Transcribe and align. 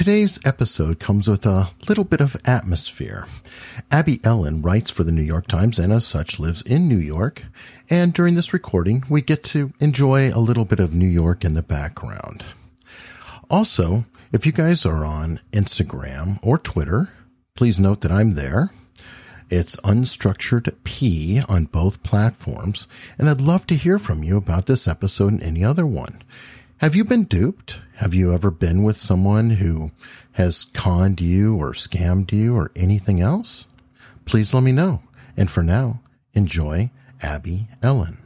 Today's 0.00 0.38
episode 0.46 0.98
comes 0.98 1.28
with 1.28 1.44
a 1.44 1.72
little 1.86 2.04
bit 2.04 2.22
of 2.22 2.34
atmosphere. 2.46 3.26
Abby 3.90 4.18
Ellin 4.24 4.62
writes 4.62 4.88
for 4.88 5.04
the 5.04 5.12
New 5.12 5.20
York 5.20 5.46
Times 5.46 5.78
and 5.78 5.92
as 5.92 6.06
such 6.06 6.40
lives 6.40 6.62
in 6.62 6.88
New 6.88 6.96
York. 6.96 7.44
And 7.90 8.14
during 8.14 8.34
this 8.34 8.54
recording, 8.54 9.04
we 9.10 9.20
get 9.20 9.44
to 9.44 9.74
enjoy 9.78 10.32
a 10.32 10.40
little 10.40 10.64
bit 10.64 10.80
of 10.80 10.94
New 10.94 11.06
York 11.06 11.44
in 11.44 11.52
the 11.52 11.60
background. 11.60 12.46
Also, 13.50 14.06
if 14.32 14.46
you 14.46 14.52
guys 14.52 14.86
are 14.86 15.04
on 15.04 15.38
Instagram 15.52 16.38
or 16.42 16.56
Twitter, 16.56 17.10
please 17.54 17.78
note 17.78 18.00
that 18.00 18.10
I'm 18.10 18.36
there. 18.36 18.72
It's 19.50 19.76
unstructured 19.76 20.74
P 20.82 21.42
on 21.46 21.66
both 21.66 22.02
platforms, 22.02 22.86
and 23.18 23.28
I'd 23.28 23.42
love 23.42 23.66
to 23.66 23.76
hear 23.76 23.98
from 23.98 24.24
you 24.24 24.38
about 24.38 24.64
this 24.64 24.88
episode 24.88 25.34
and 25.34 25.42
any 25.42 25.62
other 25.62 25.84
one. 25.84 26.22
Have 26.80 26.94
you 26.94 27.04
been 27.04 27.24
duped? 27.24 27.78
Have 27.96 28.14
you 28.14 28.32
ever 28.32 28.50
been 28.50 28.82
with 28.82 28.96
someone 28.96 29.50
who 29.50 29.90
has 30.32 30.64
conned 30.72 31.20
you 31.20 31.54
or 31.56 31.72
scammed 31.72 32.32
you 32.32 32.56
or 32.56 32.70
anything 32.74 33.20
else? 33.20 33.66
Please 34.24 34.54
let 34.54 34.62
me 34.62 34.72
know. 34.72 35.02
And 35.36 35.50
for 35.50 35.62
now, 35.62 36.00
enjoy 36.32 36.90
Abby 37.20 37.68
Ellin. 37.82 38.16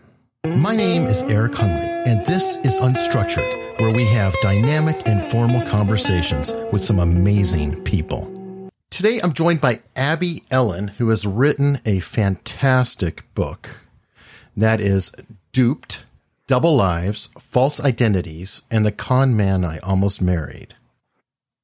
My 0.45 0.77
name 0.77 1.03
is 1.03 1.23
Eric 1.23 1.55
Hunley, 1.55 2.07
and 2.07 2.25
this 2.27 2.55
is 2.59 2.79
Unstructured, 2.79 3.81
where 3.81 3.93
we 3.93 4.07
have 4.07 4.33
dynamic 4.41 5.05
informal 5.05 5.67
conversations 5.67 6.53
with 6.71 6.85
some 6.85 7.01
amazing 7.01 7.83
people. 7.83 8.71
Today, 8.89 9.19
I'm 9.21 9.33
joined 9.33 9.63
by 9.63 9.81
Abby 9.97 10.45
Ellin, 10.53 10.93
who 10.99 11.09
has 11.09 11.27
written 11.27 11.81
a 11.85 11.99
fantastic 11.99 13.25
book 13.35 13.81
that 14.57 14.81
is 14.81 15.11
Duped 15.51 16.03
Double 16.47 16.77
Lives, 16.77 17.31
False 17.41 17.81
Identities, 17.81 18.61
and 18.71 18.85
The 18.85 18.93
Con 18.93 19.35
Man 19.35 19.65
I 19.65 19.79
Almost 19.79 20.21
Married. 20.21 20.75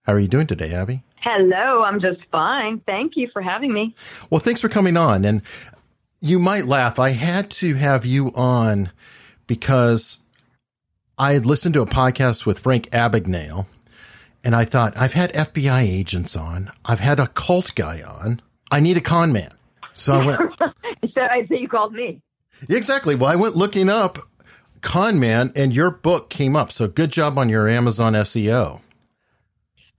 How 0.04 0.14
are 0.14 0.18
you 0.18 0.26
doing 0.26 0.46
today, 0.46 0.72
Abby? 0.72 1.02
Hello, 1.16 1.82
I'm 1.82 2.00
just 2.00 2.20
fine. 2.32 2.80
Thank 2.86 3.14
you 3.14 3.28
for 3.30 3.42
having 3.42 3.74
me. 3.74 3.94
Well, 4.30 4.38
thanks 4.38 4.62
for 4.62 4.70
coming 4.70 4.96
on. 4.96 5.26
And 5.26 5.42
you 6.22 6.38
might 6.38 6.64
laugh. 6.64 6.98
I 6.98 7.10
had 7.10 7.50
to 7.50 7.74
have 7.74 8.06
you 8.06 8.32
on 8.34 8.90
because 9.46 10.20
I 11.18 11.34
had 11.34 11.44
listened 11.44 11.74
to 11.74 11.82
a 11.82 11.86
podcast 11.86 12.46
with 12.46 12.60
Frank 12.60 12.88
Abagnale, 12.88 13.66
and 14.42 14.56
I 14.56 14.64
thought, 14.64 14.96
I've 14.96 15.12
had 15.12 15.34
FBI 15.34 15.82
agents 15.82 16.34
on, 16.34 16.72
I've 16.86 17.00
had 17.00 17.20
a 17.20 17.26
cult 17.26 17.74
guy 17.74 18.00
on, 18.00 18.40
I 18.70 18.80
need 18.80 18.96
a 18.96 19.02
con 19.02 19.30
man. 19.30 19.52
So 19.92 20.14
I 20.14 20.26
went. 20.26 20.40
so 21.14 21.20
I 21.20 21.44
say 21.50 21.58
you 21.58 21.68
called 21.68 21.92
me. 21.92 22.22
Exactly. 22.70 23.14
Well, 23.14 23.30
I 23.30 23.36
went 23.36 23.56
looking 23.56 23.90
up 23.90 24.29
con 24.80 25.18
man, 25.20 25.52
and 25.54 25.74
your 25.74 25.90
book 25.90 26.30
came 26.30 26.56
up. 26.56 26.72
So 26.72 26.88
good 26.88 27.10
job 27.10 27.38
on 27.38 27.48
your 27.48 27.68
Amazon 27.68 28.14
SEO. 28.14 28.80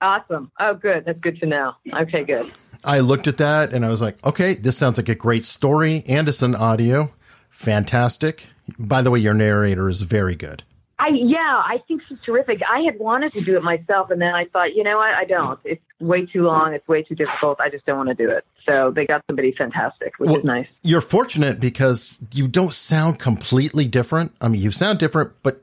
Awesome. 0.02 0.52
Oh, 0.60 0.74
good. 0.74 1.06
That's 1.06 1.20
good 1.20 1.40
to 1.42 1.46
know. 1.46 1.74
Okay, 1.94 2.24
good. 2.24 2.52
I 2.84 3.00
looked 3.00 3.28
at 3.28 3.38
that 3.38 3.74
and 3.74 3.86
I 3.86 3.90
was 3.90 4.02
like, 4.02 4.24
okay, 4.26 4.56
this 4.56 4.76
sounds 4.76 4.98
like 4.98 5.10
a 5.10 5.16
great 5.16 5.46
story, 5.46 6.04
and 6.08 6.28
it's 6.28 6.42
an 6.42 6.56
audio. 6.56 7.12
Fantastic. 7.50 8.44
By 8.80 9.02
the 9.02 9.12
way, 9.12 9.20
your 9.20 9.34
narrator 9.34 9.88
is 9.88 10.02
very 10.02 10.36
good. 10.36 10.64
I 10.98 11.10
yeah, 11.10 11.62
I 11.66 11.82
think 11.88 12.04
she's 12.08 12.20
terrific. 12.24 12.62
I 12.70 12.82
had 12.82 13.00
wanted 13.00 13.34
to 13.34 13.42
do 13.42 13.58
it 13.58 13.64
myself, 13.64 14.12
and 14.12 14.22
then 14.22 14.36
I 14.36 14.46
thought, 14.46 14.76
you 14.76 14.84
know 14.84 14.98
what, 14.98 15.14
I 15.14 15.26
don't. 15.26 15.60
It's 15.64 15.82
way 16.00 16.26
too 16.28 16.44
long. 16.44 16.74
It's 16.74 16.88
way 16.88 17.02
too 17.02 17.16
difficult. 17.16 17.60
I 17.60 17.70
just 17.70 17.86
don't 17.86 17.98
want 17.98 18.10
to 18.10 18.16
do 18.16 18.30
it. 18.30 18.46
So 18.68 18.92
they 18.92 19.06
got 19.06 19.24
somebody 19.28 19.54
fantastic, 19.54 20.14
which 20.18 20.30
well, 20.30 20.40
is 20.40 20.46
nice. 20.46 20.68
You're 20.84 21.02
fortunate 21.02 21.60
because 21.60 22.20
you 22.32 22.48
don't 22.48 22.74
sound 22.74 23.20
completely 23.20 23.88
different. 23.88 24.34
I 24.42 24.48
mean, 24.48 24.62
you 24.62 24.72
sound 24.72 25.00
different, 25.00 25.32
but 25.44 25.62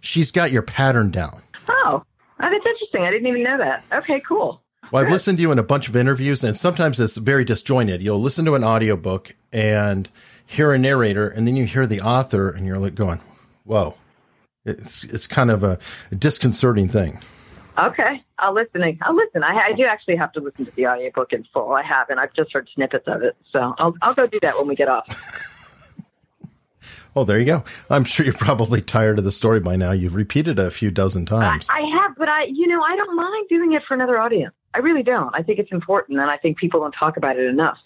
she's 0.00 0.30
got 0.30 0.50
your 0.50 0.62
pattern 0.62 1.10
down. 1.10 1.42
Oh, 1.68 2.02
oh 2.02 2.02
that's 2.38 2.66
interesting. 2.66 3.02
I 3.02 3.10
didn't 3.10 3.28
even 3.28 3.42
know 3.42 3.58
that. 3.58 3.84
Okay, 3.92 4.20
cool. 4.20 4.62
Well, 4.92 5.04
I've 5.04 5.10
listened 5.10 5.38
to 5.38 5.42
you 5.42 5.52
in 5.52 5.58
a 5.58 5.62
bunch 5.62 5.88
of 5.88 5.94
interviews, 5.94 6.42
and 6.42 6.58
sometimes 6.58 6.98
it's 6.98 7.16
very 7.16 7.44
disjointed. 7.44 8.02
You'll 8.02 8.20
listen 8.20 8.44
to 8.46 8.56
an 8.56 8.64
audiobook 8.64 9.36
and 9.52 10.08
hear 10.44 10.72
a 10.72 10.78
narrator, 10.78 11.28
and 11.28 11.46
then 11.46 11.54
you 11.54 11.64
hear 11.64 11.86
the 11.86 12.00
author, 12.00 12.50
and 12.50 12.66
you're 12.66 12.78
like 12.78 12.96
going, 12.96 13.20
"Whoa!" 13.64 13.94
It's 14.64 15.04
it's 15.04 15.26
kind 15.28 15.50
of 15.50 15.62
a 15.62 15.78
disconcerting 16.16 16.88
thing. 16.88 17.20
Okay, 17.80 18.22
I'll 18.38 18.52
listen. 18.52 18.98
I'll 19.02 19.14
listen. 19.14 19.42
I, 19.42 19.56
I 19.56 19.72
do 19.72 19.84
actually 19.84 20.16
have 20.16 20.32
to 20.32 20.40
listen 20.40 20.66
to 20.66 20.70
the 20.72 20.86
audiobook 20.86 21.32
in 21.32 21.44
full. 21.52 21.72
I 21.72 21.82
haven't. 21.82 22.18
I've 22.18 22.34
just 22.34 22.52
heard 22.52 22.68
snippets 22.74 23.06
of 23.06 23.22
it, 23.22 23.36
so 23.52 23.74
I'll 23.78 23.94
I'll 24.02 24.14
go 24.14 24.26
do 24.26 24.38
that 24.42 24.58
when 24.58 24.66
we 24.66 24.74
get 24.74 24.88
off. 24.88 25.06
Oh, 27.16 27.24
there 27.24 27.40
you 27.40 27.44
go. 27.44 27.64
I'm 27.90 28.04
sure 28.04 28.24
you're 28.24 28.32
probably 28.32 28.80
tired 28.80 29.18
of 29.18 29.24
the 29.24 29.32
story 29.32 29.58
by 29.58 29.74
now. 29.74 29.90
You've 29.90 30.14
repeated 30.14 30.60
it 30.60 30.64
a 30.64 30.70
few 30.70 30.92
dozen 30.92 31.26
times. 31.26 31.66
I, 31.68 31.80
I 31.80 32.00
have, 32.00 32.14
but 32.16 32.28
I, 32.28 32.44
you 32.44 32.68
know, 32.68 32.82
I 32.82 32.94
don't 32.94 33.16
mind 33.16 33.48
doing 33.48 33.72
it 33.72 33.82
for 33.82 33.94
another 33.94 34.16
audience. 34.16 34.54
I 34.74 34.78
really 34.78 35.02
don't. 35.02 35.34
I 35.34 35.42
think 35.42 35.58
it's 35.58 35.72
important, 35.72 36.20
and 36.20 36.30
I 36.30 36.36
think 36.36 36.56
people 36.56 36.78
don't 36.78 36.92
talk 36.92 37.16
about 37.16 37.36
it 37.36 37.46
enough. 37.46 37.78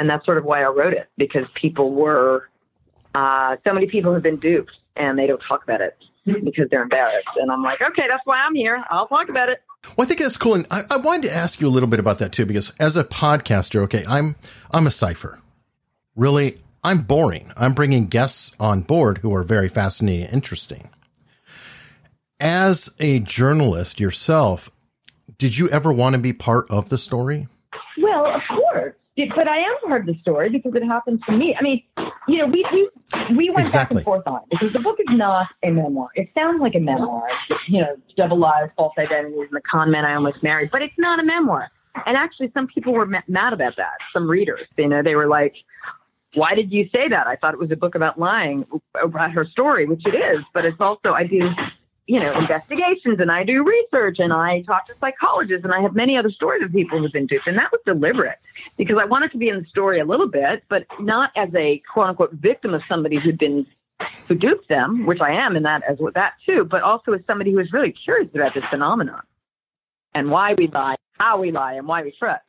And 0.00 0.10
that's 0.10 0.24
sort 0.24 0.36
of 0.36 0.44
why 0.44 0.64
I 0.64 0.68
wrote 0.68 0.94
it 0.94 1.08
because 1.16 1.46
people 1.54 1.92
were, 1.92 2.48
uh, 3.14 3.56
so 3.64 3.72
many 3.72 3.86
people 3.86 4.12
have 4.14 4.22
been 4.22 4.40
duped, 4.40 4.72
and 4.96 5.16
they 5.16 5.28
don't 5.28 5.42
talk 5.46 5.62
about 5.62 5.80
it 5.80 5.96
because 6.24 6.68
they're 6.70 6.82
embarrassed. 6.82 7.28
And 7.36 7.50
I'm 7.50 7.62
like, 7.62 7.80
okay, 7.80 8.06
that's 8.08 8.24
why 8.24 8.42
I'm 8.44 8.54
here. 8.54 8.82
I'll 8.90 9.08
talk 9.08 9.28
about 9.28 9.48
it. 9.48 9.62
Well, 9.96 10.04
I 10.04 10.08
think 10.08 10.20
that's 10.20 10.36
cool, 10.36 10.54
and 10.54 10.66
I, 10.70 10.82
I 10.90 10.96
wanted 10.96 11.24
to 11.24 11.34
ask 11.34 11.60
you 11.60 11.66
a 11.66 11.70
little 11.70 11.88
bit 11.88 11.98
about 11.98 12.20
that 12.20 12.30
too, 12.30 12.46
because 12.46 12.72
as 12.78 12.96
a 12.96 13.02
podcaster, 13.02 13.80
okay, 13.82 14.04
I'm 14.08 14.36
I'm 14.70 14.86
a 14.86 14.92
cipher. 14.92 15.40
Really, 16.14 16.60
I'm 16.84 16.98
boring. 17.02 17.50
I'm 17.56 17.72
bringing 17.72 18.06
guests 18.06 18.52
on 18.60 18.82
board 18.82 19.18
who 19.18 19.34
are 19.34 19.42
very 19.42 19.68
fascinating, 19.68 20.28
interesting. 20.28 20.88
As 22.38 22.90
a 23.00 23.18
journalist 23.18 23.98
yourself, 23.98 24.70
did 25.36 25.58
you 25.58 25.68
ever 25.70 25.92
want 25.92 26.14
to 26.14 26.20
be 26.20 26.32
part 26.32 26.70
of 26.70 26.88
the 26.88 26.98
story? 26.98 27.48
Well, 27.98 28.26
of 28.26 28.42
course 28.48 28.94
but 29.16 29.46
I 29.46 29.58
am 29.58 29.76
part 29.86 30.00
of 30.02 30.06
the 30.06 30.20
story 30.20 30.48
because 30.48 30.74
it 30.74 30.84
happened 30.84 31.22
to 31.26 31.32
me. 31.32 31.54
I 31.54 31.62
mean, 31.62 31.82
you 32.28 32.38
know, 32.38 32.46
we 32.46 32.64
we, 32.72 32.88
we 33.36 33.50
went 33.50 33.60
exactly. 33.60 33.96
back 33.96 33.98
and 33.98 34.04
forth 34.04 34.26
on 34.26 34.36
it 34.36 34.50
because 34.50 34.72
the 34.72 34.80
book 34.80 34.98
is 34.98 35.16
not 35.16 35.48
a 35.62 35.70
memoir. 35.70 36.08
It 36.14 36.30
sounds 36.36 36.60
like 36.60 36.74
a 36.74 36.80
memoir, 36.80 37.28
you 37.68 37.82
know, 37.82 37.96
double 38.16 38.38
lives, 38.38 38.72
false 38.76 38.94
identities, 38.98 39.48
and 39.48 39.56
the 39.56 39.60
con 39.60 39.90
man 39.90 40.04
I 40.04 40.14
almost 40.14 40.42
married, 40.42 40.70
but 40.70 40.82
it's 40.82 40.98
not 40.98 41.20
a 41.20 41.24
memoir. 41.24 41.70
And 42.06 42.16
actually, 42.16 42.50
some 42.54 42.66
people 42.66 42.94
were 42.94 43.06
mad 43.06 43.52
about 43.52 43.76
that. 43.76 43.98
Some 44.14 44.28
readers, 44.30 44.66
you 44.78 44.88
know, 44.88 45.02
they 45.02 45.14
were 45.14 45.28
like, 45.28 45.56
"Why 46.34 46.54
did 46.54 46.72
you 46.72 46.88
say 46.94 47.08
that? 47.08 47.26
I 47.26 47.36
thought 47.36 47.52
it 47.52 47.60
was 47.60 47.70
a 47.70 47.76
book 47.76 47.94
about 47.94 48.18
lying 48.18 48.64
about 49.02 49.32
her 49.32 49.44
story, 49.44 49.84
which 49.84 50.06
it 50.06 50.14
is, 50.14 50.42
but 50.54 50.64
it's 50.64 50.80
also 50.80 51.12
I 51.12 51.26
do." 51.26 51.50
You 52.06 52.18
know, 52.18 52.36
investigations 52.36 53.20
and 53.20 53.30
I 53.30 53.44
do 53.44 53.64
research 53.64 54.18
and 54.18 54.32
I 54.32 54.62
talk 54.62 54.86
to 54.86 54.94
psychologists 55.00 55.64
and 55.64 55.72
I 55.72 55.80
have 55.80 55.94
many 55.94 56.16
other 56.16 56.30
stories 56.30 56.62
of 56.62 56.72
people 56.72 56.98
who've 56.98 57.12
been 57.12 57.26
duped. 57.26 57.46
And 57.46 57.56
that 57.58 57.70
was 57.70 57.80
deliberate 57.86 58.38
because 58.76 58.98
I 59.00 59.04
wanted 59.04 59.30
to 59.32 59.38
be 59.38 59.48
in 59.48 59.60
the 59.60 59.66
story 59.66 60.00
a 60.00 60.04
little 60.04 60.28
bit, 60.28 60.64
but 60.68 60.86
not 60.98 61.30
as 61.36 61.50
a 61.54 61.80
quote 61.92 62.08
unquote 62.08 62.32
victim 62.32 62.74
of 62.74 62.82
somebody 62.88 63.18
who'd 63.18 63.38
been 63.38 63.66
who 64.26 64.34
duped 64.34 64.68
them, 64.68 65.06
which 65.06 65.20
I 65.20 65.32
am 65.32 65.56
in 65.56 65.62
that 65.62 65.84
as 65.84 65.98
with 65.98 66.14
that 66.14 66.34
too, 66.44 66.64
but 66.64 66.82
also 66.82 67.12
as 67.12 67.20
somebody 67.26 67.52
who 67.52 67.60
is 67.60 67.72
really 67.72 67.92
curious 67.92 68.28
about 68.34 68.52
this 68.52 68.64
phenomenon 68.68 69.22
and 70.12 70.28
why 70.28 70.54
we 70.54 70.66
lie, 70.66 70.96
how 71.18 71.40
we 71.40 71.52
lie, 71.52 71.74
and 71.74 71.86
why 71.86 72.02
we 72.02 72.10
trust. 72.10 72.42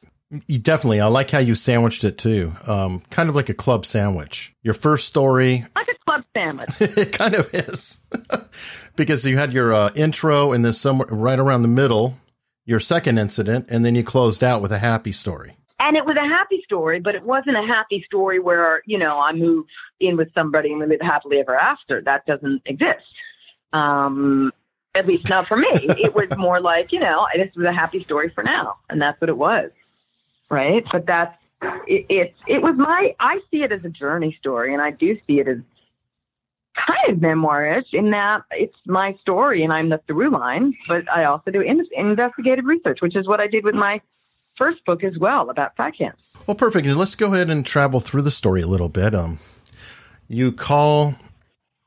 You 0.48 0.58
definitely. 0.58 1.00
I 1.00 1.08
like 1.08 1.30
how 1.30 1.38
you 1.38 1.54
sandwiched 1.54 2.04
it 2.04 2.18
too. 2.18 2.54
Um, 2.66 3.04
kind 3.12 3.30
of 3.30 3.36
like 3.36 3.50
a 3.50 3.54
club 3.54 3.86
sandwich. 3.86 4.56
Your 4.64 4.74
first 4.74 5.08
story, 5.08 5.64
like 5.76 5.88
club 6.34 6.68
sandwich. 6.80 6.98
it 6.98 7.12
kind 7.12 7.36
of 7.36 7.54
is. 7.54 8.00
because 8.96 9.26
you 9.26 9.38
had 9.38 9.54
your 9.54 9.74
uh, 9.74 9.92
intro 9.96 10.52
and 10.52 10.64
then 10.64 10.74
somewhere 10.74 11.08
right 11.10 11.40
around 11.40 11.62
the 11.62 11.68
middle, 11.68 12.18
your 12.66 12.80
second 12.80 13.18
incident, 13.18 13.68
and 13.70 13.84
then 13.86 13.96
you 13.96 14.04
closed 14.04 14.44
out 14.44 14.62
with 14.62 14.72
a 14.72 14.80
happy 14.80 15.12
story. 15.12 15.58
And 15.80 15.98
it 15.98 16.06
was 16.06 16.16
a 16.16 16.22
happy 16.22 16.62
story, 16.64 17.00
but 17.00 17.16
it 17.16 17.24
wasn't 17.24 17.58
a 17.58 17.62
happy 17.62 18.04
story 18.04 18.40
where, 18.40 18.82
you 18.86 18.98
know, 18.98 19.20
I 19.20 19.34
moved 19.34 19.70
in 20.00 20.16
with 20.16 20.34
somebody 20.34 20.72
and 20.72 20.80
we 20.80 20.86
live 20.86 21.02
happily 21.02 21.40
ever 21.40 21.56
after. 21.56 22.02
That 22.02 22.26
doesn't 22.26 22.62
exist. 22.66 23.06
Um, 23.74 24.54
at 24.96 25.08
least 25.08 25.28
not 25.28 25.48
for 25.48 25.58
me. 25.58 25.68
it 25.72 26.14
was 26.14 26.28
more 26.38 26.62
like, 26.62 26.92
you 26.92 27.00
know, 27.00 27.28
this 27.36 27.54
was 27.56 27.66
a 27.66 27.74
happy 27.74 28.04
story 28.04 28.30
for 28.30 28.44
now. 28.44 28.78
And 28.90 29.02
that's 29.02 29.20
what 29.20 29.30
it 29.30 29.38
was. 29.38 29.72
Right. 30.50 30.86
But 30.90 31.06
that's, 31.06 31.36
it, 31.88 32.06
it, 32.08 32.36
it 32.48 32.62
was 32.62 32.76
my, 32.78 33.16
I 33.20 33.42
see 33.50 33.64
it 33.64 33.72
as 33.72 33.84
a 33.84 33.90
journey 33.90 34.38
story 34.40 34.74
and 34.74 34.82
I 34.82 34.92
do 34.92 35.18
see 35.28 35.40
it 35.40 35.48
as 35.48 35.58
kind 36.76 37.10
of 37.10 37.18
memoirish 37.18 37.94
in 37.94 38.12
that 38.12 38.44
it's 38.52 38.76
my 38.86 39.16
story 39.22 39.64
and 39.64 39.72
I'm 39.72 39.90
the 39.90 40.00
through 40.08 40.32
line, 40.32 40.74
but 40.88 41.10
I 41.12 41.26
also 41.26 41.52
do 41.52 41.62
in- 41.62 41.88
investigative 41.96 42.66
research, 42.66 43.02
which 43.02 43.16
is 43.16 43.28
what 43.28 43.40
I 43.40 43.48
did 43.48 43.64
with 43.64 43.76
my 43.76 44.02
first 44.58 44.84
book 44.86 45.04
as 45.04 45.18
well 45.18 45.50
about 45.50 45.76
fat 45.76 45.98
camps. 45.98 46.22
Well, 46.48 46.56
perfect. 46.56 46.88
Let's 46.88 47.16
go 47.16 47.34
ahead 47.34 47.50
and 47.50 47.66
travel 47.66 48.00
through 48.00 48.24
the 48.24 48.32
story 48.32 48.62
a 48.62 48.68
little 48.68 48.90
bit. 48.90 49.16
Um, 49.16 49.40
you 50.28 50.52
call 50.52 51.16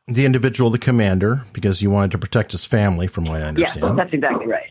the 0.07 0.25
individual 0.25 0.71
the 0.71 0.79
commander 0.79 1.45
because 1.53 1.83
you 1.83 1.91
wanted 1.91 2.13
to 2.13 2.19
protect 2.19 2.53
his 2.53 2.65
family, 2.65 3.07
from 3.07 3.25
what 3.25 3.43
I 3.43 3.45
understand. 3.45 3.85
Yes, 3.85 3.97
that's 3.97 4.13
exactly 4.15 4.47
right. 4.47 4.71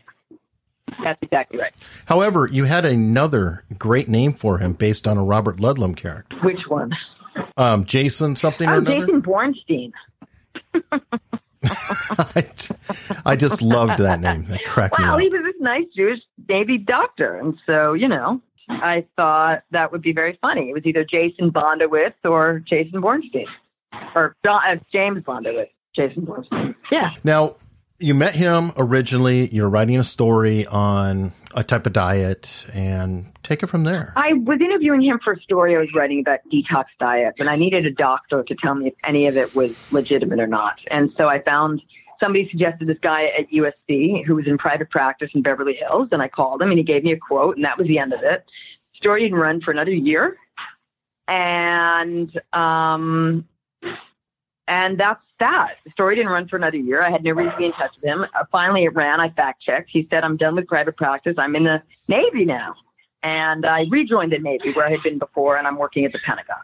That's 1.02 1.22
exactly 1.22 1.58
right. 1.58 1.74
However, 2.06 2.48
you 2.50 2.64
had 2.64 2.84
another 2.84 3.64
great 3.78 4.08
name 4.08 4.32
for 4.32 4.58
him 4.58 4.72
based 4.72 5.06
on 5.06 5.18
a 5.18 5.22
Robert 5.22 5.58
Ludlum 5.58 5.96
character. 5.96 6.36
Which 6.38 6.60
one? 6.68 6.92
Um, 7.56 7.84
Jason 7.84 8.36
something 8.36 8.68
oh, 8.68 8.74
or 8.74 8.78
another? 8.78 9.00
Jason 9.00 9.22
Bornstein. 9.22 9.92
I, 11.64 12.46
I, 13.26 13.36
just 13.36 13.62
loved 13.62 13.98
that 13.98 14.20
name. 14.20 14.44
That 14.46 14.64
cracked 14.66 14.98
well, 14.98 15.16
me 15.16 15.26
up. 15.26 15.32
he 15.32 15.36
was 15.36 15.44
this 15.44 15.60
nice 15.60 15.86
Jewish 15.94 16.20
Navy 16.48 16.78
doctor, 16.78 17.38
and 17.38 17.58
so 17.66 17.94
you 17.94 18.08
know, 18.08 18.40
I 18.68 19.06
thought 19.16 19.62
that 19.70 19.90
would 19.90 20.02
be 20.02 20.12
very 20.12 20.38
funny. 20.42 20.70
It 20.70 20.74
was 20.74 20.84
either 20.84 21.04
Jason 21.04 21.50
Bondowitz 21.50 22.14
or 22.24 22.60
Jason 22.60 23.00
Bornstein, 23.00 23.46
or 24.14 24.36
uh, 24.46 24.76
James 24.92 25.22
Bondowitz. 25.22 25.70
Jason 25.96 26.26
Bornstein. 26.26 26.74
Yeah. 26.92 27.14
Now, 27.24 27.56
you 27.98 28.14
met 28.14 28.34
him 28.34 28.72
originally. 28.76 29.48
You're 29.48 29.68
writing 29.68 29.98
a 29.98 30.04
story 30.04 30.66
on 30.66 31.32
a 31.54 31.64
type 31.64 31.86
of 31.86 31.92
diet, 31.94 32.66
and 32.74 33.32
take 33.42 33.62
it 33.62 33.68
from 33.68 33.84
there. 33.84 34.12
I 34.14 34.34
was 34.34 34.60
interviewing 34.60 35.00
him 35.00 35.18
for 35.24 35.32
a 35.32 35.40
story 35.40 35.74
I 35.74 35.78
was 35.78 35.94
writing 35.94 36.20
about 36.20 36.40
detox 36.52 36.84
diets, 37.00 37.40
and 37.40 37.48
I 37.48 37.56
needed 37.56 37.86
a 37.86 37.90
doctor 37.90 38.42
to 38.42 38.54
tell 38.54 38.74
me 38.74 38.88
if 38.88 38.94
any 39.04 39.26
of 39.26 39.38
it 39.38 39.54
was 39.54 39.74
legitimate 39.90 40.38
or 40.38 40.46
not. 40.46 40.78
And 40.90 41.12
so 41.16 41.28
I 41.28 41.40
found 41.40 41.80
somebody 42.20 42.48
suggested 42.50 42.88
this 42.88 42.98
guy 43.00 43.26
at 43.26 43.50
USC 43.50 44.24
who 44.24 44.34
was 44.34 44.46
in 44.46 44.58
private 44.58 44.90
practice 44.90 45.30
in 45.34 45.40
Beverly 45.40 45.74
Hills, 45.74 46.08
and 46.12 46.20
I 46.20 46.28
called 46.28 46.60
him, 46.60 46.68
and 46.68 46.78
he 46.78 46.84
gave 46.84 47.04
me 47.04 47.12
a 47.12 47.18
quote, 47.18 47.56
and 47.56 47.64
that 47.64 47.78
was 47.78 47.88
the 47.88 47.98
end 47.98 48.12
of 48.12 48.22
it. 48.22 48.44
Story 48.94 49.22
didn't 49.22 49.38
run 49.38 49.62
for 49.62 49.70
another 49.70 49.92
year, 49.92 50.36
and 51.26 52.38
um, 52.52 53.46
and 54.68 54.98
that's 54.98 55.22
that. 55.38 55.74
The 55.84 55.90
story 55.90 56.16
didn't 56.16 56.32
run 56.32 56.48
for 56.48 56.56
another 56.56 56.76
year. 56.76 57.02
I 57.02 57.10
had 57.10 57.22
no 57.22 57.32
reason 57.32 57.52
to 57.52 57.58
be 57.58 57.64
in 57.66 57.72
touch 57.72 57.92
with 58.00 58.04
him. 58.04 58.26
Uh, 58.34 58.44
finally, 58.50 58.84
it 58.84 58.94
ran. 58.94 59.20
I 59.20 59.30
fact 59.30 59.62
checked. 59.62 59.90
He 59.90 60.06
said, 60.10 60.24
I'm 60.24 60.36
done 60.36 60.56
with 60.56 60.66
private 60.66 60.96
practice. 60.96 61.34
I'm 61.38 61.54
in 61.54 61.64
the 61.64 61.82
Navy 62.08 62.44
now. 62.44 62.74
And 63.22 63.66
I 63.66 63.86
rejoined 63.90 64.32
the 64.32 64.38
Navy 64.38 64.72
where 64.72 64.86
I 64.86 64.90
had 64.90 65.02
been 65.02 65.18
before, 65.18 65.56
and 65.56 65.66
I'm 65.66 65.78
working 65.78 66.04
at 66.04 66.12
the 66.12 66.18
Pentagon. 66.24 66.58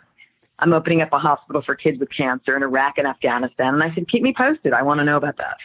I'm 0.59 0.73
opening 0.73 1.03
up 1.03 1.13
a 1.13 1.19
hospital 1.19 1.61
for 1.63 1.75
kids 1.75 1.99
with 1.99 2.11
cancer 2.11 2.57
in 2.57 2.63
Iraq 2.63 2.99
and 2.99 3.07
Afghanistan. 3.07 3.75
And 3.75 3.83
I 3.83 3.93
said, 3.95 4.09
keep 4.09 4.23
me 4.23 4.33
posted. 4.33 4.73
I 4.73 4.83
want 4.83 4.99
to 4.99 5.05
know 5.05 5.17
about 5.17 5.37
that. 5.39 5.57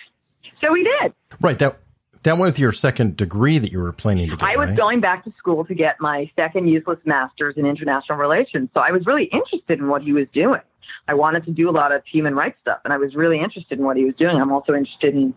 So 0.63 0.74
he 0.74 0.83
did. 0.83 1.13
Right. 1.40 1.60
That 1.60 1.80
that 2.24 2.38
with 2.40 2.57
your 2.57 2.72
second 2.72 3.16
degree 3.16 3.60
that 3.60 3.72
you 3.72 3.80
were 3.80 3.94
planning 3.94 4.30
to 4.30 4.36
get. 4.36 4.44
I 4.44 4.57
was 4.57 4.69
right? 4.69 4.78
going 4.78 5.00
back 5.00 5.24
to 5.25 5.31
school 5.38 5.66
to 5.66 5.75
get 5.75 6.01
my 6.01 6.30
second 6.36 6.68
useless 6.68 7.00
master's 7.06 7.57
in 7.57 7.66
international 7.66 8.18
relations. 8.18 8.69
So 8.74 8.81
I 8.81 8.92
was 8.92 9.06
really 9.06 9.25
interested 9.25 9.80
in 9.80 9.88
what 9.88 10.01
he 10.01 10.13
was 10.13 10.28
doing. 10.33 10.62
I 11.07 11.13
wanted 11.13 11.45
to 11.45 11.51
do 11.51 11.69
a 11.69 11.72
lot 11.72 11.92
of 11.92 12.04
human 12.06 12.36
rights 12.36 12.57
stuff, 12.62 12.80
and 12.84 12.94
I 12.94 12.98
was 12.98 13.16
really 13.16 13.39
interested 13.39 13.80
in 13.80 13.86
what 13.86 13.98
he 13.98 14.06
was 14.06 14.16
doing. 14.16 14.38
I'm 14.38 14.51
also 14.51 14.74
interested 14.74 15.16
in, 15.16 15.34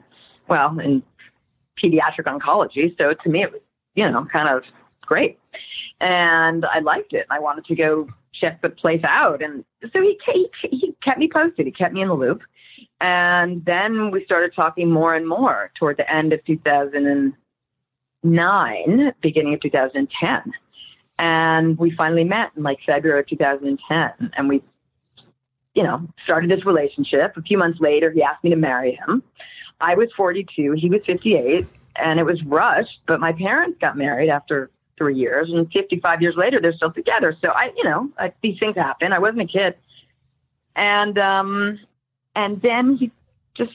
well, 0.49 0.79
in 0.79 1.03
pediatric 1.83 2.25
oncology. 2.25 2.97
So 2.99 3.15
to 3.15 3.29
me, 3.29 3.43
it 3.43 3.53
was, 3.53 3.61
you 3.95 4.11
know, 4.11 4.25
kind 4.27 4.49
of 4.49 4.65
great. 5.03 5.39
And 6.01 6.65
I 6.65 6.79
liked 6.81 7.13
it. 7.13 7.27
I 7.31 7.39
wanted 7.41 7.65
to 7.67 7.75
go 7.75 8.09
check 8.33 8.63
the 8.63 8.71
place 8.71 9.03
out. 9.05 9.43
And 9.43 9.65
so 9.93 10.01
he, 10.01 10.19
he, 10.27 10.49
he 10.71 10.97
kept 11.03 11.19
me 11.19 11.29
posted. 11.29 11.67
He 11.67 11.73
kept 11.73 11.93
me 11.93 12.01
in 12.03 12.09
the 12.09 12.15
loop. 12.15 12.43
And 13.01 13.65
then 13.65 14.11
we 14.11 14.25
started 14.25 14.53
talking 14.55 14.91
more 14.91 15.15
and 15.15 15.29
more 15.29 15.71
toward 15.75 15.97
the 15.97 16.13
end 16.13 16.33
of 16.33 16.45
2009, 16.45 19.15
beginning 19.21 19.55
of 19.55 19.61
2010. 19.61 20.53
And 21.19 21.79
we 21.79 21.91
finally 21.91 22.25
met 22.25 22.53
in 22.57 22.63
like 22.63 22.79
February 22.87 23.21
of 23.21 23.27
2010. 23.27 24.33
And 24.35 24.49
we 24.49 24.63
you 25.75 25.83
know, 25.83 26.09
started 26.25 26.51
this 26.51 26.65
relationship. 26.67 27.37
A 27.37 27.43
few 27.43 27.59
months 27.59 27.81
later, 27.81 28.11
he 28.11 28.23
asked 28.23 28.43
me 28.43 28.51
to 28.51 28.57
marry 28.57 28.93
him. 28.93 29.23
I 29.81 29.95
was 29.95 30.09
42, 30.17 30.73
he 30.73 30.91
was 30.91 31.01
58, 31.07 31.67
and 31.97 32.21
it 32.21 32.25
was 32.25 32.43
rushed, 32.45 33.01
but 33.07 33.21
my 33.21 33.33
parents 33.33 33.79
got 33.81 33.97
married 33.97 34.29
after 34.29 34.71
three 34.99 35.17
years, 35.17 35.51
and 35.51 35.71
55 35.73 36.21
years 36.21 36.37
later, 36.37 36.61
they're 36.61 36.75
still 36.75 36.93
together. 36.93 37.37
So 37.41 37.49
I, 37.49 37.73
you 37.77 37.85
know, 37.85 38.11
I, 38.19 38.33
these 38.43 38.59
things 38.59 38.77
happen. 38.77 39.13
I 39.13 39.19
wasn't 39.19 39.43
a 39.43 39.47
kid. 39.47 39.75
And, 40.77 41.19
um, 41.19 41.81
and 42.35 42.61
then 42.61 42.97
he 42.97 43.11
just, 43.55 43.73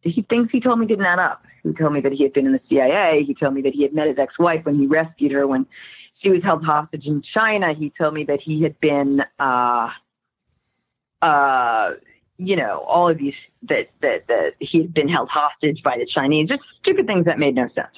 he 0.00 0.22
thinks 0.22 0.50
he 0.50 0.60
told 0.60 0.80
me 0.80 0.86
didn't 0.86 1.04
add 1.04 1.20
up. 1.20 1.44
He 1.62 1.72
told 1.72 1.92
me 1.92 2.00
that 2.00 2.12
he 2.12 2.24
had 2.24 2.32
been 2.32 2.46
in 2.46 2.52
the 2.52 2.60
CIA. 2.68 3.22
He 3.22 3.34
told 3.34 3.54
me 3.54 3.62
that 3.62 3.74
he 3.74 3.82
had 3.82 3.94
met 3.94 4.08
his 4.08 4.18
ex-wife 4.18 4.64
when 4.64 4.76
he 4.76 4.86
rescued 4.86 5.32
her 5.32 5.46
when 5.46 5.66
she 6.18 6.30
was 6.30 6.42
held 6.42 6.64
hostage 6.64 7.06
in 7.06 7.22
China. 7.22 7.72
He 7.72 7.90
told 7.90 8.14
me 8.14 8.24
that 8.24 8.40
he 8.40 8.62
had 8.62 8.80
been, 8.80 9.22
uh, 9.38 9.90
uh, 11.22 11.92
you 12.38 12.56
know, 12.56 12.84
all 12.86 13.08
of 13.08 13.18
these 13.18 13.34
that, 13.64 13.90
that, 14.00 14.26
that 14.28 14.54
he 14.58 14.78
had 14.78 14.94
been 14.94 15.08
held 15.08 15.28
hostage 15.28 15.82
by 15.82 15.98
the 15.98 16.06
Chinese, 16.06 16.48
just 16.48 16.62
stupid 16.80 17.06
things 17.06 17.26
that 17.26 17.38
made 17.38 17.54
no 17.54 17.68
sense. 17.74 17.94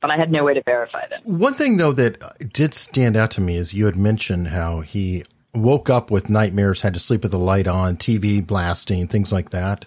But 0.00 0.10
I 0.10 0.16
had 0.16 0.30
no 0.30 0.44
way 0.44 0.54
to 0.54 0.62
verify 0.62 1.06
them. 1.08 1.20
One 1.24 1.54
thing, 1.54 1.76
though, 1.76 1.92
that 1.92 2.52
did 2.52 2.72
stand 2.72 3.16
out 3.16 3.32
to 3.32 3.40
me 3.40 3.56
is 3.56 3.74
you 3.74 3.84
had 3.86 3.96
mentioned 3.96 4.48
how 4.48 4.80
he 4.80 5.24
woke 5.54 5.90
up 5.90 6.10
with 6.10 6.30
nightmares, 6.30 6.80
had 6.82 6.94
to 6.94 7.00
sleep 7.00 7.22
with 7.22 7.32
the 7.32 7.38
light 7.38 7.66
on, 7.66 7.96
TV 7.96 8.44
blasting, 8.44 9.08
things 9.08 9.32
like 9.32 9.50
that. 9.50 9.86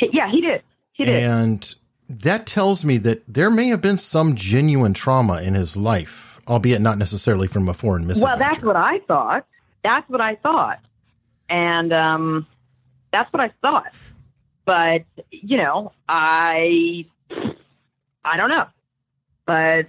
Yeah, 0.00 0.30
he 0.30 0.40
did. 0.40 0.62
He 0.92 1.04
did. 1.04 1.22
And 1.22 1.74
that 2.08 2.46
tells 2.46 2.84
me 2.84 2.98
that 2.98 3.22
there 3.28 3.50
may 3.50 3.68
have 3.68 3.82
been 3.82 3.98
some 3.98 4.34
genuine 4.34 4.94
trauma 4.94 5.42
in 5.42 5.54
his 5.54 5.76
life, 5.76 6.40
albeit 6.48 6.80
not 6.80 6.98
necessarily 6.98 7.46
from 7.46 7.68
a 7.68 7.74
foreign 7.74 8.06
misadventure. 8.06 8.38
Well, 8.40 8.50
that's 8.50 8.64
what 8.64 8.76
I 8.76 9.00
thought. 9.00 9.46
That's 9.82 10.08
what 10.08 10.22
I 10.22 10.36
thought 10.36 10.80
and 11.48 11.92
um, 11.92 12.46
that's 13.12 13.32
what 13.32 13.42
I 13.42 13.52
thought. 13.62 13.92
But 14.64 15.04
you 15.30 15.58
know, 15.58 15.92
I 16.08 17.06
I 18.24 18.36
don't 18.36 18.48
know, 18.48 18.66
but 19.46 19.86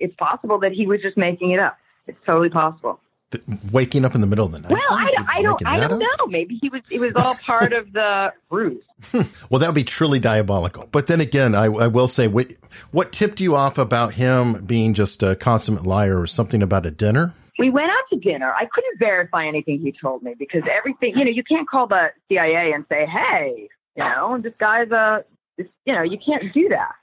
it's 0.00 0.14
possible 0.16 0.58
that 0.60 0.72
he 0.72 0.86
was 0.86 1.00
just 1.00 1.16
making 1.16 1.50
it 1.50 1.60
up. 1.60 1.78
It's 2.06 2.18
totally 2.26 2.50
possible. 2.50 3.00
The, 3.30 3.40
waking 3.72 4.04
up 4.04 4.14
in 4.14 4.20
the 4.20 4.26
middle 4.26 4.46
of 4.46 4.52
the 4.52 4.60
night. 4.60 4.70
Well, 4.70 4.80
I, 4.90 5.12
I 5.28 5.42
don't, 5.42 5.66
I 5.66 5.80
don't 5.80 5.98
know. 5.98 6.26
Maybe 6.28 6.58
he 6.60 6.68
was. 6.68 6.82
It 6.90 7.00
was 7.00 7.14
all 7.16 7.34
part 7.34 7.72
of 7.72 7.92
the 7.92 8.32
ruse. 8.50 8.84
well, 9.12 9.58
that 9.58 9.66
would 9.66 9.74
be 9.74 9.84
truly 9.84 10.18
diabolical. 10.18 10.86
But 10.90 11.06
then 11.06 11.20
again, 11.20 11.54
I, 11.54 11.64
I 11.64 11.86
will 11.88 12.08
say, 12.08 12.28
what, 12.28 12.52
what 12.90 13.12
tipped 13.12 13.40
you 13.40 13.56
off 13.56 13.76
about 13.78 14.14
him 14.14 14.64
being 14.64 14.94
just 14.94 15.22
a 15.22 15.36
consummate 15.36 15.84
liar, 15.84 16.20
or 16.20 16.26
something 16.26 16.62
about 16.62 16.86
a 16.86 16.90
dinner? 16.90 17.34
We 17.58 17.70
went 17.70 17.90
out 17.90 18.04
to 18.10 18.18
dinner. 18.18 18.52
I 18.52 18.66
couldn't 18.66 18.98
verify 18.98 19.46
anything 19.46 19.80
he 19.80 19.92
told 19.92 20.22
me 20.22 20.34
because 20.38 20.62
everything, 20.70 21.16
you 21.16 21.24
know, 21.24 21.30
you 21.30 21.44
can't 21.44 21.68
call 21.68 21.86
the 21.86 22.12
CIA 22.28 22.72
and 22.72 22.84
say, 22.90 23.06
hey, 23.06 23.68
you 23.96 24.04
know, 24.04 24.38
this 24.42 24.54
guy's 24.58 24.90
a, 24.90 25.24
this, 25.56 25.68
you 25.86 25.92
know, 25.92 26.02
you 26.02 26.18
can't 26.18 26.52
do 26.52 26.68
that. 26.70 26.94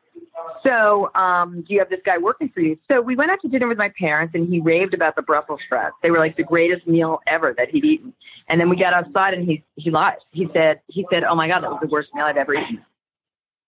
So, 0.63 1.11
um, 1.15 1.61
do 1.61 1.73
you 1.73 1.79
have 1.79 1.89
this 1.89 2.01
guy 2.05 2.17
working 2.17 2.49
for 2.49 2.61
you? 2.61 2.77
So 2.89 3.01
we 3.01 3.15
went 3.15 3.31
out 3.31 3.39
to 3.41 3.47
dinner 3.47 3.67
with 3.67 3.77
my 3.77 3.89
parents 3.89 4.33
and 4.35 4.51
he 4.51 4.59
raved 4.59 4.93
about 4.93 5.15
the 5.15 5.21
Brussels 5.21 5.59
sprouts. 5.65 5.95
They 6.01 6.11
were 6.11 6.19
like 6.19 6.35
the 6.35 6.43
greatest 6.43 6.87
meal 6.87 7.21
ever 7.27 7.53
that 7.57 7.69
he'd 7.69 7.85
eaten. 7.85 8.13
And 8.47 8.59
then 8.59 8.69
we 8.69 8.75
got 8.75 8.93
outside 8.93 9.33
and 9.33 9.47
he, 9.47 9.63
he 9.75 9.89
lied. 9.91 10.17
He 10.31 10.47
said, 10.53 10.81
he 10.87 11.05
said, 11.11 11.23
oh 11.23 11.35
my 11.35 11.47
God, 11.47 11.63
that 11.63 11.71
was 11.71 11.79
the 11.81 11.87
worst 11.87 12.09
meal 12.13 12.25
I've 12.25 12.37
ever 12.37 12.53
eaten. 12.53 12.83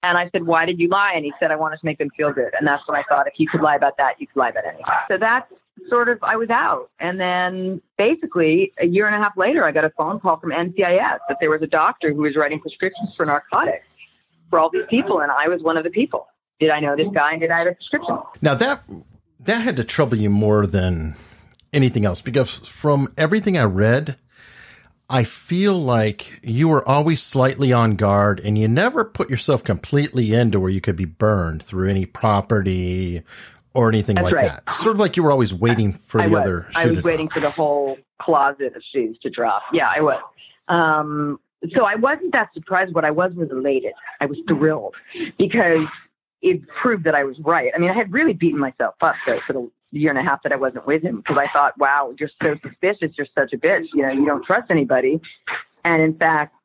And 0.04 0.18
I 0.18 0.30
said, 0.32 0.44
why 0.44 0.66
did 0.66 0.80
you 0.80 0.90
lie? 0.90 1.14
And 1.16 1.24
he 1.24 1.34
said, 1.40 1.52
I 1.52 1.56
wanted 1.56 1.78
to 1.78 1.86
make 1.86 1.98
them 1.98 2.10
feel 2.16 2.34
good. 2.34 2.54
And 2.58 2.68
that's 2.68 2.86
when 2.88 2.98
I 2.98 3.04
thought, 3.08 3.28
if 3.28 3.34
you 3.38 3.48
could 3.48 3.62
lie 3.62 3.76
about 3.76 3.98
that, 3.98 4.20
you 4.20 4.28
could 4.28 4.38
lie 4.38 4.50
about 4.50 4.66
anything. 4.66 4.86
So 5.10 5.18
that's 5.18 5.52
sort 5.90 6.10
of, 6.10 6.20
I 6.22 6.36
was 6.36 6.50
out. 6.50 6.90
And 7.00 7.20
then 7.20 7.82
basically 7.98 8.74
a 8.78 8.86
year 8.86 9.08
and 9.08 9.16
a 9.16 9.20
half 9.20 9.36
later, 9.38 9.66
I 9.66 9.72
got 9.72 9.86
a 9.86 9.90
phone 9.92 10.20
call 10.20 10.38
from 10.38 10.52
NCIS 10.52 11.20
that 11.28 11.38
there 11.40 11.50
was 11.50 11.62
a 11.62 11.68
doctor 11.68 12.14
who 12.14 12.22
was 12.22 12.36
writing 12.36 12.60
prescriptions 12.60 13.10
for 13.16 13.26
narcotics 13.26 13.86
for 14.50 14.60
all 14.60 14.70
these 14.70 14.86
people. 14.90 15.20
And 15.22 15.32
I 15.32 15.48
was 15.48 15.62
one 15.62 15.78
of 15.78 15.84
the 15.84 15.90
people. 15.90 16.28
Did 16.60 16.70
I 16.70 16.80
know 16.80 16.96
this 16.96 17.10
guy 17.14 17.32
and 17.32 17.42
did 17.42 17.52
I 17.52 17.60
have 17.60 17.68
a 17.68 17.74
prescription? 17.74 18.18
Now 18.42 18.56
that, 18.56 18.84
that 19.42 19.62
had 19.62 19.76
to 19.78 19.84
trouble 19.84 20.18
you 20.18 20.30
more 20.30 20.66
than 20.68 21.16
anything 21.74 22.06
else 22.06 22.22
because 22.22 22.58
from 22.68 23.12
everything 23.18 23.58
I 23.58 23.64
read, 23.64 24.18
I 25.10 25.26
feel 25.26 25.74
like 25.80 26.40
you 26.44 26.70
were 26.70 26.88
always 26.88 27.22
slightly 27.22 27.74
on 27.74 27.96
guard 27.96 28.40
and 28.40 28.58
you 28.58 28.68
never 28.68 29.04
put 29.04 29.30
yourself 29.30 29.64
completely 29.64 30.34
into 30.34 30.60
where 30.60 30.72
you 30.72 30.82
could 30.82 30.96
be 30.96 31.06
burned 31.06 31.62
through 31.62 31.90
any 31.90 32.06
property 32.06 33.24
or 33.74 33.90
anything 33.90 34.16
That's 34.16 34.26
like 34.26 34.34
right. 34.34 34.66
that. 34.66 34.76
Sort 34.76 34.96
of 34.96 35.00
like 35.00 35.18
you 35.18 35.24
were 35.24 35.32
always 35.32 35.54
waiting 35.54 35.94
for 35.94 36.22
I 36.22 36.28
the 36.28 36.32
was. 36.32 36.42
other 36.42 36.68
I 36.76 36.88
was 36.88 37.04
waiting 37.04 37.30
for 37.30 37.40
the 37.40 37.52
whole 37.52 37.98
closet 38.22 38.76
of 38.76 38.84
shoes 38.94 39.18
to 39.24 39.30
drop. 39.30 39.64
Yeah, 39.72 39.92
I 39.94 40.02
was. 40.02 40.22
Um, 40.68 41.40
so 41.76 41.86
I 41.86 41.96
wasn't 41.96 42.34
that 42.34 42.54
surprised. 42.54 42.94
What 42.94 43.06
I 43.06 43.12
was 43.12 43.34
was 43.34 43.50
elated. 43.50 43.94
I 44.20 44.26
was 44.26 44.38
thrilled 44.48 44.96
because 45.38 45.88
it 46.42 46.68
proved 46.68 47.06
that 47.06 47.16
I 47.16 47.24
was 47.24 47.40
right. 47.40 47.72
I 47.74 47.80
mean, 47.80 47.90
I 47.90 47.94
had 47.94 48.12
really 48.12 48.34
beaten 48.34 48.60
myself 48.60 48.96
up 49.02 49.16
though, 49.26 49.40
for 49.48 49.54
the 49.54 49.70
year 49.92 50.10
and 50.10 50.20
a 50.20 50.24
half 50.24 50.44
that 50.44 50.52
I 50.52 50.56
wasn't 50.58 50.86
with 50.86 51.02
him 51.02 51.18
because 51.18 51.38
I 51.38 51.48
thought, 51.52 51.78
wow, 51.78 52.14
you're 52.20 52.30
so 52.42 52.56
suspicious. 52.62 53.12
You're 53.18 53.28
such 53.38 53.54
a 53.54 53.58
bitch. 53.58 53.88
You 53.94 54.04
know, 54.04 54.12
you 54.12 54.26
don't 54.26 54.44
trust 54.44 54.70
anybody. 54.70 55.22
And 55.86 56.02
in 56.02 56.16
fact, 56.18 56.56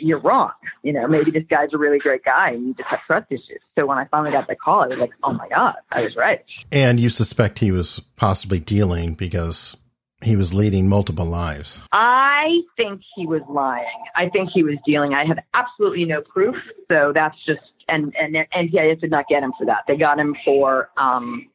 you're 0.00 0.20
wrong. 0.20 0.52
You 0.82 0.92
know, 0.92 1.06
maybe 1.06 1.30
this 1.30 1.44
guy's 1.48 1.72
a 1.72 1.78
really 1.78 1.98
great 1.98 2.24
guy 2.24 2.50
and 2.50 2.68
you 2.68 2.74
just 2.74 2.88
have 2.88 3.00
trust 3.06 3.26
issues. 3.30 3.60
So 3.78 3.86
when 3.86 3.98
I 3.98 4.06
finally 4.06 4.32
got 4.32 4.48
the 4.48 4.56
call, 4.56 4.84
I 4.84 4.88
was 4.88 4.98
like, 4.98 5.12
oh 5.22 5.32
my 5.32 5.48
God, 5.48 5.74
I 5.90 6.02
was 6.02 6.16
right. 6.16 6.44
And 6.70 6.98
you 7.00 7.10
suspect 7.10 7.58
he 7.58 7.70
was 7.70 8.00
possibly 8.16 8.58
dealing 8.58 9.14
because 9.14 9.76
he 10.22 10.36
was 10.36 10.54
leading 10.54 10.88
multiple 10.88 11.26
lives. 11.26 11.80
I 11.92 12.62
think 12.76 13.02
he 13.14 13.26
was 13.26 13.42
lying. 13.48 13.86
I 14.14 14.28
think 14.28 14.50
he 14.50 14.62
was 14.62 14.76
dealing. 14.86 15.14
I 15.14 15.24
have 15.26 15.38
absolutely 15.54 16.04
no 16.04 16.22
proof. 16.22 16.56
So 16.90 17.12
that's 17.14 17.36
just, 17.44 17.60
and, 17.88 18.16
and 18.16 18.34
NCIS 18.34 19.00
did 19.00 19.10
not 19.10 19.28
get 19.28 19.42
him 19.42 19.52
for 19.58 19.66
that. 19.66 19.84
They 19.86 19.96
got 19.96 20.18
him 20.18 20.36
for, 20.44 20.90
um, 20.96 21.48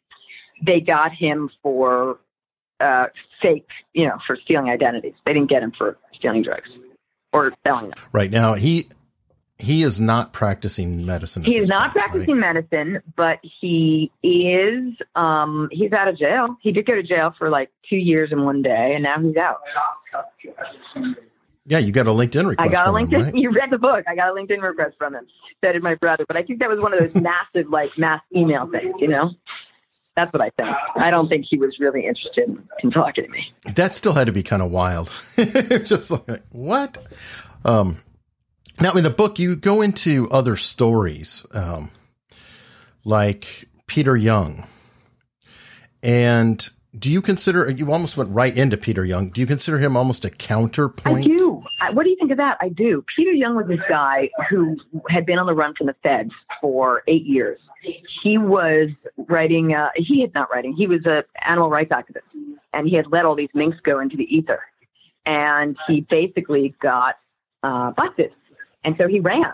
they 0.64 0.80
got 0.80 1.12
him 1.12 1.50
for 1.64 2.20
uh, 2.80 3.08
fake, 3.42 3.68
you 3.94 4.06
know, 4.06 4.18
for 4.26 4.36
stealing 4.36 4.70
identities. 4.70 5.14
They 5.26 5.34
didn't 5.34 5.50
get 5.50 5.64
him 5.64 5.72
for 5.78 5.98
stealing 6.14 6.44
drugs 6.44 6.70
or 7.34 7.54
selling 7.66 7.90
them. 7.90 8.00
Right 8.12 8.32
now, 8.32 8.54
he 8.54 8.90
he 9.62 9.84
is 9.84 10.00
not 10.00 10.34
practicing 10.34 11.06
medicine. 11.06 11.44
He 11.44 11.58
is 11.58 11.70
not 11.70 11.94
point, 11.94 12.06
practicing 12.06 12.40
right? 12.40 12.54
medicine, 12.56 13.02
but 13.16 13.40
he 13.44 14.12
is. 14.24 14.94
Um, 15.16 15.70
he's 15.72 15.92
out 15.92 16.08
of 16.08 16.18
jail. 16.18 16.58
He 16.62 16.72
did 16.72 16.86
go 16.86 16.96
to 16.96 17.04
jail 17.04 17.34
for 17.38 17.50
like 17.50 17.70
two 17.88 17.98
years 17.98 18.32
and 18.32 18.44
one 18.44 18.62
day, 18.62 18.96
and 18.96 19.04
now 19.04 19.20
he's 19.20 19.38
out. 19.38 19.60
Yeah, 21.68 21.78
you 21.78 21.92
got 21.92 22.08
a 22.08 22.10
LinkedIn 22.10 22.50
request. 22.50 22.60
I 22.60 22.68
got 22.68 22.88
a 22.88 22.92
LinkedIn. 22.92 23.14
Him, 23.14 23.22
right? 23.22 23.36
You 23.42 23.52
read 23.52 23.70
the 23.70 23.78
book. 23.78 24.04
I 24.08 24.16
got 24.16 24.30
a 24.30 24.34
LinkedIn 24.34 24.62
request 24.62 24.96
from 24.98 25.14
him. 25.14 25.28
So 25.64 25.72
did 25.72 25.84
my 25.84 25.96
brother. 25.96 26.26
But 26.28 26.38
I 26.38 26.44
think 26.44 26.60
that 26.60 26.70
was 26.70 26.80
one 26.80 26.94
of 26.94 27.00
those 27.00 27.14
massive, 27.22 27.70
like, 27.70 27.96
mass 27.98 28.22
email 28.36 28.68
things. 28.68 28.96
You 28.98 29.10
know, 29.10 29.32
that's 30.22 30.34
what 30.34 30.42
I 30.42 30.52
think. 30.52 30.76
I 30.96 31.10
don't 31.10 31.28
think 31.28 31.46
he 31.50 31.58
was 31.58 31.80
really 31.80 32.06
interested 32.06 32.48
in, 32.48 32.64
in 32.84 32.92
talking 32.92 33.26
to 33.26 33.30
me. 33.30 33.52
That 33.76 33.96
still 33.96 34.14
had 34.14 34.28
to 34.28 34.32
be 34.32 34.44
kind 34.44 34.62
of 34.62 34.72
wild. 34.72 35.12
Just 35.38 36.12
like 36.12 36.44
what? 36.52 37.04
Um, 37.66 37.98
now, 38.80 38.92
in 38.94 39.04
the 39.04 39.10
book, 39.10 39.40
you 39.40 39.56
go 39.56 39.82
into 39.82 40.30
other 40.30 40.56
stories, 40.56 41.46
um, 41.54 41.92
like 43.04 43.68
Peter 43.88 44.16
Young. 44.16 44.68
And 46.04 46.68
do 46.98 47.12
you 47.12 47.22
consider, 47.22 47.70
you 47.70 47.92
almost 47.92 48.18
went 48.18 48.32
right 48.32 48.56
into 48.56 48.78
Peter 48.78 49.06
Young. 49.06 49.30
Do 49.30 49.42
you 49.42 49.48
consider 49.48 49.80
him 49.80 49.98
almost 49.98 50.26
a 50.26 50.30
counterpoint? 50.30 51.26
I 51.26 51.28
do. 51.28 51.51
What 51.92 52.04
do 52.04 52.10
you 52.10 52.16
think 52.16 52.32
of 52.32 52.38
that? 52.38 52.58
I 52.60 52.70
do. 52.70 53.04
Peter 53.16 53.32
Young 53.32 53.56
was 53.56 53.68
this 53.68 53.80
guy 53.88 54.30
who 54.50 54.78
had 55.10 55.26
been 55.26 55.40
on 55.40 55.46
the 55.46 55.54
run 55.54 55.74
from 55.76 55.88
the 55.88 55.96
feds 56.04 56.32
for 56.60 57.04
eight 57.08 57.26
years. 57.26 57.60
He 58.24 58.38
was 58.38 58.90
writing, 59.18 59.74
uh, 59.74 59.90
he 59.96 60.22
had 60.22 60.34
not 60.34 60.52
writing, 60.52 60.74
he 60.74 60.88
was 60.88 61.06
an 61.06 61.24
animal 61.44 61.70
rights 61.70 61.92
activist. 61.92 62.22
And 62.74 62.88
he 62.88 62.96
had 62.96 63.08
let 63.12 63.26
all 63.26 63.36
these 63.36 63.50
minks 63.54 63.80
go 63.82 64.00
into 64.00 64.16
the 64.16 64.24
ether. 64.36 64.62
And 65.26 65.78
he 65.88 66.02
basically 66.02 66.76
got 66.80 67.18
uh, 67.64 67.92
busted 67.92 68.32
and 68.84 68.96
so 68.98 69.08
he 69.08 69.20
ran. 69.20 69.54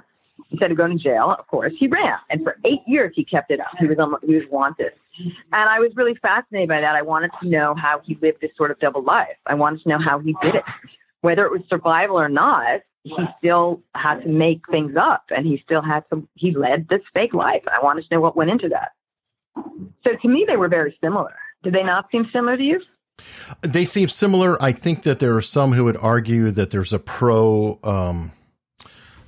Instead 0.52 0.72
of 0.72 0.78
going 0.78 0.98
to 0.98 1.04
jail, 1.04 1.36
of 1.38 1.46
course, 1.48 1.74
he 1.78 1.88
ran. 1.88 2.18
And 2.30 2.44
for 2.44 2.58
eight 2.64 2.80
years, 2.88 3.12
he 3.16 3.26
kept 3.26 3.52
it 3.52 3.60
up. 3.60 3.68
He 3.80 3.86
was, 3.86 4.00
on, 4.00 4.16
he 4.26 4.36
was 4.36 4.46
wanted. 4.50 4.94
And 5.20 5.70
I 5.70 5.80
was 5.80 5.94
really 5.96 6.16
fascinated 6.16 6.70
by 6.70 6.80
that. 6.80 6.96
I 6.96 7.02
wanted 7.02 7.32
to 7.42 7.50
know 7.50 7.76
how 7.76 8.00
he 8.00 8.18
lived 8.22 8.40
this 8.40 8.52
sort 8.56 8.72
of 8.72 8.80
double 8.80 9.04
life. 9.04 9.36
I 9.46 9.56
wanted 9.56 9.82
to 9.84 9.90
know 9.90 10.00
how 10.00 10.20
he 10.20 10.36
did 10.42 10.56
it. 10.56 10.64
Whether 11.22 11.46
it 11.46 11.52
was 11.52 11.62
survival 11.70 12.20
or 12.20 12.30
not, 12.30 12.82
he 13.04 13.16
still 13.38 13.82
had 13.96 14.22
to 14.22 14.30
make 14.30 14.62
things 14.70 14.96
up 14.96 15.24
and 15.36 15.46
he 15.46 15.58
still 15.64 15.82
had 15.82 16.04
some, 16.10 16.28
he 16.36 16.52
led 16.52 16.88
this 16.90 17.02
fake 17.14 17.34
life. 17.34 17.64
I 17.72 17.84
wanted 17.84 18.08
to 18.08 18.16
know 18.16 18.22
what 18.22 18.36
went 18.36 18.52
into 18.52 18.70
that. 18.70 18.92
So 20.06 20.16
to 20.16 20.28
me, 20.28 20.46
they 20.48 20.58
were 20.58 20.68
very 20.68 20.98
similar. 21.02 21.36
Did 21.64 21.74
they 21.74 21.84
not 21.84 22.10
seem 22.12 22.30
similar 22.32 22.58
to 22.58 22.64
you? 22.64 22.82
They 23.62 23.86
seem 23.86 24.10
similar. 24.10 24.62
I 24.62 24.72
think 24.74 25.04
that 25.04 25.20
there 25.20 25.36
are 25.36 25.42
some 25.42 25.74
who 25.74 25.86
would 25.86 25.98
argue 25.98 26.52
that 26.52 26.70
there's 26.70 26.94
a 26.94 27.00
pro 27.00 27.80
um, 27.84 28.32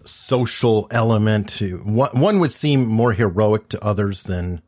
social 0.05 0.87
element 0.91 1.49
to 1.49 1.77
one, 1.79 2.09
one 2.19 2.39
would 2.39 2.53
seem 2.53 2.85
more 2.85 3.13
heroic 3.13 3.69
to 3.69 3.83
others 3.83 4.23
than 4.23 4.61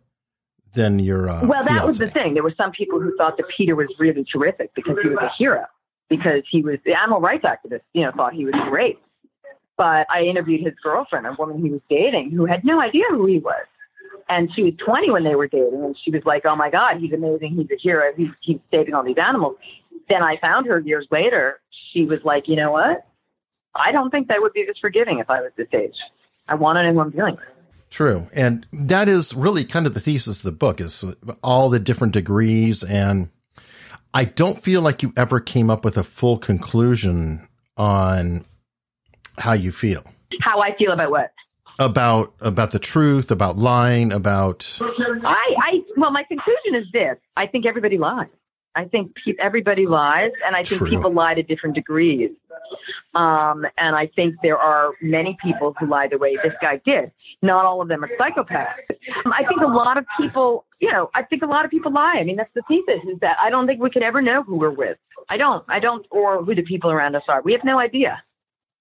than 0.73 0.99
your 0.99 1.29
uh, 1.29 1.45
well 1.45 1.63
that 1.63 1.69
fiance. 1.69 1.85
was 1.85 1.97
the 1.97 2.09
thing 2.09 2.33
there 2.33 2.43
were 2.43 2.53
some 2.55 2.71
people 2.71 2.99
who 2.99 3.15
thought 3.17 3.35
that 3.37 3.45
peter 3.49 3.75
was 3.75 3.87
really 3.99 4.23
terrific 4.23 4.73
because 4.73 4.97
he 5.01 5.09
was 5.09 5.17
a 5.21 5.29
hero 5.29 5.65
because 6.11 6.43
he 6.47 6.61
was 6.61 6.77
the 6.85 6.93
animal 6.93 7.19
rights 7.19 7.43
activist 7.43 7.81
you 7.93 8.03
know 8.03 8.11
thought 8.11 8.33
he 8.33 8.45
was 8.45 8.53
great 8.69 8.99
but 9.77 10.05
i 10.09 10.21
interviewed 10.21 10.61
his 10.61 10.73
girlfriend 10.83 11.25
a 11.25 11.33
woman 11.39 11.63
he 11.63 11.71
was 11.71 11.81
dating 11.89 12.29
who 12.29 12.45
had 12.45 12.63
no 12.63 12.79
idea 12.79 13.05
who 13.09 13.25
he 13.25 13.39
was 13.39 13.65
and 14.29 14.53
she 14.53 14.63
was 14.63 14.73
20 14.77 15.09
when 15.09 15.23
they 15.23 15.35
were 15.35 15.47
dating 15.47 15.83
and 15.83 15.97
she 15.97 16.11
was 16.11 16.23
like 16.25 16.45
oh 16.45 16.55
my 16.55 16.69
god 16.69 16.97
he's 16.97 17.13
amazing 17.13 17.55
he's 17.55 17.71
a 17.71 17.81
hero 17.81 18.11
he's, 18.15 18.29
he's 18.41 18.59
saving 18.71 18.93
all 18.93 19.03
these 19.03 19.17
animals 19.17 19.55
then 20.09 20.21
i 20.21 20.37
found 20.37 20.67
her 20.67 20.79
years 20.79 21.07
later 21.09 21.59
she 21.91 22.05
was 22.05 22.19
like 22.23 22.47
you 22.47 22.55
know 22.55 22.71
what 22.71 23.07
I 23.75 23.91
don't 23.91 24.09
think 24.09 24.27
that 24.27 24.41
would 24.41 24.53
be 24.53 24.67
as 24.67 24.77
forgiving 24.77 25.19
if 25.19 25.29
I 25.29 25.41
was 25.41 25.51
this 25.55 25.67
age. 25.73 25.99
I 26.47 26.55
want 26.55 26.77
to 26.77 26.83
know 26.83 26.93
who 26.93 26.99
I'm 26.99 27.09
dealing 27.11 27.35
with. 27.35 27.45
True. 27.89 28.27
And 28.33 28.65
that 28.71 29.07
is 29.07 29.33
really 29.33 29.65
kind 29.65 29.85
of 29.85 29.93
the 29.93 29.99
thesis 29.99 30.37
of 30.37 30.43
the 30.43 30.51
book 30.51 30.79
is 30.79 31.03
all 31.43 31.69
the 31.69 31.79
different 31.79 32.13
degrees. 32.13 32.83
And 32.83 33.29
I 34.13 34.25
don't 34.25 34.61
feel 34.61 34.81
like 34.81 35.01
you 35.03 35.13
ever 35.15 35.39
came 35.39 35.69
up 35.69 35.85
with 35.85 35.97
a 35.97 36.03
full 36.03 36.37
conclusion 36.37 37.47
on 37.77 38.45
how 39.37 39.53
you 39.53 39.71
feel. 39.71 40.03
How 40.41 40.59
I 40.59 40.75
feel 40.75 40.91
about 40.91 41.11
what? 41.11 41.33
About 41.79 42.33
about 42.41 42.71
the 42.71 42.79
truth, 42.79 43.31
about 43.31 43.57
lying, 43.57 44.11
about 44.11 44.77
I 44.81 45.55
I 45.57 45.81
well 45.97 46.11
my 46.11 46.23
conclusion 46.23 46.75
is 46.75 46.85
this. 46.93 47.17
I 47.35 47.47
think 47.47 47.65
everybody 47.65 47.97
lies. 47.97 48.27
I 48.75 48.85
think 48.85 49.15
pe- 49.15 49.35
everybody 49.39 49.85
lies, 49.87 50.31
and 50.45 50.55
I 50.55 50.63
think 50.63 50.79
True. 50.79 50.89
people 50.89 51.11
lie 51.11 51.33
to 51.33 51.43
different 51.43 51.75
degrees. 51.75 52.31
Um, 53.13 53.65
and 53.77 53.95
I 53.95 54.07
think 54.07 54.35
there 54.41 54.57
are 54.57 54.91
many 55.01 55.37
people 55.43 55.75
who 55.79 55.87
lie 55.87 56.07
the 56.07 56.17
way 56.17 56.37
this 56.43 56.53
guy 56.61 56.77
did. 56.85 57.11
Not 57.41 57.65
all 57.65 57.81
of 57.81 57.87
them 57.87 58.03
are 58.03 58.09
psychopaths. 58.19 58.73
Um, 59.25 59.33
I 59.33 59.43
think 59.45 59.61
a 59.61 59.67
lot 59.67 59.97
of 59.97 60.05
people, 60.17 60.65
you 60.79 60.91
know, 60.91 61.09
I 61.13 61.23
think 61.23 61.43
a 61.43 61.47
lot 61.47 61.65
of 61.65 61.71
people 61.71 61.91
lie. 61.91 62.15
I 62.17 62.23
mean, 62.23 62.37
that's 62.37 62.53
the 62.53 62.61
thesis 62.67 63.01
is 63.09 63.19
that 63.19 63.37
I 63.41 63.49
don't 63.49 63.67
think 63.67 63.81
we 63.81 63.89
could 63.89 64.03
ever 64.03 64.21
know 64.21 64.43
who 64.43 64.57
we're 64.57 64.69
with. 64.69 64.97
I 65.29 65.37
don't. 65.37 65.63
I 65.67 65.79
don't, 65.79 66.05
or 66.09 66.43
who 66.43 66.55
the 66.55 66.63
people 66.63 66.91
around 66.91 67.15
us 67.15 67.23
are. 67.27 67.41
We 67.41 67.51
have 67.51 67.63
no 67.63 67.79
idea. 67.79 68.23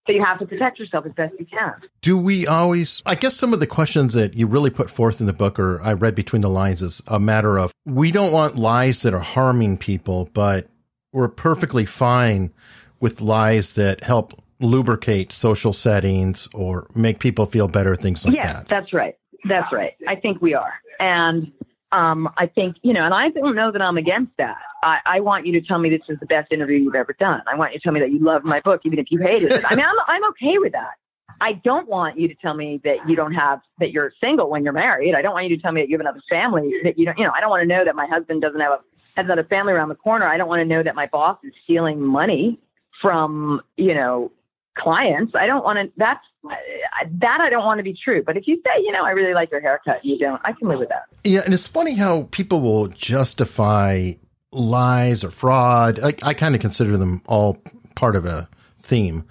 So 0.06 0.14
you 0.14 0.25
have 0.25 0.38
to 0.38 0.46
protect 0.46 0.78
yourself 0.78 1.06
as 1.06 1.12
best 1.12 1.34
you 1.38 1.44
can. 1.44 1.75
Do 2.00 2.16
we 2.16 2.46
always? 2.46 3.02
I 3.04 3.14
guess 3.14 3.37
some 3.37 3.52
of 3.52 3.60
the 3.60 3.66
questions 3.66 4.14
that 4.14 4.34
you 4.34 4.46
really 4.46 4.70
put 4.70 4.90
forth 4.90 5.20
in 5.20 5.26
the 5.26 5.32
book, 5.32 5.58
or 5.58 5.80
I 5.82 5.92
read 5.92 6.14
between 6.14 6.42
the 6.42 6.49
lines, 6.49 6.82
is 6.82 7.02
a 7.06 7.20
matter 7.20 7.58
of 7.58 7.72
we 7.84 8.10
don't 8.10 8.32
want 8.32 8.56
lies 8.56 9.02
that 9.02 9.12
are 9.12 9.20
harming 9.20 9.76
people, 9.76 10.30
but 10.32 10.68
we're 11.12 11.28
perfectly 11.28 11.84
fine 11.84 12.52
with 13.00 13.21
lies 13.21 13.75
that 13.75 14.04
help 14.04 14.35
lubricate 14.61 15.33
social 15.33 15.73
settings 15.73 16.49
or 16.52 16.87
make 16.95 17.19
people 17.19 17.47
feel 17.47 17.66
better, 17.66 17.97
things 17.97 18.25
like 18.25 18.35
yes, 18.35 18.54
that. 18.54 18.69
that's 18.69 18.92
right. 18.92 19.16
That's 19.45 19.73
right. 19.73 19.95
I 20.07 20.16
think 20.16 20.42
we 20.42 20.54
are. 20.54 20.75
And 20.99 21.50
um, 21.92 22.28
I 22.37 22.47
think, 22.47 22.76
you 22.83 22.92
know, 22.92 23.04
and 23.04 23.14
I 23.14 23.30
don't 23.30 23.57
know 23.57 23.73
that 23.73 23.80
I'm 23.80 23.97
against 23.97 24.37
that. 24.37 24.59
I, 24.83 25.00
I 25.07 25.21
want 25.21 25.47
you 25.47 25.52
to 25.54 25.61
tell 25.61 25.78
me 25.78 25.88
this 25.88 26.02
is 26.09 26.19
the 26.21 26.26
best 26.26 26.52
interview 26.52 26.78
you've 26.78 26.95
ever 26.95 27.14
done. 27.19 27.42
I 27.47 27.57
want 27.57 27.73
you 27.73 27.78
to 27.78 27.83
tell 27.83 27.92
me 27.92 28.00
that 28.00 28.12
you 28.12 28.21
love 28.21 28.45
my 28.45 28.61
book, 28.61 28.83
even 28.85 28.99
if 28.99 29.11
you 29.11 29.19
hated 29.19 29.50
it. 29.50 29.64
I 29.66 29.75
mean, 29.75 29.85
I'm, 29.85 29.97
I'm 30.07 30.25
okay 30.30 30.59
with 30.59 30.73
that. 30.73 30.92
I 31.40 31.54
don't 31.54 31.88
want 31.88 32.19
you 32.19 32.28
to 32.28 32.35
tell 32.35 32.52
me 32.52 32.80
that 32.85 33.09
you 33.09 33.16
don't 33.16 33.33
have, 33.33 33.61
that 33.78 33.92
you're 33.92 34.12
single 34.23 34.50
when 34.50 34.62
you're 34.62 34.75
married. 34.75 35.14
I 35.14 35.23
don't 35.23 35.33
want 35.33 35.49
you 35.49 35.57
to 35.57 35.62
tell 35.62 35.73
me 35.73 35.80
that 35.80 35.88
you 35.88 35.95
have 35.95 36.02
another 36.02 36.23
family 36.28 36.75
that 36.85 36.99
you 36.99 37.07
don't, 37.07 37.19
you 37.19 37.25
know, 37.25 37.33
I 37.35 37.40
don't 37.40 37.49
want 37.49 37.62
to 37.62 37.66
know 37.66 37.83
that 37.83 37.97
my 37.97 38.07
husband 38.07 38.42
doesn't 38.42 38.61
have 38.61 38.73
a, 38.73 38.78
has 39.16 39.25
another 39.25 39.45
family 39.45 39.73
around 39.73 39.88
the 39.88 39.95
corner. 39.95 40.26
I 40.26 40.37
don't 40.37 40.49
want 40.49 40.61
to 40.61 40.66
know 40.66 40.83
that 40.83 40.95
my 40.95 41.07
boss 41.07 41.38
is 41.42 41.52
stealing 41.64 42.00
money 42.00 42.61
from, 43.00 43.61
you 43.76 43.94
know, 43.94 44.32
clients. 44.78 45.35
I 45.35 45.47
don't 45.47 45.64
want 45.64 45.78
to, 45.78 45.92
that's, 45.97 46.25
that 46.42 47.40
I 47.40 47.50
don't 47.50 47.64
want 47.64 47.78
to 47.78 47.85
be 47.85 47.92
true. 47.92 48.23
But 48.23 48.37
if 48.37 48.47
you 48.47 48.62
say, 48.66 48.80
you 48.82 48.92
know, 48.92 49.04
I 49.04 49.11
really 49.11 49.35
like 49.35 49.50
your 49.50 49.61
haircut, 49.61 50.04
you 50.04 50.18
don't, 50.18 50.40
I 50.44 50.52
can 50.52 50.68
live 50.68 50.78
with 50.78 50.88
that. 50.88 51.04
Yeah. 51.25 51.40
And 51.44 51.52
it's 51.52 51.66
funny 51.66 51.94
how 51.94 52.28
people 52.30 52.61
will 52.61 52.88
justify 52.88 54.12
lies 54.52 55.23
or 55.23 55.30
fraud. 55.30 56.00
I, 56.00 56.14
I 56.23 56.35
kind 56.35 56.54
of 56.54 56.61
consider 56.61 56.97
them 56.97 57.23
all 57.26 57.62
part 57.94 58.16
of 58.16 58.25
a 58.25 58.49
theme. 58.78 59.25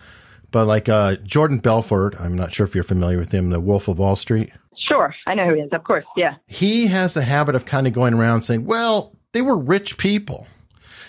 But 0.51 0.65
like 0.65 0.87
uh, 0.89 1.15
Jordan 1.17 1.57
Belfort, 1.57 2.15
I'm 2.19 2.35
not 2.35 2.53
sure 2.53 2.65
if 2.65 2.75
you're 2.75 2.83
familiar 2.83 3.17
with 3.17 3.31
him, 3.31 3.49
the 3.49 3.59
Wolf 3.59 3.87
of 3.87 3.99
Wall 3.99 4.15
Street. 4.15 4.51
Sure. 4.75 5.13
I 5.27 5.35
know 5.35 5.45
who 5.45 5.55
he 5.55 5.61
is. 5.61 5.71
Of 5.71 5.83
course. 5.83 6.05
Yeah. 6.15 6.35
He 6.47 6.87
has 6.87 7.17
a 7.17 7.21
habit 7.21 7.55
of 7.55 7.65
kind 7.65 7.85
of 7.85 7.93
going 7.93 8.13
around 8.13 8.43
saying, 8.43 8.65
well, 8.65 9.15
they 9.31 9.41
were 9.41 9.57
rich 9.57 9.97
people. 9.97 10.47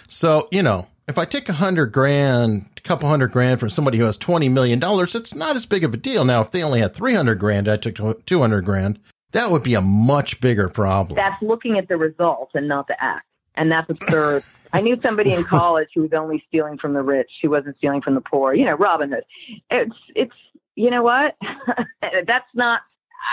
So, 0.09 0.49
you 0.51 0.63
know, 0.63 0.89
if 1.11 1.19
I 1.19 1.25
take 1.27 1.49
a 1.49 1.53
hundred 1.53 1.87
grand, 1.87 2.67
a 2.77 2.81
couple 2.81 3.09
hundred 3.09 3.33
grand 3.33 3.61
from 3.61 3.69
somebody 3.69 3.99
who 3.99 4.05
has 4.05 4.17
twenty 4.17 4.49
million 4.49 4.79
dollars, 4.79 5.15
it's 5.15 5.35
not 5.35 5.57
as 5.57 5.67
big 5.67 5.85
of 5.85 5.93
a 5.93 5.97
deal. 5.97 6.25
Now, 6.25 6.41
if 6.41 6.53
they 6.53 6.63
only 6.63 6.81
had 6.81 6.95
three 6.95 7.15
hundred 7.15 7.39
grand, 7.39 7.69
I 7.69 7.77
took 7.77 8.25
two 8.25 8.39
hundred 8.39 8.65
grand. 8.65 8.99
That 9.33 9.51
would 9.51 9.63
be 9.63 9.75
a 9.75 9.81
much 9.81 10.41
bigger 10.41 10.69
problem. 10.69 11.17
That's 11.17 11.41
looking 11.43 11.79
at 11.79 11.89
the 11.89 11.97
results 11.97 12.53
and 12.55 12.67
not 12.67 12.89
the 12.89 13.03
act, 13.03 13.27
and 13.57 13.71
that's 13.71 13.91
absurd. 13.91 14.45
I 14.73 14.81
knew 14.81 14.99
somebody 15.03 15.33
in 15.33 15.45
college 15.59 15.89
who 15.95 16.03
was 16.03 16.13
only 16.13 16.43
stealing 16.49 16.79
from 16.79 16.95
the 16.95 17.03
rich. 17.03 17.31
She 17.41 17.49
wasn't 17.49 17.77
stealing 17.77 18.01
from 18.01 18.15
the 18.15 18.21
poor. 18.21 18.55
You 18.55 18.65
know, 18.65 18.75
Robin 18.75 19.11
Hood. 19.11 19.25
It's 19.71 19.97
it's 20.15 20.37
you 20.77 20.91
know 20.91 21.03
what? 21.03 21.37
that's 22.01 22.49
not 22.55 22.83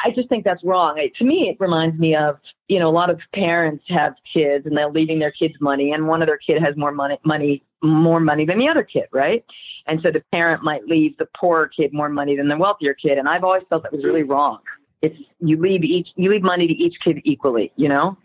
I 0.04 0.12
just 0.12 0.30
think 0.30 0.44
that's 0.44 0.64
wrong. 0.64 0.98
It, 0.98 1.16
to 1.16 1.24
me, 1.24 1.50
it 1.50 1.58
reminds 1.60 2.00
me 2.00 2.16
of 2.16 2.40
you 2.68 2.80
know 2.80 2.90
a 2.90 2.92
lot 2.92 3.10
of 3.10 3.20
parents 3.34 3.86
have 3.90 4.16
kids 4.32 4.66
and 4.66 4.78
they're 4.78 4.90
leaving 4.90 5.20
their 5.20 5.32
kids 5.32 5.56
money, 5.60 5.92
and 5.92 6.08
one 6.08 6.22
of 6.22 6.28
their 6.28 6.38
kid 6.38 6.62
has 6.62 6.76
more 6.76 6.92
money 6.92 7.18
money 7.24 7.64
more 7.82 8.20
money 8.20 8.46
than 8.46 8.60
the 8.60 8.68
other 8.68 8.84
kid, 8.84 9.08
right? 9.12 9.46
And 9.88 10.02
so 10.02 10.12
the 10.12 10.24
parent 10.32 10.64
might 10.64 10.86
leave 10.88 11.18
the 11.18 11.28
poorer 11.38 11.68
kid 11.68 11.94
more 11.94 12.10
money 12.10 12.36
than 12.36 12.48
the 12.48 12.58
wealthier 12.58 12.94
kid, 12.94 13.18
and 13.18 13.28
I've 13.28 13.44
always 13.44 13.64
felt 13.70 13.84
that 13.84 13.92
was 13.92 14.04
really 14.04 14.24
wrong. 14.24 14.60
It's 15.02 15.18
you 15.40 15.58
leave 15.58 15.84
each 15.84 16.10
you 16.16 16.30
leave 16.30 16.44
money 16.44 16.68
to 16.68 16.74
each 16.74 17.00
kid 17.04 17.22
equally, 17.24 17.72
you 17.76 17.88
know. 17.88 18.18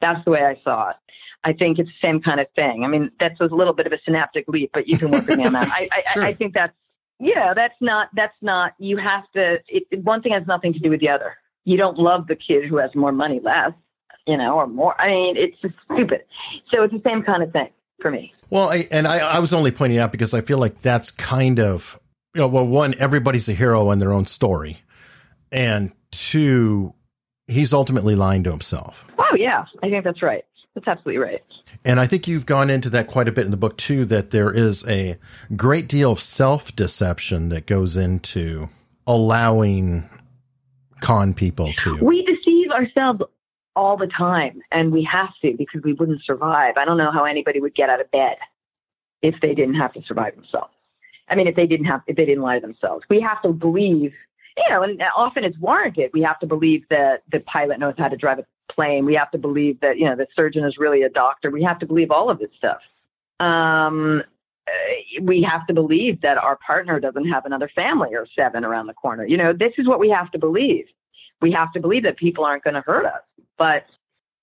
That's 0.00 0.24
the 0.24 0.30
way 0.30 0.44
I 0.44 0.58
saw 0.64 0.90
it. 0.90 0.96
I 1.44 1.52
think 1.52 1.78
it's 1.78 1.88
the 1.88 2.06
same 2.06 2.20
kind 2.20 2.40
of 2.40 2.46
thing. 2.56 2.84
I 2.84 2.88
mean, 2.88 3.10
that's 3.18 3.40
a 3.40 3.44
little 3.44 3.72
bit 3.72 3.86
of 3.86 3.92
a 3.92 3.98
synaptic 4.04 4.48
leap, 4.48 4.70
but 4.74 4.88
you 4.88 4.98
can 4.98 5.10
work 5.10 5.26
with 5.26 5.38
me 5.38 5.46
on 5.46 5.52
that. 5.52 5.68
I, 5.68 5.88
I, 5.92 6.12
sure. 6.12 6.22
I 6.22 6.34
think 6.34 6.54
that's 6.54 6.74
yeah, 7.20 7.52
that's 7.54 7.74
not, 7.80 8.08
that's 8.14 8.36
not, 8.40 8.74
you 8.78 8.96
have 8.96 9.30
to, 9.32 9.60
it, 9.68 10.02
one 10.02 10.22
thing 10.22 10.32
has 10.32 10.46
nothing 10.46 10.72
to 10.72 10.78
do 10.78 10.88
with 10.88 11.00
the 11.00 11.10
other. 11.10 11.36
You 11.64 11.76
don't 11.76 11.98
love 11.98 12.26
the 12.26 12.34
kid 12.34 12.64
who 12.64 12.78
has 12.78 12.94
more 12.94 13.12
money 13.12 13.40
less, 13.40 13.72
you 14.26 14.38
know, 14.38 14.54
or 14.56 14.66
more. 14.66 14.98
I 14.98 15.10
mean, 15.10 15.36
it's 15.36 15.60
just 15.60 15.74
stupid. 15.84 16.22
So 16.72 16.82
it's 16.82 16.94
the 16.94 17.02
same 17.06 17.22
kind 17.22 17.42
of 17.42 17.52
thing 17.52 17.68
for 18.00 18.10
me. 18.10 18.32
Well, 18.50 18.70
I, 18.70 18.88
and 18.90 19.06
I, 19.06 19.18
I 19.18 19.38
was 19.38 19.52
only 19.52 19.70
pointing 19.70 19.98
out 19.98 20.12
because 20.12 20.34
I 20.34 20.40
feel 20.40 20.58
like 20.58 20.80
that's 20.80 21.10
kind 21.10 21.60
of 21.60 21.98
you 22.34 22.42
know, 22.42 22.48
well, 22.48 22.66
one, 22.66 22.94
everybody's 22.98 23.48
a 23.48 23.52
hero 23.52 23.90
in 23.90 23.98
their 23.98 24.12
own 24.12 24.26
story, 24.26 24.80
and 25.50 25.92
two, 26.10 26.94
he's 27.48 27.72
ultimately 27.72 28.14
lying 28.14 28.44
to 28.44 28.50
himself. 28.50 29.04
Oh 29.18 29.36
yeah, 29.36 29.64
I 29.82 29.90
think 29.90 30.04
that's 30.04 30.22
right. 30.22 30.44
That's 30.74 30.86
absolutely 30.86 31.18
right. 31.18 31.42
And 31.84 31.98
I 31.98 32.06
think 32.06 32.28
you've 32.28 32.46
gone 32.46 32.70
into 32.70 32.90
that 32.90 33.08
quite 33.08 33.26
a 33.26 33.32
bit 33.32 33.44
in 33.44 33.50
the 33.50 33.56
book 33.56 33.76
too. 33.76 34.04
That 34.04 34.30
there 34.30 34.52
is 34.52 34.86
a 34.86 35.18
great 35.56 35.88
deal 35.88 36.12
of 36.12 36.20
self 36.20 36.74
deception 36.76 37.48
that 37.48 37.66
goes 37.66 37.96
into 37.96 38.68
allowing 39.06 40.08
con 41.00 41.34
people 41.34 41.72
to. 41.78 41.96
We 41.96 42.24
deceive 42.24 42.70
ourselves 42.70 43.22
all 43.80 43.96
the 43.96 44.06
time, 44.06 44.60
and 44.70 44.92
we 44.92 45.02
have 45.04 45.32
to 45.42 45.54
because 45.56 45.82
we 45.82 45.94
wouldn't 45.94 46.22
survive. 46.22 46.76
I 46.76 46.84
don't 46.84 46.98
know 46.98 47.10
how 47.10 47.24
anybody 47.24 47.60
would 47.60 47.74
get 47.74 47.88
out 47.88 48.00
of 48.00 48.10
bed 48.10 48.36
if 49.22 49.40
they 49.40 49.54
didn't 49.54 49.76
have 49.76 49.94
to 49.94 50.02
survive 50.02 50.36
themselves. 50.36 50.74
I 51.28 51.34
mean, 51.34 51.46
if 51.46 51.56
they 51.56 51.66
didn't 51.66 51.86
have, 51.86 52.02
if 52.06 52.16
they 52.16 52.26
didn't 52.26 52.42
lie 52.42 52.58
to 52.58 52.60
themselves, 52.60 53.04
we 53.08 53.20
have 53.20 53.40
to 53.42 53.52
believe, 53.52 54.12
you 54.58 54.64
know, 54.68 54.82
and 54.82 55.02
often 55.16 55.44
it's 55.44 55.56
warranted. 55.58 56.10
We 56.12 56.20
have 56.22 56.38
to 56.40 56.46
believe 56.46 56.84
that 56.90 57.22
the 57.32 57.40
pilot 57.40 57.78
knows 57.78 57.94
how 57.96 58.08
to 58.08 58.16
drive 58.16 58.40
a 58.40 58.46
plane. 58.70 59.06
We 59.06 59.14
have 59.14 59.30
to 59.30 59.38
believe 59.38 59.80
that, 59.80 59.98
you 59.98 60.04
know, 60.04 60.16
the 60.16 60.26
surgeon 60.36 60.64
is 60.64 60.76
really 60.76 61.02
a 61.02 61.08
doctor. 61.08 61.50
We 61.50 61.62
have 61.62 61.78
to 61.78 61.86
believe 61.86 62.10
all 62.10 62.28
of 62.28 62.38
this 62.38 62.50
stuff. 62.58 62.80
Um, 63.38 64.22
uh, 64.68 65.22
we 65.22 65.42
have 65.42 65.66
to 65.68 65.72
believe 65.72 66.20
that 66.20 66.36
our 66.36 66.56
partner 66.56 67.00
doesn't 67.00 67.28
have 67.28 67.46
another 67.46 67.70
family 67.74 68.10
or 68.14 68.26
seven 68.38 68.62
around 68.62 68.88
the 68.88 68.94
corner. 68.94 69.24
You 69.24 69.38
know, 69.38 69.52
this 69.54 69.72
is 69.78 69.86
what 69.86 70.00
we 70.00 70.10
have 70.10 70.30
to 70.32 70.38
believe. 70.38 70.86
We 71.40 71.52
have 71.52 71.72
to 71.72 71.80
believe 71.80 72.02
that 72.02 72.18
people 72.18 72.44
aren't 72.44 72.64
going 72.64 72.74
to 72.74 72.82
hurt 72.82 73.06
us. 73.06 73.22
But 73.60 73.84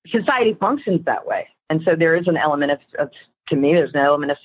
society 0.07 0.53
functions 0.53 1.03
that 1.05 1.25
way. 1.25 1.47
And 1.71 1.81
so 1.83 1.95
there 1.95 2.15
is 2.15 2.27
an 2.27 2.37
element 2.37 2.71
of, 2.71 2.79
of 2.99 3.09
to 3.49 3.55
me, 3.55 3.73
there's 3.73 3.93
an 3.93 3.99
element 3.99 4.31
of 4.31 4.37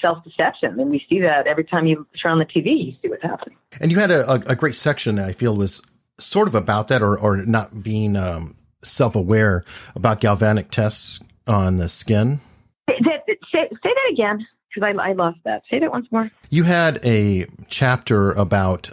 self 0.00 0.24
deception, 0.24 0.80
and 0.80 0.90
we 0.90 1.04
see 1.10 1.20
that 1.20 1.46
every 1.46 1.64
time 1.64 1.86
you 1.86 2.06
turn 2.20 2.32
on 2.32 2.38
the 2.38 2.46
TV, 2.46 2.86
you 2.86 2.92
see 3.02 3.08
what's 3.08 3.22
happening. 3.22 3.56
And 3.80 3.90
you 3.90 3.98
had 3.98 4.10
a, 4.10 4.32
a 4.32 4.56
great 4.56 4.76
section 4.76 5.18
I 5.18 5.32
feel 5.32 5.56
was 5.56 5.82
sort 6.18 6.48
of 6.48 6.54
about 6.54 6.88
that, 6.88 7.02
or 7.02 7.18
or 7.18 7.36
not 7.36 7.82
being 7.82 8.16
um, 8.16 8.54
self 8.82 9.14
aware 9.14 9.64
about 9.94 10.20
galvanic 10.20 10.70
tests 10.70 11.20
on 11.46 11.76
the 11.76 11.88
skin. 11.88 12.40
Say, 12.88 12.98
say, 13.52 13.68
say 13.68 13.68
that 13.82 14.08
again, 14.10 14.46
because 14.72 14.94
I, 14.96 15.10
I 15.10 15.12
lost 15.12 15.38
that. 15.44 15.62
Say 15.70 15.80
that 15.80 15.90
once 15.90 16.06
more. 16.10 16.30
You 16.48 16.62
had 16.62 17.04
a 17.04 17.46
chapter 17.68 18.32
about 18.32 18.90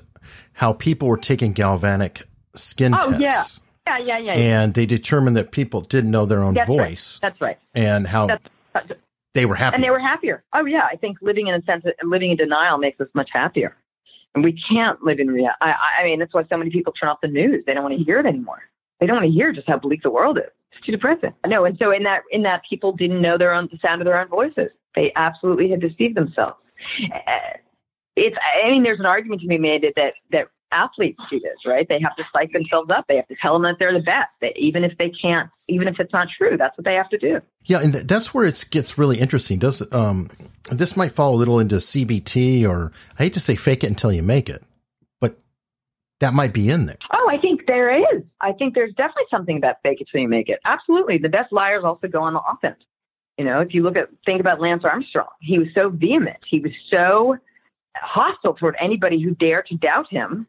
how 0.53 0.73
people 0.73 1.07
were 1.07 1.17
taking 1.17 1.53
galvanic 1.53 2.23
skin 2.55 2.93
oh, 2.93 3.11
tests. 3.11 3.21
Yeah. 3.21 3.43
Yeah, 3.87 3.97
yeah, 3.99 4.17
yeah. 4.17 4.33
And 4.33 4.73
they 4.73 4.85
determined 4.85 5.37
that 5.37 5.51
people 5.51 5.81
didn't 5.81 6.11
know 6.11 6.25
their 6.25 6.41
own 6.41 6.55
That's 6.55 6.67
voice. 6.67 7.19
Right. 7.21 7.29
That's 7.29 7.41
right. 7.41 7.59
And 7.75 8.07
how 8.07 8.27
That's, 8.27 8.91
they 9.33 9.45
were 9.45 9.55
happy. 9.55 9.75
And 9.75 9.83
they 9.83 9.91
were 9.91 9.99
happier. 9.99 10.43
Oh 10.53 10.65
yeah, 10.65 10.87
I 10.91 10.95
think 10.95 11.17
living 11.21 11.47
in 11.47 11.53
a 11.53 11.63
sense 11.63 11.85
of 11.85 11.93
living 12.03 12.31
in 12.31 12.37
denial 12.37 12.77
makes 12.77 12.99
us 12.99 13.09
much 13.13 13.29
happier. 13.31 13.75
And 14.33 14.43
we 14.43 14.53
can't 14.53 15.01
live 15.03 15.19
in 15.19 15.29
reality. 15.29 15.57
I, 15.61 15.75
I 15.99 16.03
mean, 16.03 16.19
that's 16.19 16.33
why 16.33 16.45
so 16.49 16.57
many 16.57 16.69
people 16.69 16.93
turn 16.93 17.09
off 17.09 17.21
the 17.21 17.27
news. 17.27 17.63
They 17.65 17.73
don't 17.73 17.83
want 17.83 17.97
to 17.97 18.03
hear 18.03 18.19
it 18.19 18.25
anymore. 18.25 18.63
They 18.99 19.05
don't 19.05 19.17
want 19.17 19.27
to 19.27 19.31
hear 19.31 19.51
just 19.51 19.67
how 19.67 19.77
bleak 19.77 20.03
the 20.03 20.09
world 20.09 20.37
is. 20.37 20.51
It's 20.71 20.85
too 20.85 20.91
depressing. 20.91 21.33
No, 21.47 21.65
and 21.65 21.77
so 21.77 21.91
in 21.91 22.03
that 22.03 22.23
in 22.31 22.41
that 22.43 22.63
people 22.67 22.91
didn't 22.91 23.21
know 23.21 23.37
their 23.37 23.53
own 23.53 23.69
the 23.71 23.77
sound 23.77 24.01
of 24.01 24.05
their 24.05 24.19
own 24.19 24.27
voices. 24.27 24.71
They 24.95 25.11
absolutely 25.15 25.69
had 25.69 25.79
deceived 25.81 26.15
themselves. 26.15 26.57
Uh, 27.13 27.39
it's 28.15 28.37
I 28.63 28.69
mean, 28.69 28.83
there's 28.83 28.99
an 28.99 29.05
argument 29.05 29.41
to 29.41 29.47
be 29.47 29.57
made 29.57 29.93
that 29.95 30.13
that 30.31 30.47
athletes 30.75 31.19
do 31.29 31.39
this, 31.39 31.57
right? 31.65 31.87
They 31.87 31.99
have 31.99 32.15
to 32.17 32.23
psych 32.33 32.51
themselves 32.51 32.89
up. 32.91 33.05
They 33.07 33.15
have 33.15 33.27
to 33.27 33.35
tell 33.41 33.53
them 33.53 33.63
that 33.63 33.77
they're 33.79 33.93
the 33.93 34.01
best. 34.03 34.29
They, 34.41 34.53
even 34.55 34.83
if 34.83 34.97
they 34.97 35.09
can't, 35.09 35.49
even 35.67 35.87
if 35.87 35.99
it's 35.99 36.13
not 36.13 36.27
true, 36.37 36.57
that's 36.57 36.77
what 36.77 36.85
they 36.85 36.95
have 36.95 37.09
to 37.09 37.17
do. 37.17 37.41
Yeah, 37.63 37.79
and 37.79 37.93
th- 37.93 38.05
that's 38.05 38.33
where 38.33 38.45
it 38.45 38.65
gets 38.69 38.97
really 38.97 39.19
interesting. 39.19 39.59
Does 39.59 39.81
um, 39.91 40.29
this 40.71 40.97
might 40.97 41.13
fall 41.13 41.33
a 41.33 41.37
little 41.37 41.59
into 41.59 41.77
CBT, 41.77 42.67
or 42.67 42.91
I 43.17 43.23
hate 43.23 43.33
to 43.35 43.39
say 43.39 43.55
fake 43.55 43.83
it 43.83 43.87
until 43.87 44.11
you 44.11 44.21
make 44.21 44.49
it, 44.49 44.63
but 45.19 45.37
that 46.19 46.33
might 46.33 46.53
be 46.53 46.69
in 46.69 46.85
there. 46.85 46.97
Oh, 47.11 47.29
I 47.29 47.37
think 47.37 47.65
there 47.67 47.89
is. 47.89 48.23
I 48.41 48.51
think 48.51 48.75
there's 48.75 48.93
definitely 48.93 49.25
something 49.31 49.57
about 49.57 49.77
fake 49.83 50.01
it 50.01 50.07
till 50.11 50.21
you 50.21 50.27
make 50.27 50.49
it. 50.49 50.59
Absolutely, 50.65 51.17
the 51.17 51.29
best 51.29 51.51
liars 51.51 51.83
also 51.83 52.07
go 52.07 52.21
on 52.21 52.33
the 52.33 52.41
offense. 52.41 52.83
You 53.37 53.45
know, 53.45 53.61
if 53.61 53.73
you 53.73 53.83
look 53.83 53.97
at 53.97 54.09
think 54.25 54.39
about 54.39 54.61
Lance 54.61 54.83
Armstrong, 54.85 55.27
he 55.41 55.59
was 55.59 55.67
so 55.75 55.89
vehement. 55.89 56.37
He 56.45 56.59
was 56.59 56.71
so 56.89 57.37
hostile 57.97 58.53
toward 58.53 58.75
anybody 58.79 59.21
who 59.21 59.31
dared 59.31 59.67
to 59.67 59.75
doubt 59.75 60.09
him 60.09 60.47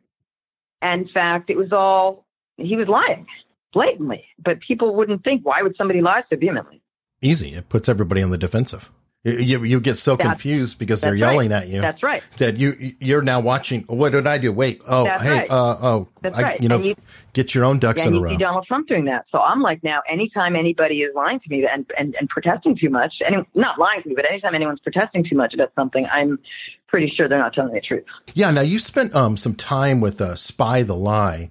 in 0.82 1.08
fact, 1.08 1.50
it 1.50 1.56
was 1.56 1.72
all, 1.72 2.26
he 2.56 2.76
was 2.76 2.88
lying 2.88 3.26
blatantly, 3.72 4.24
but 4.38 4.60
people 4.60 4.94
wouldn't 4.94 5.24
think, 5.24 5.44
why 5.44 5.62
would 5.62 5.76
somebody 5.76 6.00
lie 6.00 6.22
so 6.30 6.36
vehemently? 6.36 6.80
Easy. 7.20 7.54
It 7.54 7.68
puts 7.68 7.88
everybody 7.88 8.22
on 8.22 8.30
the 8.30 8.38
defensive. 8.38 8.90
You, 9.26 9.64
you 9.64 9.80
get 9.80 9.98
so 9.98 10.14
that's, 10.14 10.28
confused 10.28 10.78
because 10.78 11.00
they're 11.00 11.16
yelling 11.16 11.50
right. 11.50 11.64
at 11.64 11.68
you. 11.68 11.80
That's 11.80 12.00
right. 12.00 12.22
That 12.38 12.58
you 12.58 12.94
you're 13.00 13.22
now 13.22 13.40
watching. 13.40 13.82
What 13.88 14.12
did 14.12 14.24
I 14.24 14.38
do? 14.38 14.52
Wait. 14.52 14.80
Oh, 14.86 15.02
that's 15.02 15.20
hey. 15.20 15.30
Right. 15.30 15.50
Uh, 15.50 15.78
oh, 15.82 16.08
that's 16.22 16.36
I, 16.36 16.42
right. 16.42 16.60
You 16.60 16.68
know, 16.68 16.78
you, 16.78 16.94
get 17.32 17.52
your 17.52 17.64
own 17.64 17.80
ducks 17.80 18.00
in 18.02 18.14
a 18.14 18.20
row. 18.20 18.36
Donald 18.36 18.66
Trump 18.66 18.86
doing 18.86 19.06
that. 19.06 19.26
So 19.32 19.40
I'm 19.40 19.62
like 19.62 19.82
now, 19.82 20.00
anytime 20.08 20.54
anybody 20.54 21.02
is 21.02 21.12
lying 21.16 21.40
to 21.40 21.48
me 21.48 21.66
and 21.66 21.90
and, 21.98 22.14
and 22.14 22.28
protesting 22.28 22.76
too 22.76 22.88
much, 22.88 23.20
and 23.26 23.44
not 23.56 23.80
lying 23.80 24.00
to 24.02 24.08
me, 24.08 24.14
but 24.14 24.30
anytime 24.30 24.54
anyone's 24.54 24.78
protesting 24.78 25.24
too 25.24 25.34
much 25.34 25.54
about 25.54 25.72
something, 25.74 26.06
I'm 26.06 26.38
pretty 26.86 27.08
sure 27.08 27.26
they're 27.26 27.40
not 27.40 27.52
telling 27.52 27.74
the 27.74 27.80
truth. 27.80 28.04
Yeah. 28.34 28.52
Now 28.52 28.60
you 28.60 28.78
spent 28.78 29.12
um 29.12 29.36
some 29.36 29.56
time 29.56 30.00
with 30.00 30.20
uh, 30.20 30.36
Spy 30.36 30.84
the 30.84 30.94
Lie, 30.94 31.50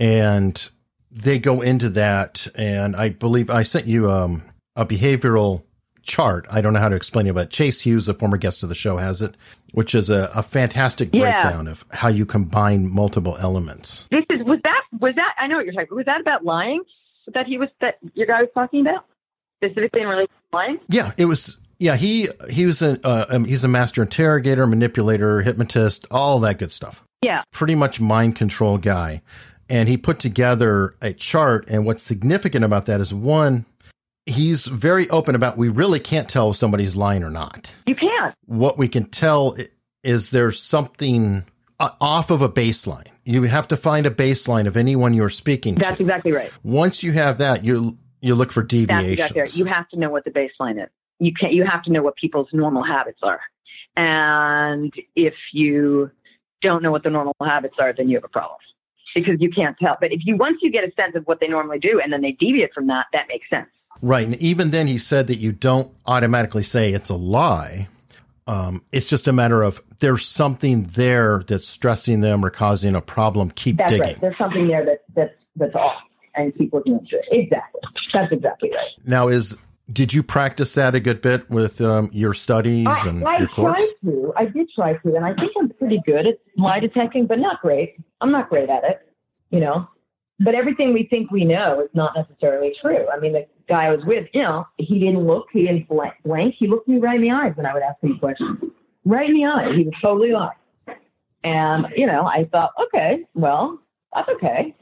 and 0.00 0.68
they 1.12 1.38
go 1.38 1.60
into 1.60 1.90
that, 1.90 2.48
and 2.56 2.96
I 2.96 3.10
believe 3.10 3.50
I 3.50 3.62
sent 3.62 3.86
you 3.86 4.10
um 4.10 4.42
a 4.74 4.84
behavioral 4.84 5.62
chart. 6.08 6.46
I 6.50 6.60
don't 6.60 6.72
know 6.72 6.80
how 6.80 6.88
to 6.88 6.96
explain 6.96 7.28
it, 7.28 7.34
but 7.34 7.50
Chase 7.50 7.80
Hughes, 7.82 8.08
a 8.08 8.14
former 8.14 8.36
guest 8.36 8.64
of 8.64 8.68
the 8.68 8.74
show, 8.74 8.96
has 8.96 9.22
it, 9.22 9.36
which 9.74 9.94
is 9.94 10.10
a, 10.10 10.30
a 10.34 10.42
fantastic 10.42 11.10
yeah. 11.12 11.42
breakdown 11.42 11.68
of 11.68 11.84
how 11.90 12.08
you 12.08 12.26
combine 12.26 12.90
multiple 12.90 13.36
elements. 13.38 14.08
This 14.10 14.24
is 14.30 14.42
was 14.42 14.58
that 14.64 14.82
was 14.98 15.14
that 15.14 15.34
I 15.38 15.46
know 15.46 15.56
what 15.56 15.66
you're 15.66 15.74
talking. 15.74 15.96
Was 15.96 16.06
that 16.06 16.20
about 16.20 16.44
lying? 16.44 16.82
That 17.34 17.46
he 17.46 17.58
was 17.58 17.68
that 17.80 17.98
your 18.14 18.26
guy 18.26 18.40
was 18.40 18.50
talking 18.54 18.80
about 18.80 19.04
specifically 19.62 20.00
in 20.00 20.08
relation 20.08 20.32
to 20.50 20.56
lying? 20.56 20.80
Yeah, 20.88 21.12
it 21.16 21.26
was. 21.26 21.58
Yeah, 21.78 21.94
he 21.94 22.28
he 22.50 22.66
was 22.66 22.82
a 22.82 22.98
uh, 23.06 23.26
um, 23.28 23.44
he's 23.44 23.62
a 23.62 23.68
master 23.68 24.02
interrogator, 24.02 24.66
manipulator, 24.66 25.42
hypnotist, 25.42 26.06
all 26.10 26.40
that 26.40 26.58
good 26.58 26.72
stuff. 26.72 27.04
Yeah, 27.22 27.42
pretty 27.52 27.76
much 27.76 28.00
mind 28.00 28.34
control 28.34 28.78
guy. 28.78 29.22
And 29.70 29.86
he 29.88 29.98
put 29.98 30.18
together 30.18 30.94
a 31.02 31.12
chart. 31.12 31.68
And 31.68 31.84
what's 31.84 32.02
significant 32.02 32.64
about 32.64 32.86
that 32.86 33.02
is 33.02 33.12
one, 33.12 33.66
he's 34.28 34.66
very 34.66 35.08
open 35.10 35.34
about 35.34 35.56
we 35.56 35.68
really 35.68 36.00
can't 36.00 36.28
tell 36.28 36.50
if 36.50 36.56
somebody's 36.56 36.94
lying 36.94 37.22
or 37.22 37.30
not. 37.30 37.72
You 37.86 37.94
can't. 37.94 38.34
What 38.46 38.78
we 38.78 38.88
can 38.88 39.06
tell 39.06 39.56
is 40.02 40.30
there's 40.30 40.60
something 40.60 41.44
uh, 41.80 41.90
off 42.00 42.30
of 42.30 42.42
a 42.42 42.48
baseline. 42.48 43.06
You 43.24 43.42
have 43.42 43.68
to 43.68 43.76
find 43.76 44.06
a 44.06 44.10
baseline 44.10 44.66
of 44.66 44.76
anyone 44.76 45.14
you're 45.14 45.30
speaking 45.30 45.76
to. 45.76 45.82
That's 45.82 45.96
to. 45.98 46.02
exactly 46.02 46.32
right. 46.32 46.52
Once 46.62 47.02
you 47.02 47.12
have 47.12 47.38
that, 47.38 47.64
you 47.64 47.98
you 48.20 48.34
look 48.34 48.52
for 48.52 48.62
deviations. 48.62 49.18
That's 49.18 49.30
exactly 49.30 49.40
right. 49.40 49.56
You 49.56 49.64
have 49.66 49.88
to 49.90 49.98
know 49.98 50.10
what 50.10 50.24
the 50.24 50.30
baseline 50.30 50.82
is. 50.82 50.90
You 51.18 51.32
can 51.32 51.52
you 51.52 51.64
have 51.64 51.82
to 51.84 51.92
know 51.92 52.02
what 52.02 52.16
people's 52.16 52.48
normal 52.52 52.82
habits 52.82 53.20
are. 53.22 53.40
And 53.96 54.92
if 55.16 55.34
you 55.52 56.10
don't 56.60 56.82
know 56.82 56.90
what 56.90 57.02
the 57.02 57.10
normal 57.10 57.34
habits 57.42 57.76
are, 57.80 57.92
then 57.92 58.08
you 58.08 58.16
have 58.16 58.24
a 58.24 58.28
problem 58.28 58.58
because 59.14 59.40
you 59.40 59.50
can't 59.50 59.76
tell. 59.78 59.96
But 60.00 60.12
if 60.12 60.24
you 60.24 60.36
once 60.36 60.58
you 60.62 60.70
get 60.70 60.84
a 60.84 60.92
sense 60.92 61.16
of 61.16 61.24
what 61.26 61.40
they 61.40 61.48
normally 61.48 61.78
do 61.78 62.00
and 62.00 62.12
then 62.12 62.20
they 62.20 62.32
deviate 62.32 62.72
from 62.72 62.86
that, 62.88 63.06
that 63.12 63.28
makes 63.28 63.48
sense. 63.50 63.68
Right. 64.02 64.26
And 64.26 64.36
even 64.36 64.70
then, 64.70 64.86
he 64.86 64.98
said 64.98 65.26
that 65.28 65.36
you 65.36 65.52
don't 65.52 65.92
automatically 66.06 66.62
say 66.62 66.92
it's 66.92 67.10
a 67.10 67.14
lie. 67.14 67.88
Um, 68.46 68.82
it's 68.92 69.08
just 69.08 69.28
a 69.28 69.32
matter 69.32 69.62
of 69.62 69.82
there's 69.98 70.26
something 70.26 70.84
there 70.84 71.42
that's 71.46 71.68
stressing 71.68 72.20
them 72.20 72.44
or 72.44 72.50
causing 72.50 72.94
a 72.94 73.00
problem. 73.00 73.50
Keep 73.50 73.76
that's 73.76 73.90
digging. 73.90 74.06
Right. 74.06 74.20
There's 74.20 74.38
something 74.38 74.68
there 74.68 74.84
that, 74.86 75.02
that's, 75.14 75.34
that's 75.56 75.74
off 75.74 76.00
and 76.34 76.56
keep 76.56 76.72
looking 76.72 76.94
into 76.94 77.18
it. 77.18 77.26
Exactly. 77.30 77.80
That's 78.12 78.32
exactly 78.32 78.70
right. 78.70 78.90
Now, 79.06 79.28
is 79.28 79.56
did 79.92 80.12
you 80.12 80.22
practice 80.22 80.74
that 80.74 80.94
a 80.94 81.00
good 81.00 81.22
bit 81.22 81.48
with 81.48 81.80
um, 81.80 82.10
your 82.12 82.34
studies 82.34 82.86
I, 82.86 83.08
and 83.08 83.24
I 83.24 83.38
your 83.38 83.48
course? 83.48 83.78
I 83.78 83.86
tried 83.86 83.94
to. 84.04 84.32
I 84.36 84.44
did 84.46 84.70
try 84.74 84.94
to, 84.94 85.14
and 85.14 85.24
I 85.24 85.34
think 85.34 85.52
I'm 85.58 85.70
pretty 85.70 86.00
good 86.04 86.28
at 86.28 86.38
lie 86.56 86.80
detecting, 86.80 87.26
but 87.26 87.38
not 87.38 87.60
great. 87.60 87.96
I'm 88.20 88.30
not 88.30 88.48
great 88.48 88.68
at 88.68 88.84
it, 88.84 89.08
you 89.50 89.60
know. 89.60 89.88
But 90.40 90.54
everything 90.54 90.92
we 90.92 91.04
think 91.04 91.30
we 91.30 91.44
know 91.44 91.80
is 91.80 91.90
not 91.94 92.14
necessarily 92.14 92.74
true. 92.80 93.06
I 93.12 93.18
mean, 93.18 93.32
the 93.32 93.46
guy 93.68 93.86
I 93.86 93.90
was 93.90 94.04
with, 94.04 94.28
you 94.32 94.42
know, 94.42 94.66
he 94.76 95.00
didn't 95.00 95.26
look, 95.26 95.48
he 95.52 95.66
didn't 95.66 95.88
blank. 95.88 96.14
blank. 96.24 96.54
He 96.56 96.68
looked 96.68 96.86
me 96.86 96.98
right 96.98 97.16
in 97.16 97.22
the 97.22 97.32
eyes 97.32 97.56
when 97.56 97.66
I 97.66 97.74
would 97.74 97.82
ask 97.82 98.00
him 98.02 98.18
questions. 98.18 98.58
Right 99.04 99.28
in 99.28 99.34
the 99.34 99.46
eye. 99.46 99.72
He 99.74 99.84
was 99.84 99.94
totally 100.00 100.32
lying. 100.32 100.52
And, 101.42 101.86
you 101.96 102.06
know, 102.06 102.26
I 102.26 102.44
thought, 102.44 102.72
okay, 102.84 103.24
well, 103.34 103.80
that's 104.14 104.28
okay. 104.28 104.74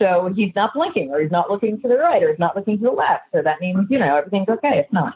So 0.00 0.32
he's 0.34 0.54
not 0.54 0.72
blinking, 0.74 1.10
or 1.10 1.20
he's 1.20 1.30
not 1.30 1.50
looking 1.50 1.80
to 1.82 1.88
the 1.88 1.96
right, 1.96 2.22
or 2.22 2.30
he's 2.30 2.38
not 2.38 2.56
looking 2.56 2.78
to 2.78 2.84
the 2.84 2.90
left. 2.90 3.24
So 3.34 3.42
that 3.42 3.60
means, 3.60 3.86
you 3.90 3.98
know, 3.98 4.16
everything's 4.16 4.48
okay. 4.48 4.78
It's 4.78 4.92
not. 4.92 5.14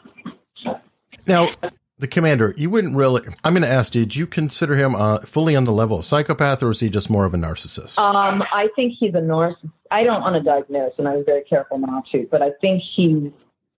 Now, 1.27 1.49
the 1.97 2.07
commander, 2.07 2.53
you 2.57 2.69
wouldn't 2.69 2.95
really. 2.95 3.21
I'm 3.43 3.53
going 3.53 3.63
to 3.63 3.69
ask, 3.69 3.91
did 3.93 4.15
you 4.15 4.27
consider 4.27 4.75
him 4.75 4.95
uh, 4.95 5.19
fully 5.19 5.55
on 5.55 5.63
the 5.63 5.71
level 5.71 5.99
of 5.99 6.05
psychopath, 6.05 6.61
or 6.61 6.71
is 6.71 6.79
he 6.79 6.89
just 6.89 7.09
more 7.09 7.25
of 7.25 7.33
a 7.33 7.37
narcissist? 7.37 7.97
Um, 7.97 8.43
I 8.51 8.69
think 8.75 8.93
he's 8.99 9.13
a 9.13 9.21
narcissist. 9.21 9.71
I 9.91 10.03
don't 10.03 10.21
want 10.21 10.35
to 10.35 10.41
diagnose, 10.41 10.93
and 10.97 11.07
I 11.07 11.15
was 11.15 11.25
very 11.25 11.43
careful 11.43 11.77
not 11.77 12.07
to, 12.11 12.27
but 12.29 12.41
I 12.41 12.51
think 12.59 12.81
he's 12.81 13.31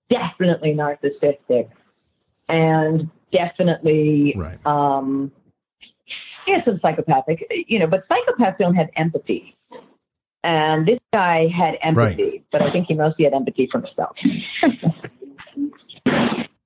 definitely 0.09 0.73
narcissistic 0.73 1.69
and 2.49 3.09
definitely 3.31 4.33
right. 4.37 4.65
um, 4.65 5.31
some 6.65 6.79
psychopathic, 6.81 7.45
you 7.67 7.77
know, 7.77 7.87
but 7.87 8.07
psychopaths 8.09 8.57
don't 8.57 8.75
have 8.75 8.89
empathy. 8.95 9.55
And 10.43 10.87
this 10.87 10.99
guy 11.11 11.47
had 11.47 11.77
empathy, 11.81 12.23
right. 12.23 12.43
but 12.51 12.61
I 12.61 12.71
think 12.71 12.87
he 12.87 12.93
mostly 12.93 13.25
had 13.25 13.33
empathy 13.33 13.67
for 13.67 13.81
himself. 13.81 14.15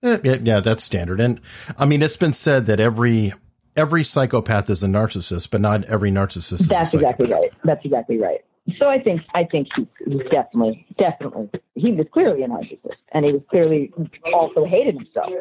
yeah, 0.01 0.37
yeah, 0.41 0.59
that's 0.59 0.83
standard. 0.83 1.19
And 1.19 1.39
I 1.77 1.85
mean, 1.85 2.01
it's 2.01 2.17
been 2.17 2.33
said 2.33 2.65
that 2.67 2.79
every 2.79 3.33
every 3.75 4.03
psychopath 4.03 4.69
is 4.69 4.83
a 4.83 4.87
narcissist, 4.87 5.49
but 5.49 5.61
not 5.61 5.83
every 5.85 6.11
narcissist. 6.11 6.67
That's 6.67 6.93
exactly 6.93 7.31
right. 7.31 7.51
That's 7.63 7.83
exactly 7.85 8.17
right. 8.17 8.43
So 8.79 8.87
I 8.87 8.99
think 8.99 9.21
I 9.33 9.43
think 9.43 9.69
he 9.75 9.87
was 10.05 10.25
definitely 10.31 10.85
definitely 10.97 11.49
he 11.75 11.91
was 11.91 12.05
clearly 12.13 12.43
a 12.43 12.47
narcissist, 12.47 12.97
and 13.11 13.25
he 13.25 13.31
was 13.31 13.41
clearly 13.49 13.91
also 14.33 14.65
hated 14.65 14.95
himself. 14.95 15.31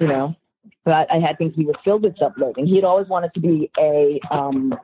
You 0.00 0.08
know, 0.08 0.34
but 0.84 1.10
I 1.12 1.18
had 1.18 1.38
think 1.38 1.54
he 1.54 1.64
was 1.64 1.76
filled 1.84 2.02
with 2.02 2.16
self-loathing. 2.18 2.66
He 2.66 2.76
had 2.76 2.84
always 2.84 3.08
wanted 3.08 3.32
to 3.34 3.40
be 3.40 3.70
a 3.78 4.20
um, 4.30 4.74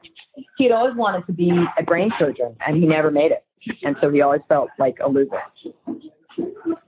he 0.57 0.64
had 0.64 0.72
always 0.72 0.94
wanted 0.94 1.26
to 1.26 1.33
be 1.33 1.53
a 1.76 1.83
brain 1.83 2.12
surgeon, 2.18 2.57
and 2.66 2.76
he 2.76 2.87
never 2.87 3.11
made 3.11 3.33
it, 3.33 3.44
and 3.83 3.96
so 4.00 4.11
he 4.11 4.20
always 4.20 4.42
felt 4.48 4.70
like 4.79 4.98
a 5.00 5.09
loser. 5.09 5.42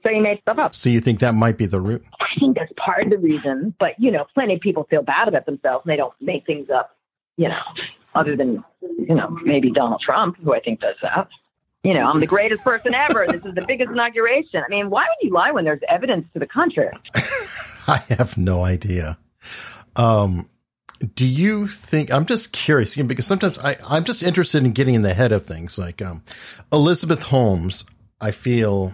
So 0.02 0.10
he 0.10 0.20
made 0.20 0.40
stuff 0.40 0.58
up. 0.58 0.74
So 0.74 0.88
you 0.88 1.00
think 1.00 1.20
that 1.20 1.34
might 1.34 1.56
be 1.56 1.66
the 1.66 1.80
root? 1.80 2.04
I 2.20 2.34
think 2.38 2.56
that's 2.56 2.72
part 2.76 3.04
of 3.04 3.10
the 3.10 3.18
reason. 3.18 3.74
But 3.78 3.98
you 3.98 4.10
know, 4.10 4.26
plenty 4.34 4.54
of 4.54 4.60
people 4.60 4.84
feel 4.90 5.02
bad 5.02 5.28
about 5.28 5.46
themselves 5.46 5.84
and 5.84 5.92
they 5.92 5.96
don't 5.96 6.14
make 6.20 6.46
things 6.46 6.70
up. 6.70 6.96
You 7.36 7.48
know, 7.48 7.60
other 8.14 8.36
than 8.36 8.64
you 8.80 9.14
know 9.14 9.30
maybe 9.44 9.70
Donald 9.70 10.00
Trump, 10.00 10.36
who 10.42 10.54
I 10.54 10.60
think 10.60 10.80
does 10.80 10.96
that. 11.02 11.28
You 11.84 11.94
know, 11.94 12.08
I'm 12.08 12.20
the 12.20 12.26
greatest 12.26 12.62
person 12.62 12.94
ever. 12.94 13.26
This 13.26 13.44
is 13.44 13.54
the 13.54 13.64
biggest 13.66 13.90
inauguration. 13.90 14.62
I 14.64 14.68
mean, 14.68 14.88
why 14.88 15.02
would 15.02 15.28
you 15.28 15.34
lie 15.34 15.50
when 15.50 15.64
there's 15.64 15.80
evidence 15.88 16.26
to 16.32 16.38
the 16.38 16.46
contrary? 16.46 16.92
I 17.88 17.96
have 18.10 18.38
no 18.38 18.62
idea. 18.62 19.18
Um, 19.96 20.48
do 21.16 21.26
you 21.26 21.66
think 21.66 22.12
I'm 22.12 22.26
just 22.26 22.52
curious 22.52 22.94
because 22.94 23.26
sometimes 23.26 23.58
I, 23.58 23.76
I'm 23.88 24.04
just 24.04 24.22
interested 24.22 24.64
in 24.64 24.70
getting 24.70 24.94
in 24.94 25.02
the 25.02 25.14
head 25.14 25.32
of 25.32 25.44
things. 25.44 25.76
Like 25.76 26.00
um, 26.00 26.22
Elizabeth 26.72 27.22
Holmes, 27.22 27.84
I 28.20 28.30
feel 28.30 28.92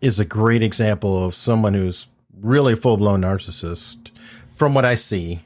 is 0.00 0.18
a 0.18 0.24
great 0.24 0.62
example 0.62 1.24
of 1.24 1.34
someone 1.34 1.74
who's 1.74 2.06
really 2.40 2.74
full 2.74 2.96
blown 2.96 3.22
narcissist. 3.22 4.10
From 4.56 4.74
what 4.74 4.84
I 4.84 4.94
see, 4.94 5.40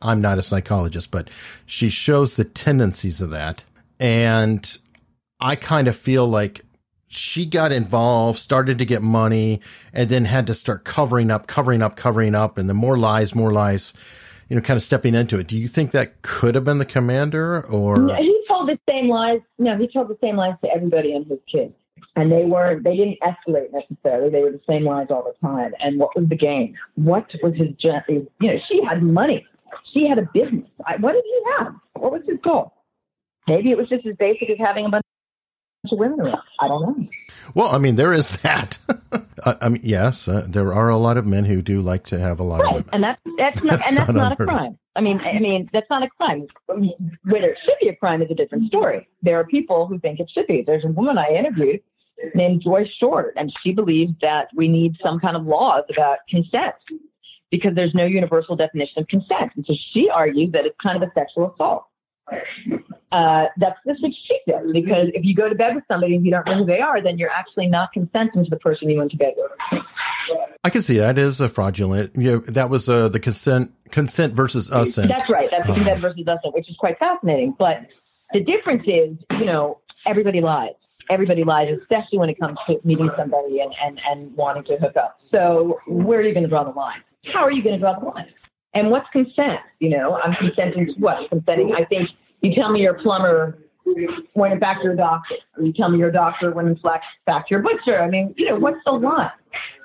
I'm 0.00 0.20
not 0.20 0.38
a 0.38 0.42
psychologist, 0.42 1.10
but 1.10 1.30
she 1.66 1.88
shows 1.88 2.36
the 2.36 2.44
tendencies 2.44 3.20
of 3.20 3.30
that. 3.30 3.64
And 4.00 4.78
I 5.40 5.56
kind 5.56 5.88
of 5.88 5.96
feel 5.96 6.26
like 6.26 6.62
she 7.08 7.44
got 7.46 7.72
involved, 7.72 8.38
started 8.38 8.78
to 8.78 8.84
get 8.84 9.02
money, 9.02 9.60
and 9.92 10.08
then 10.08 10.24
had 10.24 10.46
to 10.46 10.54
start 10.54 10.84
covering 10.84 11.30
up, 11.30 11.46
covering 11.46 11.82
up, 11.82 11.96
covering 11.96 12.34
up. 12.34 12.58
And 12.58 12.68
the 12.68 12.74
more 12.74 12.96
lies, 12.96 13.34
more 13.34 13.52
lies, 13.52 13.92
you 14.48 14.56
know, 14.56 14.62
kind 14.62 14.76
of 14.76 14.82
stepping 14.82 15.14
into 15.14 15.38
it. 15.38 15.46
Do 15.46 15.56
you 15.56 15.68
think 15.68 15.92
that 15.92 16.22
could 16.22 16.54
have 16.54 16.64
been 16.64 16.78
the 16.78 16.84
commander 16.84 17.64
or? 17.66 17.98
No, 17.98 18.14
he 18.14 18.44
told 18.48 18.68
the 18.68 18.78
same 18.88 19.08
lies. 19.08 19.40
No, 19.58 19.76
he 19.76 19.86
told 19.86 20.08
the 20.08 20.18
same 20.20 20.36
lies 20.36 20.54
to 20.64 20.72
everybody 20.72 21.14
and 21.14 21.26
his 21.26 21.38
kids 21.46 21.74
and 22.16 22.30
they 22.30 22.44
weren't 22.44 22.84
they 22.84 22.96
didn't 22.96 23.18
escalate 23.20 23.72
necessarily. 23.72 24.30
They 24.30 24.42
were 24.42 24.52
the 24.52 24.60
same 24.68 24.84
lines 24.84 25.10
all 25.10 25.24
the 25.24 25.46
time. 25.46 25.74
And 25.80 25.98
what 25.98 26.14
was 26.16 26.28
the 26.28 26.36
game 26.36 26.74
what 26.94 27.30
was 27.42 27.54
his 27.54 27.70
you 27.78 28.22
know 28.40 28.58
she 28.68 28.82
had 28.84 29.02
money. 29.02 29.46
She 29.92 30.06
had 30.06 30.18
a 30.18 30.28
business. 30.34 30.68
What 30.98 31.12
did 31.12 31.24
he 31.24 31.42
have? 31.58 31.74
What 31.94 32.12
was 32.12 32.22
his 32.26 32.38
goal? 32.42 32.74
Maybe 33.48 33.70
it 33.70 33.78
was 33.78 33.88
just 33.88 34.06
as 34.06 34.14
basic 34.16 34.50
as 34.50 34.58
having 34.58 34.86
a 34.86 34.88
bunch 34.90 35.04
of 35.90 35.98
women 35.98 36.20
around. 36.20 36.42
I 36.60 36.68
don't 36.68 36.98
know. 36.98 37.08
Well 37.54 37.68
i 37.68 37.78
mean 37.78 37.96
there 37.96 38.12
is 38.12 38.36
that. 38.38 38.78
I 39.44 39.68
mean 39.68 39.82
yes 39.84 40.28
uh, 40.28 40.46
there 40.48 40.72
are 40.72 40.88
a 40.88 40.96
lot 40.96 41.16
of 41.16 41.26
men 41.26 41.44
who 41.44 41.62
do 41.62 41.80
like 41.80 42.04
to 42.06 42.18
have 42.18 42.40
a 42.40 42.44
lot 42.44 42.60
right. 42.60 42.68
of 42.68 42.74
women. 42.74 42.90
And 42.92 43.04
that's 43.04 43.20
that's 43.38 43.64
not 43.64 43.70
that's 43.78 43.88
and 43.88 43.98
that's 43.98 44.12
not, 44.12 44.16
not 44.16 44.32
a 44.32 44.44
crime. 44.44 44.78
I 44.94 45.00
mean, 45.00 45.20
I 45.20 45.38
mean, 45.38 45.70
that's 45.72 45.88
not 45.88 46.02
a 46.02 46.08
crime. 46.08 46.46
I 46.70 46.74
mean, 46.74 46.92
Whether 47.24 47.50
it 47.50 47.58
should 47.64 47.76
be 47.80 47.88
a 47.88 47.96
crime 47.96 48.20
is 48.20 48.30
a 48.30 48.34
different 48.34 48.66
story. 48.66 49.08
There 49.22 49.38
are 49.40 49.44
people 49.44 49.86
who 49.86 49.98
think 49.98 50.20
it 50.20 50.30
should 50.30 50.46
be. 50.46 50.62
There's 50.62 50.84
a 50.84 50.88
woman 50.88 51.16
I 51.16 51.28
interviewed 51.28 51.80
named 52.34 52.62
Joyce 52.62 52.90
Short, 52.90 53.34
and 53.36 53.52
she 53.62 53.72
believes 53.72 54.12
that 54.22 54.48
we 54.54 54.68
need 54.68 54.96
some 55.02 55.20
kind 55.20 55.36
of 55.36 55.44
laws 55.44 55.84
about 55.90 56.18
consent 56.28 56.74
because 57.50 57.74
there's 57.74 57.94
no 57.94 58.04
universal 58.04 58.56
definition 58.56 59.02
of 59.02 59.08
consent. 59.08 59.52
And 59.56 59.66
so 59.66 59.74
she 59.92 60.08
argues 60.08 60.52
that 60.52 60.64
it's 60.66 60.76
kind 60.82 61.02
of 61.02 61.08
a 61.08 61.12
sexual 61.12 61.52
assault. 61.52 61.86
Uh, 63.10 63.46
that's, 63.58 63.78
that's 63.84 64.00
what 64.00 64.12
she 64.26 64.40
says, 64.48 64.72
because 64.72 65.08
if 65.12 65.22
you 65.22 65.34
go 65.34 65.48
to 65.48 65.54
bed 65.54 65.74
with 65.74 65.84
somebody 65.86 66.14
and 66.14 66.24
you 66.24 66.30
don't 66.30 66.46
know 66.46 66.56
who 66.56 66.64
they 66.64 66.80
are, 66.80 67.02
then 67.02 67.18
you're 67.18 67.30
actually 67.30 67.66
not 67.66 67.92
consenting 67.92 68.42
to 68.42 68.48
the 68.48 68.56
person 68.56 68.88
you 68.88 68.96
went 68.96 69.10
to 69.10 69.18
bed 69.18 69.34
with. 69.36 69.82
I 70.64 70.70
can 70.70 70.80
see 70.80 70.98
that 70.98 71.18
is 71.18 71.40
a 71.40 71.50
fraudulent. 71.50 72.16
You 72.16 72.30
know, 72.30 72.38
that 72.38 72.70
was 72.70 72.88
uh, 72.88 73.08
the 73.08 73.20
consent 73.20 73.72
consent 73.90 74.32
versus 74.32 74.70
us. 74.70 74.94
That's 74.94 75.28
right. 75.28 75.50
That's 75.50 75.66
the 75.66 75.74
consent 75.74 76.00
versus 76.00 76.26
us, 76.26 76.38
which 76.54 76.70
is 76.70 76.76
quite 76.76 76.98
fascinating. 76.98 77.54
But 77.58 77.86
the 78.32 78.40
difference 78.40 78.84
is, 78.86 79.18
you 79.32 79.44
know, 79.44 79.80
everybody 80.06 80.40
lies 80.40 80.70
everybody 81.10 81.44
lies, 81.44 81.76
especially 81.80 82.18
when 82.18 82.28
it 82.28 82.38
comes 82.38 82.58
to 82.66 82.80
meeting 82.84 83.10
somebody 83.16 83.60
and, 83.60 83.74
and, 83.82 84.00
and 84.08 84.34
wanting 84.36 84.64
to 84.64 84.76
hook 84.76 84.96
up. 84.96 85.20
So 85.30 85.80
where 85.86 86.20
are 86.20 86.22
you 86.22 86.32
going 86.32 86.44
to 86.44 86.48
draw 86.48 86.64
the 86.64 86.70
line? 86.70 87.02
How 87.26 87.42
are 87.42 87.52
you 87.52 87.62
going 87.62 87.74
to 87.74 87.80
draw 87.80 87.98
the 87.98 88.06
line? 88.06 88.32
And 88.74 88.90
what's 88.90 89.08
consent? 89.10 89.60
You 89.80 89.90
know, 89.90 90.20
I'm 90.20 90.34
consenting 90.34 90.86
to 90.86 90.92
what? 90.92 91.28
Consenting. 91.30 91.74
I 91.74 91.84
think 91.84 92.08
you 92.40 92.54
tell 92.54 92.70
me 92.70 92.82
your 92.82 92.94
plumber 92.94 93.58
when 93.84 94.26
went 94.34 94.60
back 94.60 94.78
to 94.78 94.84
your 94.84 94.96
doctor, 94.96 95.34
or 95.56 95.64
you 95.64 95.72
tell 95.72 95.90
me 95.90 95.98
your 95.98 96.10
doctor 96.10 96.52
when 96.52 96.66
went 96.66 96.82
back 97.26 97.46
to 97.46 97.50
your 97.50 97.60
butcher. 97.60 98.00
I 98.00 98.08
mean, 98.08 98.34
you 98.36 98.46
know, 98.46 98.56
what's 98.58 98.78
the 98.84 98.92
line 98.92 99.30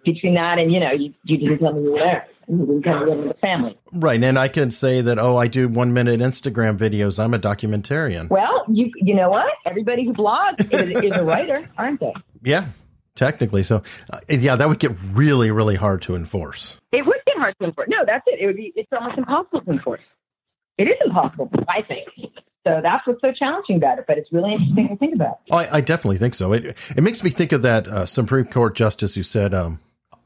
between 0.05 0.35
that 0.35 0.57
and 0.57 0.71
you 0.71 0.79
know, 0.79 0.91
you, 0.91 1.13
you 1.25 1.37
didn't 1.37 1.59
tell 1.59 1.73
me 1.73 1.83
you 1.83 1.91
were 1.91 1.99
there 1.99 2.27
the 2.47 3.35
family. 3.41 3.77
Right, 3.91 4.21
and 4.23 4.39
I 4.39 4.47
can 4.47 4.71
say 4.71 5.01
that 5.01 5.19
oh, 5.19 5.37
I 5.37 5.47
do 5.47 5.67
one 5.67 5.93
minute 5.93 6.19
Instagram 6.19 6.77
videos. 6.77 7.21
I'm 7.21 7.33
a 7.33 7.39
documentarian. 7.39 8.29
Well, 8.29 8.63
you 8.69 8.91
you 8.95 9.13
know 9.15 9.29
what? 9.29 9.53
Everybody 9.65 10.05
who 10.05 10.13
blogs 10.13 10.61
is, 10.71 11.03
is 11.03 11.15
a 11.15 11.23
writer, 11.23 11.67
aren't 11.77 11.99
they? 11.99 12.13
Yeah, 12.43 12.67
technically. 13.15 13.63
So, 13.63 13.83
uh, 14.11 14.19
yeah, 14.29 14.55
that 14.55 14.69
would 14.69 14.79
get 14.79 14.91
really, 15.13 15.51
really 15.51 15.75
hard 15.75 16.01
to 16.03 16.15
enforce. 16.15 16.77
It 16.91 17.05
would 17.05 17.19
get 17.25 17.37
hard 17.37 17.55
to 17.59 17.65
enforce. 17.65 17.89
No, 17.89 18.05
that's 18.05 18.23
it. 18.27 18.39
It 18.39 18.45
would 18.45 18.55
be. 18.55 18.71
It's 18.75 18.89
almost 18.93 19.17
impossible 19.17 19.61
to 19.61 19.71
enforce. 19.71 20.01
It 20.77 20.87
is 20.87 20.95
impossible, 21.03 21.49
I 21.67 21.81
think. 21.81 22.07
So 22.65 22.81
that's 22.83 23.07
what's 23.07 23.21
so 23.21 23.31
challenging 23.31 23.77
about 23.77 23.99
it. 23.99 24.05
But 24.07 24.17
it's 24.17 24.31
really 24.31 24.53
interesting 24.53 24.89
to 24.89 24.95
think 24.95 25.15
about. 25.15 25.39
Oh, 25.51 25.57
I, 25.57 25.77
I 25.77 25.81
definitely 25.81 26.17
think 26.17 26.35
so. 26.35 26.53
It 26.53 26.77
it 26.95 27.03
makes 27.03 27.23
me 27.23 27.29
think 27.29 27.51
of 27.51 27.63
that 27.63 27.87
uh, 27.87 28.05
Supreme 28.05 28.45
Court 28.45 28.75
justice 28.75 29.15
who 29.15 29.23
said, 29.23 29.53
um, 29.53 29.79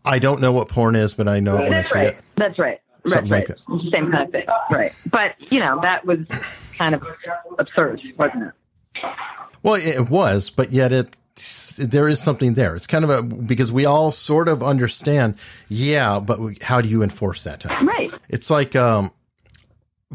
I 0.03 0.19
don't 0.19 0.41
know 0.41 0.51
what 0.51 0.67
porn 0.67 0.95
is, 0.95 1.13
but 1.13 1.27
I 1.27 1.39
know 1.39 1.57
it 1.57 1.61
when 1.61 1.71
That's 1.71 1.89
I 1.89 1.91
see 1.91 1.99
right. 1.99 2.07
it. 2.07 2.17
That's 2.35 2.59
right. 2.59 2.81
That's 3.05 3.29
right. 3.29 3.47
Like 3.49 3.57
Same 3.91 4.11
kind 4.11 4.25
of 4.25 4.31
thing. 4.31 4.45
Right. 4.71 4.93
But, 5.09 5.35
you 5.51 5.59
know, 5.59 5.79
that 5.81 6.05
was 6.05 6.19
kind 6.77 6.95
of 6.95 7.03
absurd, 7.59 8.01
wasn't 8.17 8.43
it? 8.43 9.03
Well, 9.63 9.75
it 9.75 10.09
was, 10.09 10.49
but 10.49 10.71
yet 10.71 10.91
it 10.91 11.15
there 11.77 12.07
is 12.07 12.19
something 12.19 12.53
there. 12.53 12.75
It's 12.75 12.87
kind 12.87 13.03
of 13.03 13.09
a 13.09 13.21
because 13.21 13.71
we 13.71 13.85
all 13.85 14.11
sort 14.11 14.47
of 14.47 14.61
understand, 14.61 15.35
yeah, 15.69 16.19
but 16.19 16.39
we, 16.39 16.57
how 16.61 16.81
do 16.81 16.89
you 16.89 17.03
enforce 17.03 17.43
that? 17.43 17.63
Right. 17.65 18.11
It's 18.29 18.49
like 18.49 18.75
um, 18.75 19.11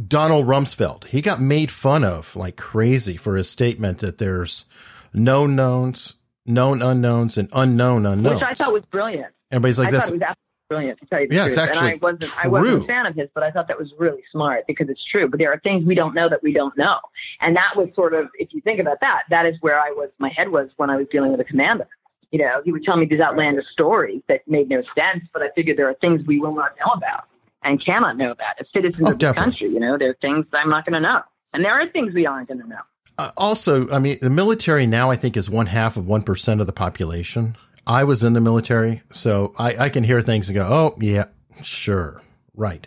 Donald 0.06 0.46
Rumsfeld. 0.46 1.04
He 1.04 1.22
got 1.22 1.40
made 1.40 1.70
fun 1.70 2.04
of 2.04 2.34
like 2.36 2.56
crazy 2.56 3.16
for 3.16 3.36
his 3.36 3.48
statement 3.48 4.00
that 4.00 4.18
there's 4.18 4.64
known 5.12 5.56
knowns, 5.56 6.14
known 6.44 6.82
unknowns, 6.82 7.38
and 7.38 7.48
unknown 7.52 8.06
unknowns. 8.06 8.40
Which 8.40 8.50
I 8.50 8.54
thought 8.54 8.72
was 8.72 8.84
brilliant. 8.86 9.32
Everybody's 9.50 9.78
like, 9.78 9.88
I 9.88 9.90
"That's 9.92 10.04
thought 10.06 10.14
it 10.14 10.18
was 10.18 10.22
absolutely 10.22 10.36
brilliant." 10.68 11.00
To 11.00 11.06
tell 11.06 11.20
you 11.20 11.28
the 11.28 11.34
yeah, 11.34 11.42
truth. 11.44 11.48
it's 11.50 11.58
actually 11.58 11.90
and 11.92 12.02
I 12.02 12.04
wasn't, 12.04 12.22
true. 12.22 12.40
I 12.42 12.46
wasn't 12.48 12.82
a 12.82 12.86
fan 12.86 13.06
of 13.06 13.14
his, 13.14 13.28
but 13.34 13.42
I 13.42 13.50
thought 13.50 13.68
that 13.68 13.78
was 13.78 13.92
really 13.98 14.22
smart 14.32 14.66
because 14.66 14.88
it's 14.88 15.04
true. 15.04 15.28
But 15.28 15.38
there 15.38 15.52
are 15.52 15.58
things 15.60 15.84
we 15.84 15.94
don't 15.94 16.14
know 16.14 16.28
that 16.28 16.42
we 16.42 16.52
don't 16.52 16.76
know, 16.76 16.98
and 17.40 17.54
that 17.56 17.74
was 17.76 17.88
sort 17.94 18.14
of, 18.14 18.28
if 18.38 18.52
you 18.52 18.60
think 18.60 18.80
about 18.80 19.00
that, 19.00 19.22
that 19.30 19.46
is 19.46 19.56
where 19.60 19.78
I 19.80 19.90
was. 19.90 20.10
My 20.18 20.28
head 20.30 20.48
was 20.50 20.70
when 20.76 20.90
I 20.90 20.96
was 20.96 21.06
dealing 21.10 21.30
with 21.30 21.40
a 21.40 21.44
commander. 21.44 21.86
You 22.32 22.40
know, 22.40 22.60
he 22.64 22.72
would 22.72 22.82
tell 22.82 22.96
me 22.96 23.06
these 23.06 23.20
outlandish 23.20 23.66
stories 23.70 24.20
that 24.28 24.46
made 24.48 24.68
no 24.68 24.82
sense, 24.98 25.24
but 25.32 25.42
I 25.42 25.50
figured 25.54 25.76
there 25.76 25.88
are 25.88 25.94
things 25.94 26.26
we 26.26 26.40
will 26.40 26.54
not 26.54 26.72
know 26.84 26.92
about 26.92 27.24
and 27.62 27.82
cannot 27.82 28.16
know 28.16 28.32
about 28.32 28.60
as 28.60 28.66
citizens 28.74 29.08
Oh, 29.08 29.12
of 29.12 29.18
definitely. 29.18 29.52
country. 29.52 29.68
You 29.68 29.80
know, 29.80 29.96
there 29.96 30.10
are 30.10 30.16
things 30.20 30.44
I'm 30.52 30.68
not 30.68 30.84
going 30.84 30.94
to 30.94 31.00
know, 31.00 31.22
and 31.52 31.64
there 31.64 31.72
are 31.80 31.86
things 31.88 32.12
we 32.14 32.26
aren't 32.26 32.48
going 32.48 32.60
to 32.60 32.68
know. 32.68 32.80
Uh, 33.18 33.30
also, 33.36 33.88
I 33.90 33.98
mean, 34.00 34.18
the 34.20 34.28
military 34.28 34.86
now 34.86 35.10
I 35.10 35.16
think 35.16 35.36
is 35.36 35.48
one 35.48 35.66
half 35.66 35.96
of 35.96 36.04
1% 36.04 36.60
of 36.60 36.66
the 36.66 36.72
population. 36.72 37.56
I 37.86 38.04
was 38.04 38.24
in 38.24 38.32
the 38.32 38.40
military, 38.40 39.02
so 39.12 39.54
I, 39.58 39.76
I 39.76 39.88
can 39.88 40.02
hear 40.04 40.20
things 40.20 40.48
and 40.48 40.56
go, 40.56 40.66
oh, 40.66 40.96
yeah, 41.00 41.26
sure, 41.62 42.20
right. 42.54 42.86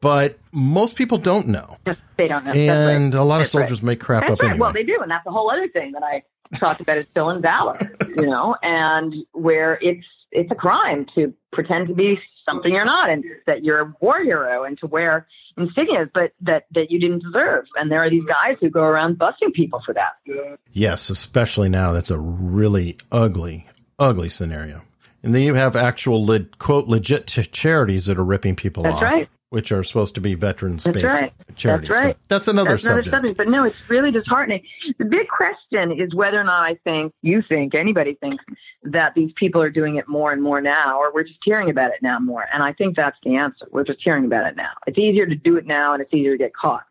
But 0.00 0.38
most 0.52 0.96
people 0.96 1.18
don't 1.18 1.48
know. 1.48 1.76
They 2.16 2.28
don't 2.28 2.44
know. 2.44 2.52
And 2.52 3.14
right. 3.14 3.18
a 3.18 3.24
lot 3.24 3.36
of 3.36 3.44
That's 3.44 3.54
right. 3.54 3.60
soldiers 3.62 3.82
make 3.82 3.98
crap 3.98 4.24
That's 4.24 4.34
up 4.34 4.40
right. 4.40 4.50
anyway. 4.50 4.60
Well, 4.60 4.72
they 4.74 4.82
do, 4.82 4.98
and 5.00 5.10
that's 5.10 5.24
a 5.26 5.30
whole 5.30 5.50
other 5.50 5.68
thing 5.68 5.92
that 5.92 6.02
I 6.02 6.22
talked 6.54 6.82
about 6.82 6.98
is 6.98 7.06
stolen 7.12 7.40
valor, 7.40 7.78
you 8.18 8.26
know, 8.26 8.56
and 8.62 9.14
where 9.32 9.78
it's 9.80 10.04
it's 10.30 10.50
a 10.50 10.54
crime 10.54 11.06
to 11.14 11.32
pretend 11.50 11.88
to 11.88 11.94
be 11.94 12.20
something 12.44 12.74
you're 12.74 12.84
not, 12.84 13.08
and 13.08 13.24
that 13.46 13.64
you're 13.64 13.80
a 13.80 13.94
war 14.00 14.20
hero, 14.22 14.64
and 14.64 14.78
to 14.80 14.86
wear 14.86 15.26
insignias, 15.58 16.10
but 16.12 16.32
that 16.42 16.66
that 16.72 16.90
you 16.90 17.00
didn't 17.00 17.22
deserve. 17.22 17.64
And 17.76 17.90
there 17.90 18.02
are 18.02 18.10
these 18.10 18.24
guys 18.24 18.58
who 18.60 18.68
go 18.68 18.82
around 18.82 19.16
busting 19.16 19.52
people 19.52 19.80
for 19.86 19.94
that. 19.94 20.12
yes, 20.72 21.08
especially 21.08 21.70
now. 21.70 21.92
That's 21.92 22.10
a 22.10 22.18
really 22.18 22.98
ugly, 23.10 23.66
ugly 24.00 24.28
scenario. 24.28 24.82
And 25.22 25.34
then 25.34 25.42
you 25.42 25.54
have 25.54 25.76
actual, 25.76 26.24
le- 26.24 26.44
quote, 26.58 26.88
legit 26.88 27.26
ch- 27.26 27.50
charities 27.52 28.06
that 28.06 28.18
are 28.18 28.24
ripping 28.24 28.56
people 28.56 28.82
That's 28.82 28.96
off. 28.96 29.02
right. 29.02 29.28
which 29.50 29.70
are 29.70 29.82
supposed 29.84 30.14
to 30.14 30.20
be 30.20 30.34
veterans 30.34 30.84
based 30.84 31.04
right. 31.04 31.32
charities. 31.56 31.90
That's 31.90 32.00
right. 32.00 32.16
But 32.16 32.28
that's 32.28 32.48
another 32.48 32.70
that's 32.70 32.84
subject. 32.84 33.08
Another 33.08 33.28
subject. 33.28 33.36
But 33.36 33.48
no, 33.48 33.64
it's 33.64 33.76
really 33.88 34.10
disheartening. 34.10 34.62
The 34.98 35.04
big 35.04 35.28
question 35.28 35.92
is 35.92 36.14
whether 36.14 36.40
or 36.40 36.44
not 36.44 36.64
I 36.64 36.76
think, 36.84 37.12
you 37.20 37.42
think, 37.42 37.74
anybody 37.74 38.14
thinks 38.14 38.42
that 38.84 39.14
these 39.14 39.32
people 39.32 39.60
are 39.60 39.68
doing 39.70 39.96
it 39.96 40.08
more 40.08 40.32
and 40.32 40.42
more 40.42 40.62
now, 40.62 40.98
or 40.98 41.12
we're 41.12 41.24
just 41.24 41.40
hearing 41.44 41.68
about 41.68 41.90
it 41.92 42.00
now 42.00 42.18
more. 42.18 42.46
And 42.50 42.62
I 42.62 42.72
think 42.72 42.96
that's 42.96 43.18
the 43.22 43.36
answer. 43.36 43.66
We're 43.70 43.84
just 43.84 44.00
hearing 44.02 44.24
about 44.24 44.46
it 44.46 44.56
now. 44.56 44.70
It's 44.86 44.98
easier 44.98 45.26
to 45.26 45.34
do 45.34 45.56
it 45.58 45.66
now 45.66 45.92
and 45.92 46.00
it's 46.00 46.14
easier 46.14 46.32
to 46.32 46.38
get 46.38 46.54
caught. 46.54 46.84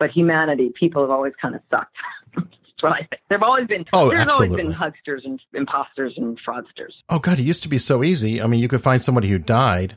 But 0.00 0.10
humanity, 0.10 0.70
people 0.74 1.02
have 1.02 1.10
always 1.10 1.34
kind 1.40 1.54
of 1.54 1.60
sucked. 1.70 1.96
That's 2.76 2.82
what 2.82 2.92
I 2.92 2.98
think. 2.98 3.22
There've 3.28 3.42
always 3.42 3.66
been 3.66 3.84
oh, 3.92 4.10
there's 4.10 4.20
absolutely. 4.20 4.48
always 4.48 4.66
been 4.66 4.72
hucksters 4.72 5.24
and 5.24 5.40
imposters 5.54 6.14
and 6.16 6.38
fraudsters. 6.46 6.92
Oh 7.08 7.18
God, 7.18 7.38
it 7.38 7.42
used 7.42 7.62
to 7.62 7.68
be 7.68 7.78
so 7.78 8.04
easy. 8.04 8.42
I 8.42 8.46
mean, 8.46 8.60
you 8.60 8.68
could 8.68 8.82
find 8.82 9.02
somebody 9.02 9.28
who 9.28 9.38
died, 9.38 9.96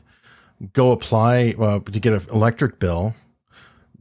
go 0.72 0.92
apply 0.92 1.54
uh, 1.58 1.80
to 1.80 2.00
get 2.00 2.14
an 2.14 2.26
electric 2.32 2.78
bill, 2.78 3.14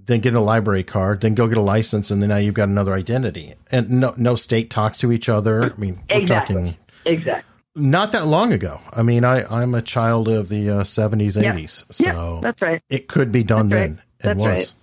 then 0.05 0.21
get 0.21 0.33
a 0.33 0.39
library 0.39 0.83
card, 0.83 1.21
then 1.21 1.35
go 1.35 1.47
get 1.47 1.57
a 1.57 1.61
license, 1.61 2.09
and 2.09 2.21
then 2.21 2.29
now 2.29 2.37
you've 2.37 2.53
got 2.53 2.69
another 2.69 2.93
identity. 2.93 3.53
And 3.69 3.89
no, 3.89 4.13
no 4.17 4.35
state 4.35 4.69
talks 4.69 4.99
to 4.99 5.11
each 5.11 5.27
other. 5.27 5.63
I 5.63 5.77
mean, 5.77 5.99
we're 6.09 6.21
exactly. 6.21 6.55
talking 6.55 6.77
exactly 7.05 7.49
not 7.75 8.11
that 8.11 8.27
long 8.27 8.53
ago. 8.53 8.79
I 8.91 9.03
mean, 9.03 9.23
I 9.23 9.43
I'm 9.43 9.75
a 9.75 9.81
child 9.81 10.27
of 10.27 10.49
the 10.49 10.69
uh, 10.69 10.83
70s, 10.83 11.33
80s, 11.33 11.83
so 11.91 12.03
yeah, 12.03 12.39
that's 12.41 12.61
right. 12.61 12.81
It 12.89 13.07
could 13.07 13.31
be 13.31 13.43
done 13.43 13.69
that's 13.69 13.81
then. 13.81 13.89
Right. 13.95 14.03
That's 14.21 14.37
was. 14.37 14.47
right. 14.47 14.73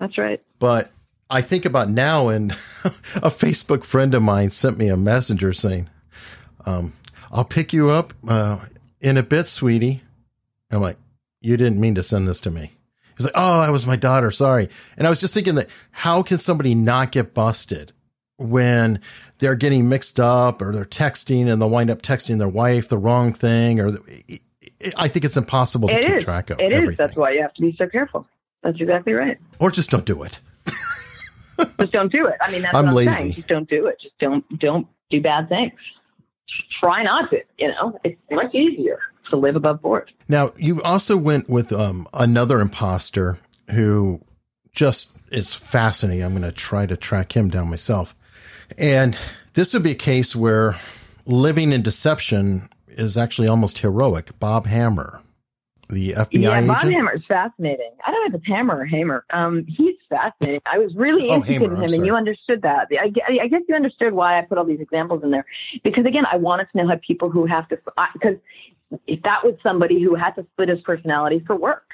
That's 0.00 0.18
right. 0.18 0.42
But 0.58 0.92
I 1.30 1.42
think 1.42 1.64
about 1.64 1.88
now, 1.88 2.28
and 2.28 2.50
a 3.16 3.30
Facebook 3.30 3.84
friend 3.84 4.14
of 4.14 4.22
mine 4.22 4.50
sent 4.50 4.78
me 4.78 4.88
a 4.88 4.96
messenger 4.96 5.52
saying, 5.52 5.88
um, 6.66 6.92
"I'll 7.30 7.44
pick 7.44 7.72
you 7.72 7.90
up 7.90 8.12
uh, 8.28 8.58
in 9.00 9.16
a 9.16 9.22
bit, 9.22 9.48
sweetie." 9.48 10.02
I'm 10.72 10.80
like, 10.80 10.98
"You 11.40 11.56
didn't 11.56 11.80
mean 11.80 11.94
to 11.94 12.02
send 12.02 12.26
this 12.26 12.40
to 12.42 12.50
me." 12.50 12.72
He's 13.16 13.26
like, 13.26 13.34
"Oh, 13.36 13.60
that 13.60 13.70
was 13.70 13.86
my 13.86 13.96
daughter. 13.96 14.30
Sorry." 14.30 14.68
And 14.96 15.06
I 15.06 15.10
was 15.10 15.20
just 15.20 15.32
thinking 15.32 15.54
that 15.54 15.68
how 15.92 16.22
can 16.22 16.38
somebody 16.38 16.74
not 16.74 17.12
get 17.12 17.32
busted 17.32 17.92
when 18.38 19.00
they're 19.38 19.54
getting 19.54 19.88
mixed 19.88 20.18
up 20.18 20.60
or 20.60 20.72
they're 20.72 20.84
texting 20.84 21.46
and 21.46 21.62
they'll 21.62 21.70
wind 21.70 21.90
up 21.90 22.02
texting 22.02 22.38
their 22.38 22.48
wife 22.48 22.88
the 22.88 22.98
wrong 22.98 23.32
thing? 23.32 23.78
Or 23.78 23.92
I 24.96 25.06
think 25.08 25.24
it's 25.24 25.36
impossible 25.36 25.88
to 25.88 25.94
it 25.94 26.06
keep 26.06 26.16
is. 26.16 26.24
track 26.24 26.50
of. 26.50 26.58
It 26.58 26.72
everything. 26.72 26.90
is. 26.92 26.96
That's 26.96 27.16
why 27.16 27.32
you 27.32 27.42
have 27.42 27.54
to 27.54 27.62
be 27.62 27.74
so 27.76 27.86
careful. 27.86 28.26
That's 28.62 28.80
exactly 28.80 29.12
right. 29.12 29.38
Or 29.58 29.70
just 29.70 29.90
don't 29.90 30.04
do 30.04 30.22
it. 30.24 30.40
Just 31.80 31.92
don't 31.92 32.12
do 32.12 32.26
it. 32.26 32.36
I 32.40 32.50
mean, 32.50 32.62
that's 32.62 32.74
I'm 32.74 32.86
what 32.86 32.90
I'm 32.90 32.94
lazy. 32.96 33.12
saying. 33.12 33.32
Just 33.34 33.48
don't 33.48 33.68
do 33.68 33.86
it. 33.86 34.00
Just 34.00 34.18
don't 34.18 34.58
don't 34.58 34.86
do 35.10 35.20
bad 35.20 35.48
things. 35.48 35.72
Try 36.80 37.02
not 37.02 37.30
to. 37.30 37.42
You 37.58 37.68
know, 37.68 37.98
it's 38.04 38.20
much 38.30 38.54
easier 38.54 38.98
to 39.30 39.36
live 39.36 39.56
above 39.56 39.80
board. 39.80 40.12
Now, 40.28 40.52
you 40.56 40.82
also 40.82 41.16
went 41.16 41.48
with 41.48 41.72
um, 41.72 42.08
another 42.12 42.60
imposter 42.60 43.38
who 43.70 44.20
just 44.72 45.12
is 45.30 45.54
fascinating. 45.54 46.24
I'm 46.24 46.32
going 46.32 46.42
to 46.42 46.52
try 46.52 46.86
to 46.86 46.96
track 46.96 47.36
him 47.36 47.48
down 47.48 47.70
myself. 47.70 48.14
And 48.78 49.16
this 49.54 49.72
would 49.74 49.82
be 49.82 49.92
a 49.92 49.96
case 49.96 50.34
where 50.34 50.76
living 51.26 51.72
in 51.72 51.82
deception 51.82 52.68
is 52.88 53.16
actually 53.16 53.48
almost 53.48 53.78
heroic. 53.78 54.36
Bob 54.40 54.66
Hammer, 54.66 55.20
the 55.90 56.12
FBI 56.12 56.28
yeah, 56.32 56.56
agent. 56.56 56.66
Bob 56.68 56.82
Hammer 56.82 57.12
is 57.12 57.24
fascinating. 57.26 57.90
I 58.06 58.10
don't 58.10 58.20
know 58.22 58.36
if 58.36 58.40
it's 58.42 58.46
Hammer 58.46 58.78
or 58.78 58.84
Hamer. 58.84 59.24
Um, 59.30 59.64
he's 59.66 59.96
fascinating. 60.08 60.60
I 60.66 60.78
was 60.78 60.94
really 60.94 61.28
Oh, 61.28 61.36
interested 61.36 61.62
in 61.62 61.76
I'm 61.76 61.82
him, 61.82 61.94
and 61.94 62.06
you 62.06 62.14
understood 62.14 62.62
that. 62.62 62.88
I, 62.92 63.12
I 63.28 63.48
guess 63.48 63.62
you 63.68 63.74
understood 63.74 64.12
why 64.12 64.38
I 64.38 64.42
put 64.42 64.58
all 64.58 64.64
these 64.64 64.80
examples 64.80 65.22
in 65.22 65.30
there, 65.30 65.44
because 65.82 66.06
again, 66.06 66.26
I 66.30 66.36
wanted 66.36 66.68
to 66.72 66.78
know 66.78 66.88
how 66.88 66.96
people 66.96 67.30
who 67.30 67.46
have 67.46 67.68
to, 67.68 67.78
because 68.12 68.36
if 69.06 69.22
that 69.22 69.44
was 69.44 69.54
somebody 69.62 70.02
who 70.02 70.14
had 70.14 70.34
to 70.36 70.46
split 70.52 70.68
his 70.68 70.80
personality 70.80 71.42
for 71.46 71.56
work, 71.56 71.90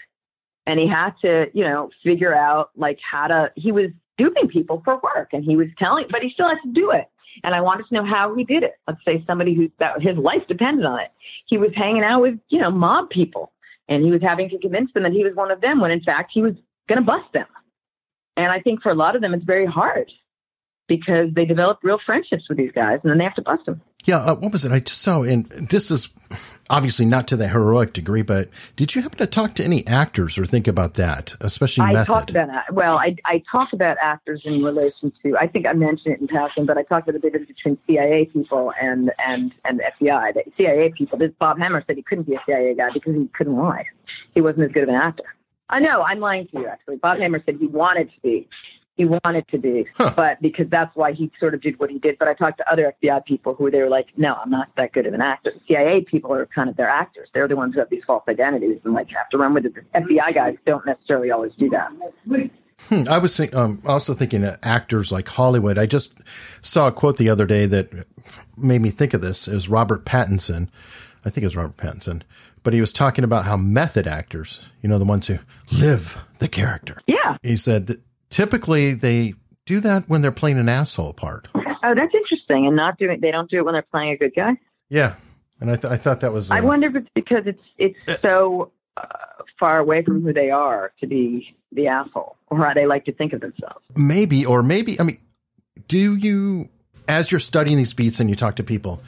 and 0.67 0.81
he 0.81 0.87
had 0.87 1.15
to, 1.23 1.51
you 1.55 1.65
know, 1.65 1.91
figure 2.03 2.35
out 2.35 2.71
like 2.77 2.99
how 3.01 3.29
to. 3.29 3.53
He 3.57 3.73
was 3.73 3.91
duping 4.19 4.49
people 4.49 4.83
for 4.85 5.01
work, 5.03 5.31
and 5.33 5.45
he 5.45 5.57
was 5.57 5.69
telling, 5.79 6.07
but 6.11 6.23
he 6.23 6.31
still 6.31 6.49
had 6.49 6.59
to 6.65 6.73
do 6.73 6.91
it. 6.91 7.09
And 7.45 7.55
I 7.55 7.61
wanted 7.61 7.87
to 7.89 7.95
know 7.95 8.05
how 8.05 8.35
he 8.35 8.45
did 8.45 8.63
it. 8.63 8.75
Let's 8.89 9.05
say 9.05 9.23
somebody 9.27 9.55
who 9.55 9.71
that 9.79 10.01
his 10.01 10.17
life 10.17 10.47
depended 10.49 10.87
on 10.87 11.01
it. 11.01 11.13
He 11.47 11.59
was 11.59 11.71
hanging 11.75 12.03
out 12.03 12.23
with, 12.23 12.39
you 12.49 12.59
know, 12.59 12.71
mob 12.71 13.11
people 13.11 13.53
and 13.89 14.05
he 14.05 14.11
was 14.11 14.23
having 14.23 14.49
to 14.51 14.59
convince 14.59 14.93
them 14.93 15.03
that 15.05 15.13
he 15.13 15.25
was 15.25 15.35
one 15.35 15.51
of 15.51 15.61
them 15.61 15.81
when 15.81 15.91
in 15.91 16.03
fact 16.03 16.31
he 16.33 16.43
was 16.43 16.55
going 16.89 16.99
to 16.99 17.05
bust 17.05 17.33
them. 17.33 17.47
And 18.37 18.53
I 18.53 18.61
think 18.61 18.83
for 18.83 18.91
a 18.91 18.95
lot 18.95 19.17
of 19.17 19.23
them, 19.23 19.35
it's 19.35 19.45
very 19.45 19.67
hard 19.67 20.11
because 20.89 21.31
they 21.33 21.45
develop 21.45 21.79
real 21.83 21.99
friendships 22.05 22.49
with 22.49 22.59
these 22.59 22.73
guys 22.73 23.01
and 23.03 23.11
then 23.11 23.19
they 23.19 23.25
have 23.25 23.35
to 23.35 23.43
bust 23.43 23.67
them. 23.67 23.81
Yeah, 24.07 24.19
uh, 24.19 24.37
what 24.37 24.53
was 24.53 24.65
it? 24.65 24.71
I 24.71 24.79
just 24.79 25.03
saw, 25.03 25.23
and 25.23 25.47
this 25.47 25.91
is 25.91 26.09
obviously 26.71 27.05
not 27.05 27.27
to 27.29 27.37
the 27.37 27.49
heroic 27.49 27.93
degree, 27.93 28.23
but 28.23 28.49
did 28.77 28.95
you 28.95 29.03
happen 29.03 29.19
to 29.19 29.27
talk 29.27 29.57
to 29.57 29.65
any 29.65 29.85
actors 29.87 30.39
or 30.39 30.45
think 30.45 30.69
about 30.69 30.95
that, 30.95 31.35
especially 31.41 31.87
I 31.87 31.93
method? 31.93 32.07
talked 32.07 32.31
about. 32.31 32.73
Well, 32.73 32.99
I, 32.99 33.17
I 33.25 33.43
talk 33.51 33.73
about 33.73 33.97
actors 34.01 34.43
in 34.45 34.63
relation 34.63 35.13
to, 35.25 35.37
I 35.37 35.49
think 35.49 35.67
I 35.67 35.73
mentioned 35.73 36.15
it 36.15 36.21
in 36.21 36.29
passing, 36.29 36.67
but 36.67 36.79
I 36.79 36.85
talked 36.85 37.09
about 37.09 37.21
the 37.21 37.31
difference 37.31 37.49
between 37.49 37.79
CIA 37.89 38.27
people 38.27 38.73
and, 38.81 39.11
and, 39.19 39.53
and 39.65 39.81
FBI. 40.01 40.35
The 40.35 40.45
CIA 40.57 40.93
people, 40.97 41.19
this 41.19 41.33
Bob 41.41 41.59
Hammer 41.59 41.83
said 41.85 41.97
he 41.97 42.03
couldn't 42.03 42.29
be 42.29 42.37
a 42.37 42.43
CIA 42.47 42.75
guy 42.75 42.91
because 42.95 43.15
he 43.17 43.27
couldn't 43.37 43.57
lie. 43.57 43.87
He 44.35 44.41
wasn't 44.41 44.67
as 44.67 44.73
good 44.73 44.85
of 44.85 44.89
an 44.89 44.95
actor. 44.95 45.25
I 45.69 45.81
know, 45.81 46.03
I'm 46.03 46.21
lying 46.21 46.47
to 46.49 46.61
you 46.61 46.69
actually. 46.69 46.97
Bob 46.97 47.19
Hammer 47.19 47.43
said 47.45 47.57
he 47.57 47.67
wanted 47.67 48.13
to 48.13 48.21
be. 48.23 48.49
He 48.97 49.05
wanted 49.05 49.47
to 49.49 49.59
be, 49.59 49.87
Huh. 49.95 50.13
but 50.17 50.41
because 50.41 50.69
that's 50.71 50.95
why 50.97 51.13
he 51.13 51.31
sort 51.39 51.53
of 51.55 51.61
did 51.61 51.79
what 51.79 51.91
he 51.91 51.99
did. 51.99 52.19
But 52.19 52.29
I 52.29 52.35
talked 52.35 52.59
to 52.59 52.73
other 52.73 52.95
FBI 53.03 53.25
people 53.27 53.55
who 53.55 53.71
they 53.71 53.81
were 53.83 53.89
like, 53.91 54.07
no, 54.17 54.35
I'm 54.43 54.49
not 54.51 54.69
that 54.77 54.93
good 54.93 55.07
of 55.07 55.13
an 55.15 55.21
actor. 55.21 55.53
CIA 55.69 56.01
people 56.01 56.33
are 56.33 56.47
kind 56.47 56.71
of 56.71 56.77
their 56.77 56.89
actors. 56.89 57.29
They're 57.35 57.47
the 57.49 57.57
ones 57.57 57.75
who 57.75 57.81
have 57.81 57.91
these 57.91 58.05
false 58.07 58.25
identities 58.27 58.81
and 58.85 58.95
like 58.95 59.11
have 59.11 59.29
to 59.31 59.39
run 59.39 59.53
with 59.55 59.67
it. 59.67 59.75
The 59.75 59.83
FBI 60.01 60.35
guys 60.35 60.57
don't 60.65 60.85
necessarily 60.87 61.31
always 61.31 61.53
do 61.59 61.69
that. 61.71 61.91
Hmm, 62.89 63.05
I 63.09 63.19
was 63.19 63.37
think, 63.37 63.55
um, 63.55 63.83
also 63.87 64.15
thinking 64.15 64.45
of 64.45 64.59
actors 64.63 65.11
like 65.11 65.29
Hollywood. 65.29 65.79
I 65.79 65.87
just 65.87 66.13
saw 66.63 66.87
a 66.89 66.93
quote 66.93 67.17
the 67.17 67.29
other 67.31 67.47
day 67.47 67.67
that 67.67 67.91
made 68.57 68.81
me 68.83 68.91
think 68.91 69.15
of 69.15 69.23
this. 69.23 69.49
It 69.49 69.55
was 69.55 69.69
Robert 69.69 70.05
Pattinson. 70.05 70.69
I 71.25 71.31
think 71.31 71.43
it 71.43 71.47
was 71.47 71.57
Robert 71.57 71.77
Pattinson. 71.77 72.23
But 72.63 72.73
he 72.75 72.81
was 72.81 72.93
talking 72.93 73.25
about 73.25 73.45
how 73.45 73.57
method 73.57 74.07
actors, 74.07 74.61
you 74.83 74.89
know, 74.89 74.99
the 74.99 75.05
ones 75.05 75.27
who 75.27 75.39
live 75.71 76.19
the 76.39 76.49
character. 76.49 76.99
Yeah. 77.07 77.37
He 77.43 77.57
said 77.57 77.87
that 77.87 78.01
typically 78.31 78.95
they 78.95 79.35
do 79.65 79.81
that 79.81 80.09
when 80.09 80.23
they're 80.23 80.33
playing 80.33 80.59
an 80.59 80.69
asshole 80.69 81.13
part. 81.13 81.49
Oh, 81.55 81.95
that's 81.95 82.15
interesting. 82.15 82.67
And 82.67 82.77
not 82.77 82.99
doing, 82.99 83.21
they 83.21 83.31
don't 83.31 83.51
do 83.51 83.59
it 83.59 83.65
when 83.65 83.75
they're 83.75 83.83
playing 83.83 84.13
a 84.13 84.17
good 84.17 84.35
guy. 84.35 84.59
Yeah. 84.89 85.15
And 85.61 85.71
I, 85.71 85.77
th- 85.77 85.93
I 85.93 85.97
thought 85.97 86.21
that 86.21 86.33
was. 86.33 86.51
I 86.51 86.61
uh, 86.61 86.65
wonder 86.65 86.89
if 86.89 86.97
it's 86.97 87.09
because 87.15 87.47
it's 87.47 87.63
it's 87.79 87.99
Uh, 88.07 88.17
so 88.23 88.73
uh, 88.97 89.07
far 89.59 89.79
away 89.79 90.03
from 90.03 90.23
who 90.23 90.33
they 90.33 90.51
are 90.51 90.93
to 91.01 91.07
be 91.07 91.55
the 91.73 91.89
asshole, 91.89 92.37
or 92.49 92.65
how 92.65 92.75
they 92.75 92.87
like 92.87 93.05
to 93.05 93.13
think 93.13 93.33
of 93.33 93.41
themselves. 93.41 93.85
maybe, 93.97 94.47
or 94.47 94.63
maybe, 94.63 94.99
I 95.01 95.03
mean, 95.03 95.19
do 95.89 96.17
you, 96.17 96.69
as 97.09 97.31
you're 97.31 97.41
studying 97.41 97.77
these 97.77 97.93
beats 97.93 98.21
and 98.21 98.31
you 98.31 98.37
talk 98.37 98.57
to 98.57 98.63
people, 98.63 99.03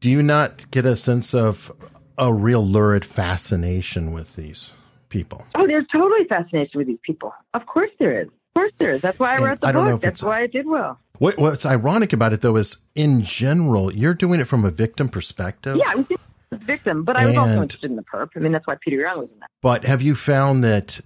do 0.00 0.10
you 0.10 0.22
not 0.22 0.70
get 0.70 0.84
a 0.84 0.96
sense 0.96 1.34
of 1.34 1.72
a 2.18 2.32
real 2.32 2.66
lurid 2.66 3.04
fascination 3.04 4.12
with 4.12 4.36
these 4.36 4.72
people? 5.16 5.42
Oh, 5.54 5.66
there's 5.66 5.86
totally 5.90 6.24
fascination 6.24 6.76
with 6.78 6.86
these 6.88 6.98
people. 7.02 7.32
Of 7.54 7.64
course 7.64 7.90
there 7.98 8.20
is. 8.20 8.26
Of 8.28 8.54
course 8.54 8.72
there 8.78 8.94
is. 8.94 9.00
That's 9.00 9.18
why 9.18 9.32
I 9.32 9.36
And 9.36 9.44
wrote 9.44 9.60
the 9.62 9.66
I 9.68 9.72
book. 9.72 10.00
That's 10.02 10.22
why 10.22 10.42
I 10.42 10.46
did 10.46 10.66
well. 10.66 10.98
What, 11.18 11.38
what's 11.38 11.64
ironic 11.64 12.12
about 12.12 12.34
it, 12.34 12.42
though, 12.42 12.56
is 12.56 12.76
in 12.94 13.22
general, 13.22 13.90
you're 13.94 14.12
doing 14.12 14.40
it 14.40 14.44
from 14.44 14.66
a 14.66 14.70
victim 14.70 15.08
perspective. 15.08 15.76
Yeah, 15.78 15.90
I 15.90 15.94
was 15.94 16.06
the 16.50 16.58
victim, 16.58 17.02
but 17.02 17.16
I 17.16 17.24
was 17.24 17.36
also 17.36 17.62
interested 17.62 17.90
in 17.90 17.96
the 17.96 18.02
perp. 18.02 18.28
I 18.36 18.40
mean, 18.40 18.52
that's 18.52 18.66
why 18.66 18.76
Peter 18.80 18.98
Young 18.98 19.18
was 19.20 19.28
in 19.32 19.40
that. 19.40 19.48
But 19.62 19.86
have 19.86 20.02
you 20.02 20.14
found 20.14 20.62
that 20.64 21.00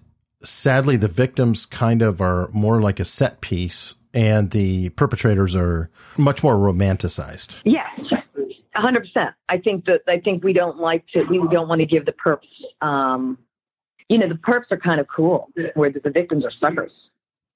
sadly 0.45 0.97
the 0.97 1.09
victims 1.09 1.67
kind 1.67 2.03
of 2.03 2.21
are 2.21 2.49
more 2.53 2.81
like 2.81 2.99
a 2.99 3.05
set 3.05 3.41
piece 3.41 3.95
and 4.13 4.51
the 4.51 4.89
perpetrators 4.91 5.55
are 5.55 5.89
much 6.19 6.43
more 6.43 6.57
romanticized? 6.57 7.55
Yes, 7.65 7.89
a 8.75 8.81
hundred 8.81 9.01
percent. 9.01 9.35
I 9.49 9.59
think 9.59 9.87
that 9.87 10.03
I 10.09 10.19
think 10.19 10.43
we 10.45 10.53
don't 10.53 10.79
like 10.79 11.07
to. 11.13 11.23
We 11.25 11.39
don't 11.49 11.69
want 11.69 11.81
to 11.81 11.87
give 11.87 12.07
the 12.07 12.13
perps. 12.13 12.47
Um, 12.81 13.39
you 14.11 14.19
know, 14.19 14.29
the 14.29 14.35
perps 14.35 14.65
are 14.73 14.77
kind 14.77 15.01
of 15.01 15.07
cool, 15.09 15.49
where 15.75 15.91
the, 15.91 16.11
victims 16.11 16.45
are 16.45 16.51
suckers, 16.61 16.91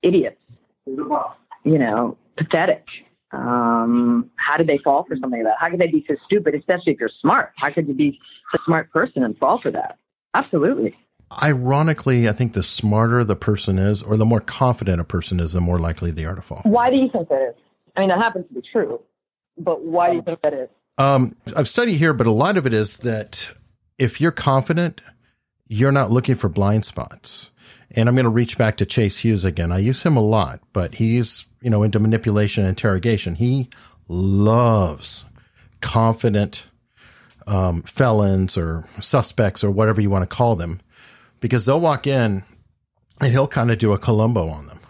idiots. 0.02 0.38
You 0.86 1.78
know, 1.78 2.16
pathetic. 2.36 2.84
Um, 3.32 4.30
how 4.36 4.56
did 4.56 4.68
they 4.68 4.78
fall 4.78 5.04
for 5.04 5.16
something 5.16 5.42
like 5.42 5.52
that? 5.52 5.56
How 5.58 5.68
could 5.68 5.80
they 5.80 5.88
be 5.88 6.04
so 6.06 6.14
stupid, 6.24 6.54
especially 6.54 6.92
if 6.92 7.00
you're 7.00 7.10
smart? 7.20 7.52
How 7.56 7.72
could 7.72 7.88
you 7.88 7.94
be 7.94 8.20
a 8.54 8.58
smart 8.64 8.92
person 8.92 9.24
and 9.24 9.36
fall 9.36 9.60
for 9.60 9.72
that? 9.72 9.98
Absolutely. 10.34 10.96
Ironically, 11.42 12.28
I 12.28 12.32
think 12.32 12.52
the 12.52 12.62
smarter 12.62 13.24
the 13.24 13.34
person 13.34 13.76
is, 13.76 14.02
or 14.02 14.16
the 14.16 14.24
more 14.24 14.40
confident 14.40 15.00
a 15.00 15.04
person 15.04 15.40
is, 15.40 15.54
the 15.54 15.60
more 15.60 15.78
likely 15.78 16.12
they 16.12 16.24
are 16.24 16.36
to 16.36 16.42
fall. 16.42 16.60
Why 16.62 16.90
do 16.90 16.96
you 16.96 17.08
think 17.10 17.28
that 17.30 17.42
is? 17.42 17.54
I 17.96 18.00
mean, 18.00 18.10
that 18.10 18.18
happens 18.18 18.46
to 18.48 18.54
be 18.54 18.62
true, 18.70 19.00
but 19.58 19.82
why 19.84 20.10
do 20.10 20.16
you 20.16 20.22
think 20.22 20.40
that 20.42 20.54
is? 20.54 20.68
Um, 20.98 21.34
I've 21.56 21.68
studied 21.68 21.96
here, 21.96 22.12
but 22.12 22.28
a 22.28 22.32
lot 22.32 22.56
of 22.56 22.66
it 22.66 22.74
is 22.74 22.98
that 22.98 23.50
if 23.98 24.20
you're 24.20 24.32
confident, 24.32 25.00
you're 25.68 25.92
not 25.92 26.10
looking 26.10 26.34
for 26.34 26.48
blind 26.48 26.84
spots. 26.84 27.50
And 27.90 28.08
I'm 28.08 28.14
going 28.14 28.24
to 28.24 28.30
reach 28.30 28.58
back 28.58 28.76
to 28.78 28.86
Chase 28.86 29.18
Hughes 29.18 29.44
again. 29.44 29.70
I 29.70 29.78
use 29.78 30.02
him 30.02 30.16
a 30.16 30.22
lot, 30.22 30.60
but 30.72 30.96
he's, 30.96 31.46
you 31.60 31.70
know, 31.70 31.82
into 31.82 32.00
manipulation 32.00 32.64
and 32.64 32.70
interrogation. 32.70 33.36
He 33.36 33.68
loves 34.08 35.24
confident 35.80 36.66
um, 37.46 37.82
felons 37.82 38.56
or 38.56 38.84
suspects 39.00 39.62
or 39.62 39.70
whatever 39.70 40.00
you 40.00 40.10
want 40.10 40.28
to 40.28 40.34
call 40.34 40.56
them 40.56 40.80
because 41.40 41.66
they'll 41.66 41.80
walk 41.80 42.06
in 42.06 42.42
and 43.20 43.32
he'll 43.32 43.46
kind 43.46 43.70
of 43.70 43.78
do 43.78 43.92
a 43.92 43.98
Columbo 43.98 44.48
on 44.48 44.66
them. 44.66 44.80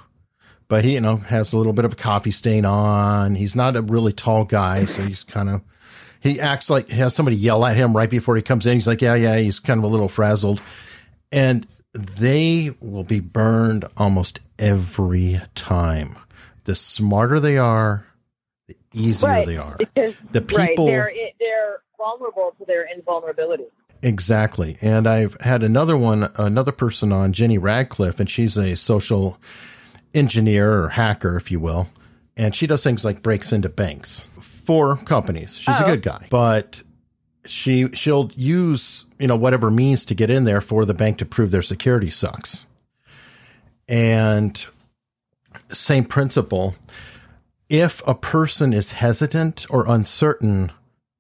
But 0.69 0.85
he, 0.85 0.95
you 0.95 1.01
know, 1.01 1.17
has 1.17 1.53
a 1.53 1.59
little 1.59 1.75
bit 1.75 1.85
of 1.85 1.93
a 1.93 1.97
coffee 1.97 2.31
stain 2.31 2.65
on. 2.65 3.35
He's 3.35 3.55
not 3.55 3.77
a 3.77 3.83
really 3.83 4.13
tall 4.13 4.45
guy, 4.45 4.87
so 4.87 5.05
he's 5.05 5.23
kind 5.23 5.51
of 5.51 5.61
he 6.25 6.41
acts 6.41 6.71
like 6.71 6.89
he 6.89 6.97
has 6.97 7.15
somebody 7.15 7.37
yell 7.37 7.65
at 7.67 7.77
him 7.77 7.95
right 7.95 8.09
before 8.09 8.35
he 8.35 8.41
comes 8.41 8.67
in. 8.67 8.73
He's 8.73 8.87
like, 8.87 9.03
yeah, 9.03 9.15
yeah, 9.15 9.37
he's 9.37 9.61
kind 9.61 9.79
of 9.79 9.85
a 9.85 9.89
little 9.89 10.09
frazzled. 10.09 10.61
And 11.31 11.67
they 11.93 12.75
will 12.81 13.05
be 13.05 13.21
burned 13.21 13.85
almost 13.99 14.41
every 14.59 15.41
time. 15.55 16.17
The 16.65 16.75
smarter 16.75 17.41
they 17.41 17.59
are, 17.59 18.07
the 18.67 18.77
easier 18.95 19.29
right. 19.29 19.47
they 19.47 19.59
are. 19.59 19.77
Because, 19.77 20.15
the 20.33 20.41
people 20.41 20.87
right. 20.87 20.87
they're, 20.87 21.13
they're 21.39 21.79
vulnerable 21.99 22.55
to 22.59 22.65
their 22.65 22.89
invulnerability. 22.93 23.67
Exactly. 24.03 24.79
And 24.81 25.07
I've 25.07 25.39
had 25.43 25.63
another 25.63 25.97
one, 25.97 26.31
another 26.37 26.73
person 26.73 27.13
on, 27.13 27.35
Jenny 27.35 27.59
Radcliffe, 27.59 28.19
and 28.19 28.31
she's 28.31 28.57
a 28.57 28.77
social 28.77 29.39
engineer 30.15 30.73
or 30.85 30.89
hacker, 30.89 31.37
if 31.37 31.51
you 31.51 31.61
will. 31.61 31.89
And 32.35 32.57
she 32.57 32.67
does 32.67 32.83
things 32.83 33.05
like 33.05 33.23
breaks 33.23 33.53
into 33.53 33.69
banks 33.69 34.27
for 34.65 34.97
companies. 34.97 35.57
She's 35.57 35.77
oh. 35.79 35.85
a 35.85 35.87
good 35.87 36.03
guy, 36.03 36.27
but 36.31 36.83
she 37.47 37.89
she'll 37.93 38.31
use 38.35 39.05
you 39.19 39.27
know 39.27 39.37
whatever 39.37 39.71
means 39.71 40.05
to 40.07 40.15
get 40.15 40.31
in 40.31 40.45
there 40.45 40.61
for 40.61 40.85
the 40.85 40.95
bank 40.95 41.19
to 41.19 41.27
prove 41.27 41.51
their 41.51 41.63
security 41.63 42.11
sucks. 42.11 42.67
And 43.89 44.65
same 45.71 46.05
principle. 46.05 46.75
If 47.69 48.03
a 48.07 48.15
person 48.15 48.73
is 48.73 48.93
hesitant 48.93 49.67
or 49.71 49.87
uncertain, 49.87 50.73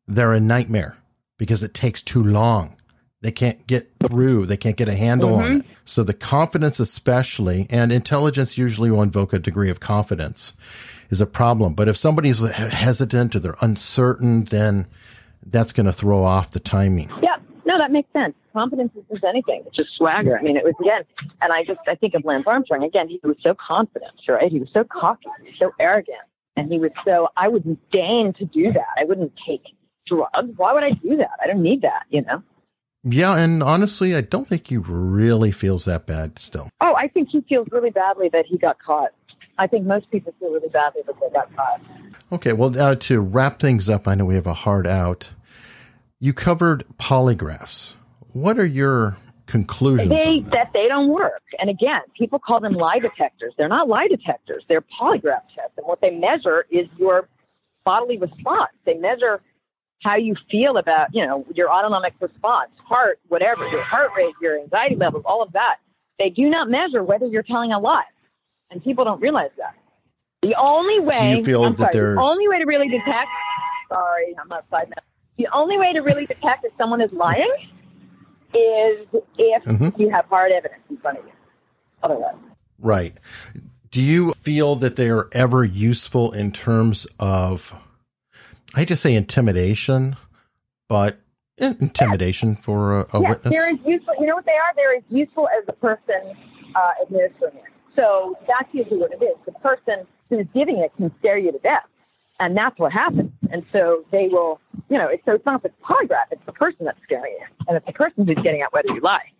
they're 0.07 0.33
a 0.33 0.40
nightmare 0.40 0.96
because 1.38 1.62
it 1.62 1.74
takes 1.74 2.02
too 2.02 2.22
long. 2.22 2.76
They 3.22 3.33
can't 3.33 3.66
get 3.66 3.90
through. 4.02 4.46
They 4.46 4.59
can't 4.59 4.76
get 4.76 4.88
a 4.88 4.94
handle 4.94 5.30
mm-hmm. 5.30 5.44
on 5.44 5.61
it. 5.61 5.66
So 5.87 6.04
the 6.04 6.12
confidence, 6.12 6.78
especially, 6.78 7.66
and 7.70 7.90
intelligence 7.90 8.59
usually 8.59 8.90
will 8.90 9.02
invoke 9.02 9.33
a 9.33 9.38
degree 9.38 9.70
of 9.70 9.80
confidence 9.80 10.52
is 11.14 11.20
a 11.20 11.27
problem. 11.27 11.74
But 11.74 11.88
if 11.88 11.96
somebody's 11.96 12.40
hesitant 12.40 13.37
or 13.37 13.38
they're 13.38 13.57
uncertain, 13.61 14.44
then 14.44 14.87
that's 15.46 15.72
going 15.72 15.87
to 15.87 15.92
throw 15.92 16.24
off 16.24 16.50
the 16.50 16.61
timing. 16.61 17.09
Yeah, 17.22 17.37
no, 17.64 17.79
that 17.79 17.92
makes 17.92 18.12
sense. 18.12 18.35
Confidence 18.53 18.92
is 18.96 19.05
just 19.11 19.24
anything. 19.24 19.62
It's 19.66 19.77
just 19.77 19.94
swagger. 19.94 20.37
I 20.37 20.42
mean, 20.42 20.57
it 20.57 20.64
was 20.64 20.74
again, 20.81 21.05
and 21.40 21.53
I 21.53 21.64
just 21.64 21.81
I 21.87 21.94
think 21.94 22.14
of 22.14 22.24
Lance 22.24 22.44
Armstrong 22.46 22.83
again. 22.83 23.09
He 23.09 23.20
was 23.22 23.37
so 23.42 23.55
confident, 23.55 24.12
right? 24.29 24.50
He 24.50 24.59
was 24.59 24.68
so 24.72 24.85
cocky, 24.85 25.29
so 25.59 25.72
arrogant, 25.81 26.18
and 26.57 26.70
he 26.70 26.79
was 26.79 26.90
so. 27.05 27.29
I 27.37 27.48
wouldn't 27.48 27.79
deign 27.90 28.33
to 28.35 28.44
do 28.44 28.72
that. 28.72 28.87
I 28.98 29.05
wouldn't 29.05 29.33
take 29.46 29.62
drugs. 30.07 30.53
Why 30.57 30.72
would 30.72 30.85
I 30.85 30.90
do 30.90 31.16
that? 31.16 31.31
I 31.42 31.46
don't 31.46 31.62
need 31.62 31.83
that. 31.83 32.05
You 32.11 32.22
know. 32.22 32.42
Yeah, 33.03 33.37
and 33.37 33.62
honestly, 33.62 34.14
I 34.14 34.22
don't 34.22 34.48
think 34.48 34.68
he 34.68 34.79
really 34.79 35.50
feels 35.50 35.85
that 35.85 36.07
bad 36.07 36.38
still. 36.38 36.70
Oh, 36.81 36.94
I 36.94 37.09
think 37.09 37.29
he 37.29 37.42
feels 37.42 37.68
really 37.70 37.90
badly 37.90 38.31
that 38.31 38.46
he 38.46 38.57
got 38.57 38.79
caught. 38.79 39.11
I 39.58 39.66
think 39.66 39.86
most 39.86 40.10
people 40.10 40.34
feel 40.40 40.50
really 40.50 40.68
badly 40.68 41.02
that 41.06 41.14
they 41.20 41.30
got 41.30 41.54
caught. 41.54 41.80
Okay, 42.32 42.52
well, 42.52 42.78
uh, 42.78 42.96
to 42.96 43.20
wrap 43.20 43.60
things 43.60 43.88
up, 43.88 44.08
I 44.08 44.14
know 44.14 44.24
we 44.24 44.34
have 44.34 44.46
a 44.46 44.54
hard 44.54 44.86
out. 44.86 45.30
You 46.18 46.32
covered 46.32 46.84
polygraphs. 46.98 47.94
What 48.32 48.58
are 48.58 48.66
your 48.66 49.16
conclusions? 49.46 50.08
They, 50.08 50.40
that? 50.40 50.50
that 50.50 50.72
they 50.72 50.88
don't 50.88 51.08
work. 51.08 51.42
And 51.58 51.70
again, 51.70 52.00
people 52.18 52.38
call 52.38 52.60
them 52.60 52.72
lie 52.72 52.98
detectors. 52.98 53.54
They're 53.56 53.68
not 53.68 53.88
lie 53.88 54.08
detectors. 54.08 54.64
They're 54.68 54.82
polygraph 54.82 55.42
tests. 55.54 55.76
And 55.76 55.86
what 55.86 56.00
they 56.00 56.10
measure 56.10 56.66
is 56.70 56.88
your 56.96 57.28
bodily 57.84 58.18
response. 58.18 58.72
They 58.84 58.94
measure 58.94 59.40
how 60.02 60.16
you 60.16 60.34
feel 60.50 60.76
about, 60.76 61.14
you 61.14 61.24
know, 61.24 61.46
your 61.54 61.70
autonomic 61.70 62.14
response, 62.20 62.70
heart, 62.84 63.20
whatever, 63.28 63.66
your 63.68 63.82
heart 63.82 64.10
rate, 64.16 64.34
your 64.40 64.58
anxiety 64.58 64.96
levels, 64.96 65.22
all 65.24 65.42
of 65.42 65.52
that. 65.52 65.76
They 66.18 66.30
do 66.30 66.48
not 66.48 66.68
measure 66.68 67.02
whether 67.02 67.26
you're 67.26 67.42
telling 67.42 67.72
a 67.72 67.78
lie 67.78 68.04
and 68.74 68.84
people 68.84 69.04
don't 69.04 69.20
realize 69.20 69.50
that. 69.56 69.74
The 70.42 70.54
only 70.56 71.00
way 71.00 71.38
you 71.38 71.44
feel 71.44 71.64
I'm 71.64 71.74
that 71.76 71.92
sorry, 71.92 72.14
the 72.14 72.20
only 72.20 72.48
way 72.48 72.58
to 72.58 72.66
really 72.66 72.88
detect 72.88 73.30
sorry, 73.88 74.34
I'm 74.38 74.52
outside 74.52 74.90
now. 74.90 75.02
The 75.38 75.48
only 75.52 75.78
way 75.78 75.92
to 75.92 76.00
really 76.00 76.26
detect 76.26 76.64
if 76.64 76.72
someone 76.76 77.00
is 77.00 77.12
lying 77.12 77.52
is 78.52 79.06
if 79.38 79.64
mm-hmm. 79.64 80.00
you 80.00 80.10
have 80.10 80.26
hard 80.26 80.52
evidence 80.52 80.82
in 80.90 80.96
front 80.98 81.18
of 81.18 81.24
you. 81.24 81.32
Otherwise. 82.02 82.37
Right. 82.78 83.16
Do 83.90 84.00
you 84.00 84.32
feel 84.34 84.76
that 84.76 84.96
they 84.96 85.08
are 85.08 85.28
ever 85.32 85.64
useful 85.64 86.32
in 86.32 86.52
terms 86.52 87.06
of 87.18 87.74
I 88.74 88.80
hate 88.80 88.88
to 88.88 88.96
say 88.96 89.14
intimidation, 89.14 90.16
but 90.88 91.20
intimidation 91.58 92.56
for 92.56 93.00
a, 93.00 93.06
a 93.12 93.20
yes, 93.20 93.28
witness? 93.30 93.54
They're 93.54 93.68
as 93.68 93.78
useful. 93.87 94.14
You 94.18 94.26
know 94.26 94.34
what 94.34 94.46
they 94.46 94.52
are? 94.52 94.74
They're 94.76 94.96
as 94.96 95.04
useful 95.10 95.48
as 95.56 95.64
the 95.66 95.72
person 95.74 96.37
uh, 96.74 96.90
administering 97.02 97.54
it. 97.56 97.73
So 97.96 98.37
that's 98.46 98.68
usually 98.72 98.98
what 98.98 99.12
it 99.12 99.22
is. 99.22 99.37
The 99.46 99.52
person 99.52 100.07
who's 100.28 100.46
giving 100.54 100.78
it 100.78 100.92
can 100.96 101.12
scare 101.18 101.38
you 101.38 101.52
to 101.52 101.59
death. 101.59 101.85
And 102.40 102.57
that's 102.57 102.78
what 102.78 102.92
happens. 102.92 103.30
And 103.50 103.64
so 103.72 104.04
they 104.11 104.28
will, 104.28 104.61
you 104.88 104.98
know, 104.98 105.07
it's, 105.09 105.24
so 105.24 105.33
it's 105.33 105.46
not 105.46 105.62
the 105.62 105.70
polygraph, 105.83 106.26
it's 106.33 106.44
the 106.46 106.52
person 106.52 106.85
that's 106.85 107.00
scaring 107.04 107.37
you. 107.38 107.46
And 107.68 107.76
it's 107.76 107.87
the 107.87 107.92
person 107.92 108.26
who's 108.26 108.42
getting 108.42 108.61
at 108.61 108.72
whether 108.72 108.88
you 108.88 109.00
lie, 109.00 109.30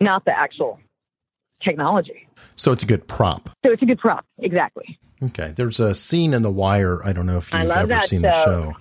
not 0.00 0.24
the 0.24 0.36
actual 0.36 0.78
technology. 1.60 2.28
So 2.56 2.70
it's 2.70 2.84
a 2.84 2.86
good 2.86 3.08
prop. 3.08 3.50
So 3.64 3.72
it's 3.72 3.82
a 3.82 3.86
good 3.86 3.98
prop, 3.98 4.24
exactly. 4.38 4.98
Okay. 5.22 5.54
There's 5.56 5.80
a 5.80 5.94
scene 5.94 6.34
in 6.34 6.42
The 6.42 6.50
Wire. 6.50 7.04
I 7.04 7.12
don't 7.12 7.26
know 7.26 7.38
if 7.38 7.52
you've 7.52 7.70
ever 7.70 8.00
seen 8.00 8.22
show. 8.22 8.30
the 8.30 8.44
show. 8.44 8.74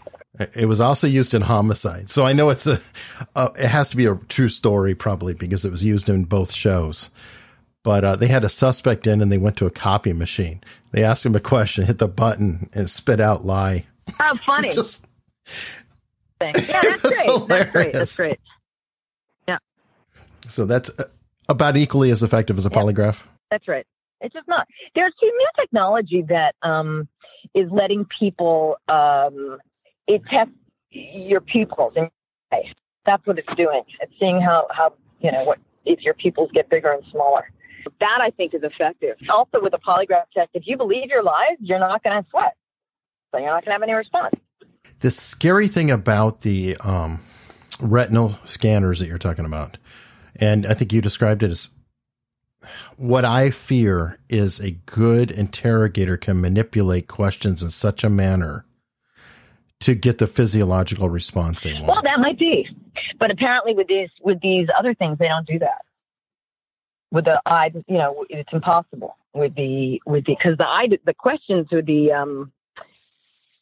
It 0.56 0.66
was 0.66 0.80
also 0.80 1.08
used 1.08 1.34
in 1.34 1.42
Homicide. 1.42 2.10
So 2.10 2.26
I 2.26 2.34
know 2.34 2.50
it's 2.50 2.68
a, 2.68 2.82
uh, 3.36 3.50
it 3.58 3.68
has 3.68 3.90
to 3.92 3.98
be 3.98 4.06
a 4.06 4.16
true 4.30 4.50
story 4.50 4.96
probably 4.96 5.34
because 5.34 5.64
it 5.64 5.72
was 5.72 5.84
used 5.84 6.10
in 6.10 6.26
both 6.26 6.52
shows 6.52 7.10
but 7.84 8.04
uh, 8.04 8.16
they 8.16 8.28
had 8.28 8.44
a 8.44 8.50
suspect 8.50 9.08
in 9.08 9.22
and 9.22 9.32
they 9.32 9.38
went 9.38 9.58
to 9.58 9.66
a 9.66 9.72
copy 9.72 10.14
machine. 10.14 10.62
They 10.92 11.04
asked 11.04 11.26
him 11.26 11.36
a 11.36 11.40
question, 11.40 11.86
hit 11.86 11.98
the 11.98 12.08
button, 12.08 12.70
and 12.74 12.90
spit 12.90 13.20
out 13.20 13.46
lie. 13.46 13.86
How 14.18 14.36
funny. 14.46 14.74
just, 14.74 15.06
yeah, 16.42 16.52
that's 16.54 17.02
great. 17.02 17.26
Hilarious. 17.26 17.48
That's 17.48 17.72
great. 17.72 17.94
That's 17.94 18.16
great. 18.16 18.40
Yeah. 19.48 19.58
So 20.48 20.66
that's 20.66 20.90
uh, 20.98 21.06
about 21.50 21.78
equally 21.78 22.12
as 22.12 22.24
effective 22.24 22.58
as 22.58 22.66
a 22.66 22.70
polygraph. 22.70 23.20
That's 23.52 23.68
right. 23.68 23.86
It's 24.22 24.34
just 24.34 24.48
not. 24.48 24.68
There's 24.96 25.14
new 25.22 25.50
technology 25.60 26.22
that 26.24 26.56
um, 26.62 27.10
is 27.54 27.70
letting 27.70 28.06
people 28.06 28.78
um, 28.88 29.60
it 30.08 30.26
tests 30.26 30.54
your 30.92 31.42
pupils. 31.42 31.94
And 31.96 32.10
that's 33.06 33.26
what 33.26 33.40
it's 33.40 33.56
doing. 33.56 33.82
It's 34.02 34.14
seeing 34.20 34.42
how, 34.42 34.68
how 34.72 34.94
you 35.22 35.32
know 35.32 35.44
what 35.44 35.60
if 35.86 36.02
your 36.02 36.14
pupils 36.14 36.50
get 36.54 36.70
bigger 36.70 36.92
and 36.92 37.04
smaller. 37.12 37.50
That 38.00 38.20
I 38.22 38.30
think 38.32 38.54
is 38.54 38.64
effective. 38.64 39.16
Also, 39.30 39.62
with 39.62 39.74
a 39.74 39.80
polygraph 39.80 40.26
test, 40.34 40.50
if 40.54 40.68
you 40.68 40.78
believe 40.78 41.10
your 41.10 41.24
lies, 41.24 41.58
you're 41.60 41.80
not 41.80 42.04
going 42.04 42.22
to 42.22 42.30
sweat. 42.30 42.56
So 43.32 43.40
you're 43.40 43.48
not 43.48 43.66
going 43.66 43.70
to 43.70 43.72
have 43.72 43.84
any 43.84 43.94
response. 43.94 44.36
The 45.00 45.12
scary 45.12 45.68
thing 45.68 45.92
about 45.92 46.42
the 46.42 46.78
um, 46.78 47.20
retinal 47.80 48.38
scanners 48.46 49.00
that 49.00 49.08
you're 49.08 49.18
talking 49.18 49.46
about, 49.46 49.78
and 50.36 50.66
I 50.66 50.74
think 50.74 50.94
you 50.94 51.02
described 51.02 51.44
it 51.44 51.52
as 51.52 51.70
what 52.96 53.26
I 53.26 53.52
fear 53.52 54.20
is 54.30 54.60
a 54.60 54.72
good 54.72 55.32
interrogator 55.32 56.18
can 56.18 56.40
manipulate 56.40 57.08
questions 57.08 57.62
in 57.62 57.72
such 57.72 58.04
a 58.04 58.10
manner 58.10 58.66
to 59.82 59.96
get 59.96 60.20
the 60.20 60.28
physiological 60.28 61.10
response 61.10 61.64
they 61.64 61.74
want. 61.74 61.88
Well, 61.88 62.02
that 62.04 62.20
might 62.20 62.40
be, 62.40 62.70
but 63.20 63.32
apparently 63.32 63.74
with 63.74 63.88
these 63.88 64.10
with 64.22 64.40
these 64.40 64.68
other 64.78 64.94
things, 64.94 65.18
they 65.18 65.28
don't 65.28 65.46
do 65.46 65.60
that 65.60 65.82
with 67.14 67.26
the 67.26 67.40
eye, 67.46 67.72
you 67.88 67.98
know, 68.00 68.26
it's 68.28 68.52
impossible 68.52 69.16
with 69.34 69.56
the 69.56 70.02
with 70.06 70.26
the 70.26 70.36
because 70.36 70.58
the 70.58 70.68
eye 70.68 70.88
the 71.06 71.14
questions 71.14 71.68
with 71.72 71.86
the 71.86 72.12
um 72.12 72.52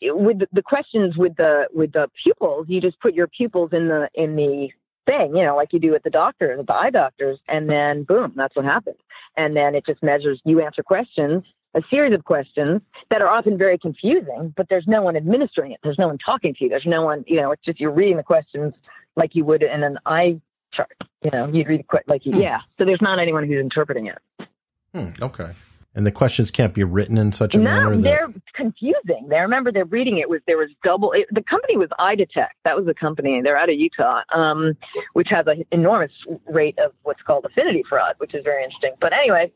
with 0.02 0.40
the, 0.40 0.48
the 0.54 0.62
questions 0.64 1.18
with 1.18 1.36
the 1.36 1.68
with 1.74 1.92
the 1.92 2.10
pupils, 2.24 2.68
you 2.70 2.80
just 2.80 3.00
put 3.02 3.14
your 3.14 3.28
pupils 3.28 3.74
in 3.74 3.90
the 3.90 4.10
in 4.14 4.38
the 4.38 4.70
thing, 5.06 5.36
you 5.36 5.44
know, 5.44 5.56
like 5.58 5.74
you 5.74 5.80
do 5.80 5.94
at 5.94 6.04
the 6.04 6.10
doctor, 6.10 6.54
at 6.54 6.66
the 6.66 6.74
eye 6.74 6.92
doctors, 6.92 7.40
and 7.50 7.70
then 7.70 8.04
boom, 8.04 8.32
that's 8.36 8.56
what 8.56 8.64
happens. 8.64 8.98
And 9.36 9.56
then 9.56 9.76
it 9.76 9.86
just 9.86 10.02
measures. 10.02 10.40
You 10.46 10.62
answer 10.62 10.82
questions, 10.82 11.43
a 11.76 11.82
series 11.91 12.14
of 12.14 12.24
questions 12.24 12.82
that 13.10 13.22
are 13.22 13.28
often 13.28 13.58
very 13.58 13.78
confusing, 13.78 14.54
but 14.56 14.70
there's 14.70 14.88
no 14.88 15.02
one 15.02 15.18
administering 15.18 15.74
it. 15.74 15.80
There's 15.84 15.99
no 15.99 16.08
one 16.08 16.20
talking 16.20 16.54
to 16.54 16.64
you. 16.64 16.70
There's 16.70 16.86
no 16.86 17.04
one, 17.04 17.26
you 17.28 17.36
know, 17.36 17.52
it's 17.52 17.64
just 17.64 17.82
you're 17.82 17.91
reading 17.91 18.16
the 18.16 18.24
questions 18.24 18.74
like 19.18 19.36
you 19.36 19.43
would 19.43 19.62
in 19.62 19.84
an 19.84 19.99
eye 20.06 20.39
chart. 20.72 20.95
You 21.24 21.32
know, 21.32 21.47
you'd 21.47 21.67
read 21.67 21.82
it 21.82 22.03
like, 22.07 22.24
hmm. 22.24 22.36
yeah. 22.36 22.61
So 22.78 22.86
there's 22.86 23.01
not 23.01 23.19
anyone 23.19 23.47
who's 23.47 23.59
interpreting 23.59 24.07
it. 24.07 24.17
Hmm, 24.93 25.09
okay. 25.22 25.51
And 25.93 26.05
the 26.05 26.11
questions 26.11 26.51
can't 26.51 26.74
be 26.74 26.86
written 26.86 27.17
in 27.17 27.34
such 27.34 27.53
a 27.53 27.57
no, 27.57 27.63
manner 27.63 27.95
that 27.97 28.01
they're 28.01 28.28
confusing. 28.53 29.28
They 29.28 29.39
remember 29.41 29.74
they're 29.74 29.84
reading 29.84 30.19
it 30.19 30.30
was 30.30 30.39
there 30.47 30.57
was 30.57 30.69
double. 30.86 31.11
It, 31.11 31.28
the 31.32 31.43
company 31.43 31.76
was 31.76 31.89
EyeDetect. 31.99 32.47
That 32.63 32.78
was 32.78 32.86
the 32.86 32.93
company. 32.93 33.41
They're 33.41 33.57
out 33.57 33.69
of 33.69 33.76
Utah, 33.76 34.22
um, 34.34 34.78
which 35.13 35.28
has 35.30 35.47
an 35.47 35.65
enormous 35.72 36.13
rate 36.47 36.80
of 36.80 36.93
what's 37.03 37.22
called 37.24 37.43
affinity 37.43 37.84
fraud, 37.89 38.15
which 38.19 38.34
is 38.34 38.41
very 38.45 38.63
interesting. 38.63 38.93
But 39.01 39.11
anyway, 39.11 39.51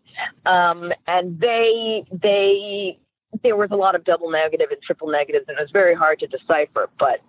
um, 0.45 0.91
and 1.07 1.39
they 1.39 2.03
they 2.11 2.99
there 3.41 3.55
was 3.55 3.69
a 3.71 3.77
lot 3.77 3.95
of 3.95 4.03
double 4.03 4.29
negative 4.29 4.67
and 4.71 4.81
triple 4.81 5.07
negatives, 5.07 5.45
and 5.47 5.57
it 5.57 5.61
was 5.61 5.71
very 5.71 5.95
hard 5.95 6.19
to 6.19 6.27
decipher. 6.27 6.89
But 6.99 7.21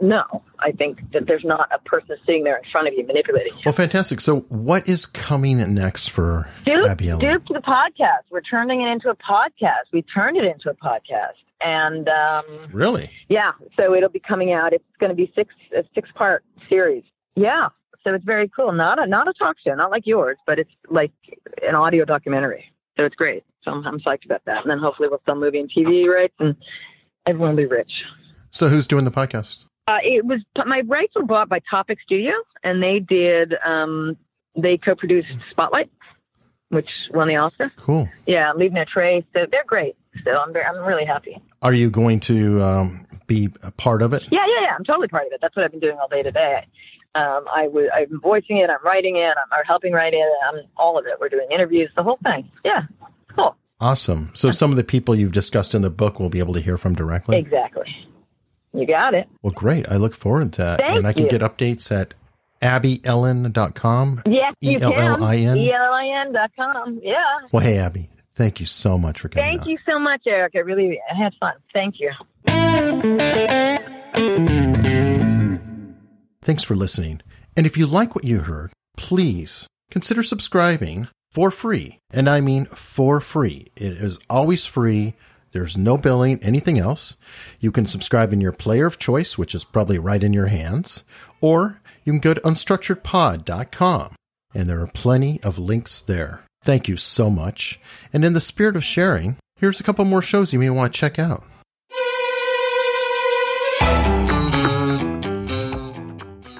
no, 0.00 0.42
I 0.58 0.72
think 0.72 1.12
that 1.12 1.26
there's 1.26 1.44
not 1.44 1.68
a 1.72 1.78
person 1.80 2.16
sitting 2.26 2.44
there 2.44 2.56
in 2.56 2.64
front 2.70 2.88
of 2.88 2.94
you 2.94 3.06
manipulating 3.06 3.52
you. 3.54 3.62
Well, 3.64 3.74
fantastic. 3.74 4.20
So, 4.20 4.40
what 4.48 4.88
is 4.88 5.06
coming 5.06 5.58
next 5.74 6.10
for 6.10 6.48
Dupe, 6.64 6.88
Abby? 6.88 7.06
Dupe 7.06 7.46
the 7.48 7.62
podcast. 7.66 8.22
We're 8.30 8.40
turning 8.40 8.80
it 8.80 8.88
into 8.88 9.10
a 9.10 9.16
podcast. 9.16 9.92
We 9.92 10.02
turned 10.02 10.36
it 10.36 10.44
into 10.44 10.70
a 10.70 10.74
podcast, 10.74 11.34
and 11.60 12.08
um, 12.08 12.44
really, 12.72 13.10
yeah. 13.28 13.52
So 13.78 13.94
it'll 13.94 14.08
be 14.08 14.20
coming 14.20 14.52
out. 14.52 14.72
It's 14.72 14.84
going 14.98 15.10
to 15.10 15.16
be 15.16 15.32
six 15.34 15.54
a 15.76 15.84
six 15.94 16.10
part 16.14 16.44
series. 16.68 17.04
Yeah. 17.34 17.68
So 18.04 18.12
it's 18.14 18.24
very 18.24 18.48
cool. 18.48 18.72
Not 18.72 19.02
a 19.02 19.06
not 19.06 19.28
a 19.28 19.32
talk 19.32 19.56
show, 19.64 19.74
not 19.74 19.90
like 19.90 20.06
yours, 20.06 20.36
but 20.46 20.58
it's 20.58 20.72
like 20.88 21.12
an 21.66 21.74
audio 21.74 22.04
documentary. 22.04 22.72
So 22.96 23.04
it's 23.04 23.14
great. 23.14 23.44
So 23.62 23.70
I'm, 23.70 23.86
I'm 23.86 24.00
psyched 24.00 24.24
about 24.24 24.44
that. 24.46 24.62
And 24.62 24.70
then 24.70 24.78
hopefully 24.78 25.08
we'll 25.08 25.22
sell 25.24 25.36
movie 25.36 25.60
and 25.60 25.70
TV 25.70 26.06
rights, 26.08 26.34
and 26.38 26.56
everyone 27.26 27.50
will 27.50 27.56
be 27.56 27.66
rich. 27.66 28.04
So 28.50 28.68
who's 28.68 28.86
doing 28.86 29.04
the 29.04 29.10
podcast? 29.10 29.64
Uh, 29.86 29.98
it 30.02 30.24
was 30.24 30.40
my 30.64 30.82
rights 30.86 31.14
were 31.16 31.24
bought 31.24 31.48
by 31.48 31.60
Topic 31.68 31.98
Studios, 32.04 32.44
and 32.62 32.82
they 32.82 33.00
did 33.00 33.54
um, 33.64 34.16
they 34.56 34.78
co-produced 34.78 35.28
Spotlight, 35.50 35.90
which 36.68 36.88
won 37.12 37.28
the 37.28 37.36
Oscar. 37.36 37.72
Cool. 37.76 38.08
Yeah, 38.26 38.52
leaving 38.52 38.78
a 38.78 38.84
trace. 38.84 39.24
So 39.34 39.46
they're 39.50 39.64
great. 39.66 39.96
So 40.24 40.36
I'm 40.36 40.52
very, 40.52 40.64
I'm 40.64 40.84
really 40.84 41.04
happy. 41.04 41.40
Are 41.62 41.72
you 41.72 41.90
going 41.90 42.20
to 42.20 42.62
um, 42.62 43.06
be 43.26 43.48
a 43.62 43.70
part 43.72 44.02
of 44.02 44.12
it? 44.12 44.24
Yeah, 44.30 44.44
yeah, 44.46 44.62
yeah. 44.62 44.74
I'm 44.76 44.84
totally 44.84 45.08
part 45.08 45.26
of 45.26 45.32
it. 45.32 45.40
That's 45.40 45.56
what 45.56 45.64
I've 45.64 45.70
been 45.70 45.80
doing 45.80 45.98
all 45.98 46.08
day 46.08 46.22
today. 46.22 46.66
Um, 47.14 47.44
I 47.52 47.68
was 47.68 47.88
I'm 47.94 48.20
voicing 48.20 48.58
it. 48.58 48.70
I'm 48.70 48.82
writing 48.84 49.16
it. 49.16 49.34
I'm 49.36 49.58
or 49.58 49.64
helping 49.64 49.92
write 49.92 50.14
it. 50.14 50.26
I'm 50.46 50.62
all 50.76 50.98
of 50.98 51.06
it. 51.06 51.14
We're 51.20 51.28
doing 51.28 51.48
interviews. 51.50 51.90
The 51.96 52.02
whole 52.02 52.18
thing. 52.22 52.50
Yeah, 52.64 52.82
cool. 53.36 53.56
Awesome. 53.80 54.30
So 54.34 54.52
some 54.52 54.70
of 54.70 54.76
the 54.76 54.84
people 54.84 55.14
you've 55.14 55.32
discussed 55.32 55.74
in 55.74 55.82
the 55.82 55.90
book 55.90 56.20
we'll 56.20 56.28
be 56.28 56.38
able 56.38 56.54
to 56.54 56.60
hear 56.60 56.78
from 56.78 56.94
directly. 56.94 57.36
Exactly. 57.36 57.84
You 58.74 58.86
got 58.86 59.14
it. 59.14 59.28
Well, 59.42 59.52
great. 59.52 59.88
I 59.90 59.96
look 59.96 60.14
forward 60.14 60.52
to 60.54 60.62
that. 60.62 60.78
Thank 60.80 60.96
and 60.98 61.06
I 61.06 61.12
can 61.12 61.24
you. 61.24 61.28
get 61.30 61.42
updates 61.42 61.90
at 61.92 62.14
abbyellin.com. 62.62 64.22
Yes, 64.26 64.54
you 64.60 64.78
E-L-L-I-N? 64.78 65.44
can. 65.44 65.56
E-L-L-I-N 65.58 66.32
dot 66.32 66.50
com. 66.58 67.00
Yeah. 67.02 67.22
Well, 67.50 67.62
hey, 67.62 67.78
Abby, 67.78 68.08
thank 68.34 68.60
you 68.60 68.66
so 68.66 68.96
much 68.96 69.20
for 69.20 69.28
coming 69.28 69.44
Thank 69.44 69.62
on. 69.62 69.68
you 69.70 69.78
so 69.86 69.98
much, 69.98 70.22
Eric. 70.26 70.52
I 70.54 70.60
really 70.60 71.00
I 71.10 71.14
had 71.14 71.34
fun. 71.40 71.54
Thank 71.74 71.96
you. 72.00 72.10
Thanks 76.42 76.64
for 76.64 76.74
listening. 76.74 77.20
And 77.56 77.66
if 77.66 77.76
you 77.76 77.86
like 77.86 78.14
what 78.14 78.24
you 78.24 78.40
heard, 78.40 78.72
please 78.96 79.66
consider 79.90 80.22
subscribing 80.22 81.08
for 81.30 81.50
free. 81.50 81.98
And 82.10 82.28
I 82.28 82.40
mean 82.40 82.64
for 82.66 83.20
free. 83.20 83.68
It 83.76 83.92
is 83.92 84.18
always 84.28 84.64
free. 84.66 85.14
There's 85.52 85.76
no 85.76 85.96
billing, 85.98 86.42
anything 86.42 86.78
else. 86.78 87.16
You 87.60 87.70
can 87.70 87.86
subscribe 87.86 88.32
in 88.32 88.40
your 88.40 88.52
player 88.52 88.86
of 88.86 88.98
choice, 88.98 89.36
which 89.36 89.54
is 89.54 89.64
probably 89.64 89.98
right 89.98 90.22
in 90.22 90.32
your 90.32 90.46
hands, 90.46 91.04
or 91.40 91.80
you 92.04 92.12
can 92.12 92.20
go 92.20 92.34
to 92.34 92.40
unstructuredpod.com 92.40 94.16
and 94.54 94.68
there 94.68 94.80
are 94.80 94.86
plenty 94.86 95.42
of 95.42 95.58
links 95.58 96.00
there. 96.00 96.42
Thank 96.64 96.88
you 96.88 96.96
so 96.96 97.30
much. 97.30 97.80
And 98.12 98.24
in 98.24 98.32
the 98.34 98.40
spirit 98.40 98.76
of 98.76 98.84
sharing, 98.84 99.36
here's 99.56 99.80
a 99.80 99.82
couple 99.82 100.04
more 100.04 100.22
shows 100.22 100.52
you 100.52 100.58
may 100.58 100.70
want 100.70 100.92
to 100.92 100.98
check 100.98 101.18
out. 101.18 101.44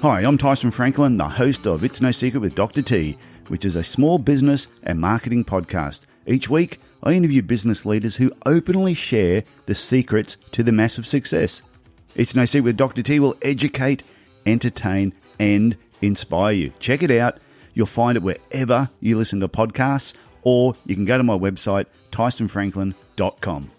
Hi, 0.01 0.21
I'm 0.21 0.37
Tyson 0.37 0.71
Franklin, 0.71 1.17
the 1.17 1.29
host 1.29 1.65
of 1.65 1.83
It's 1.83 2.01
No 2.01 2.11
Secret 2.11 2.41
with 2.41 2.55
Dr. 2.55 2.81
T, 2.81 3.15
which 3.47 3.63
is 3.63 3.77
a 3.77 3.83
small 3.83 4.17
business 4.17 4.67
and 4.83 4.99
marketing 4.99 5.45
podcast. 5.45 6.01
Each 6.27 6.49
week, 6.49 6.81
I 7.03 7.13
interview 7.13 7.41
business 7.41 7.85
leaders 7.85 8.15
who 8.15 8.31
openly 8.45 8.93
share 8.93 9.43
the 9.65 9.75
secrets 9.75 10.37
to 10.53 10.63
the 10.63 10.71
massive 10.71 11.05
success. 11.05 11.61
It's 12.15 12.33
No 12.33 12.45
Secret 12.45 12.61
with 12.61 12.77
Dr. 12.77 13.03
T 13.03 13.19
will 13.19 13.35
educate, 13.41 14.03
entertain, 14.45 15.13
and 15.37 15.75
inspire 16.01 16.53
you. 16.53 16.71
Check 16.79 17.03
it 17.03 17.11
out. 17.11 17.39
You'll 17.73 17.87
find 17.87 18.15
it 18.15 18.23
wherever 18.23 18.89
you 19.01 19.17
listen 19.17 19.41
to 19.41 19.49
podcasts, 19.49 20.13
or 20.43 20.75
you 20.85 20.95
can 20.95 21.05
go 21.05 21.17
to 21.17 21.23
my 21.23 21.37
website, 21.37 21.87
tysonfranklin.com. 22.11 23.71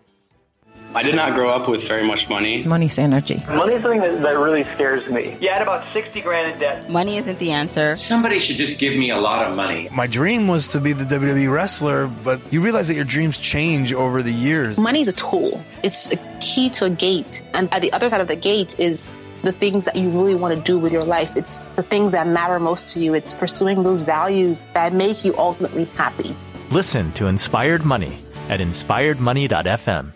I 0.94 1.02
did 1.02 1.16
not 1.16 1.34
grow 1.34 1.50
up 1.50 1.68
with 1.68 1.86
very 1.88 2.06
much 2.06 2.28
money. 2.28 2.62
Money's 2.62 2.98
energy. 2.98 3.42
Money 3.48 3.74
is 3.74 3.82
something 3.82 4.00
that, 4.00 4.22
that 4.22 4.38
really 4.38 4.62
scares 4.62 5.08
me. 5.10 5.36
You 5.40 5.48
had 5.48 5.60
about 5.60 5.92
60 5.92 6.20
grand 6.20 6.52
in 6.52 6.58
debt. 6.60 6.88
Money 6.88 7.16
isn't 7.16 7.38
the 7.40 7.50
answer. 7.50 7.96
Somebody 7.96 8.38
should 8.38 8.56
just 8.56 8.78
give 8.78 8.96
me 8.96 9.10
a 9.10 9.18
lot 9.18 9.44
of 9.46 9.56
money. 9.56 9.88
My 9.90 10.06
dream 10.06 10.46
was 10.46 10.68
to 10.68 10.80
be 10.80 10.92
the 10.92 11.04
WWE 11.04 11.52
wrestler, 11.52 12.06
but 12.06 12.40
you 12.52 12.60
realize 12.60 12.86
that 12.88 12.94
your 12.94 13.04
dreams 13.04 13.38
change 13.38 13.92
over 13.92 14.22
the 14.22 14.32
years. 14.32 14.78
Money 14.78 15.00
is 15.00 15.08
a 15.08 15.12
tool. 15.12 15.60
It's 15.82 16.12
a 16.12 16.16
key 16.40 16.70
to 16.70 16.84
a 16.84 16.90
gate. 16.90 17.42
And 17.54 17.72
at 17.74 17.82
the 17.82 17.92
other 17.92 18.08
side 18.08 18.20
of 18.20 18.28
the 18.28 18.36
gate 18.36 18.78
is 18.78 19.18
the 19.42 19.52
things 19.52 19.86
that 19.86 19.96
you 19.96 20.10
really 20.10 20.36
want 20.36 20.56
to 20.56 20.62
do 20.62 20.78
with 20.78 20.92
your 20.92 21.04
life. 21.04 21.36
It's 21.36 21.66
the 21.74 21.82
things 21.82 22.12
that 22.12 22.28
matter 22.28 22.60
most 22.60 22.86
to 22.88 23.00
you. 23.00 23.14
It's 23.14 23.34
pursuing 23.34 23.82
those 23.82 24.00
values 24.00 24.66
that 24.74 24.92
make 24.92 25.24
you 25.24 25.36
ultimately 25.36 25.86
happy. 25.96 26.36
Listen 26.70 27.12
to 27.12 27.26
Inspired 27.26 27.84
Money 27.84 28.18
at 28.48 28.60
inspiredmoney.fm. 28.60 30.12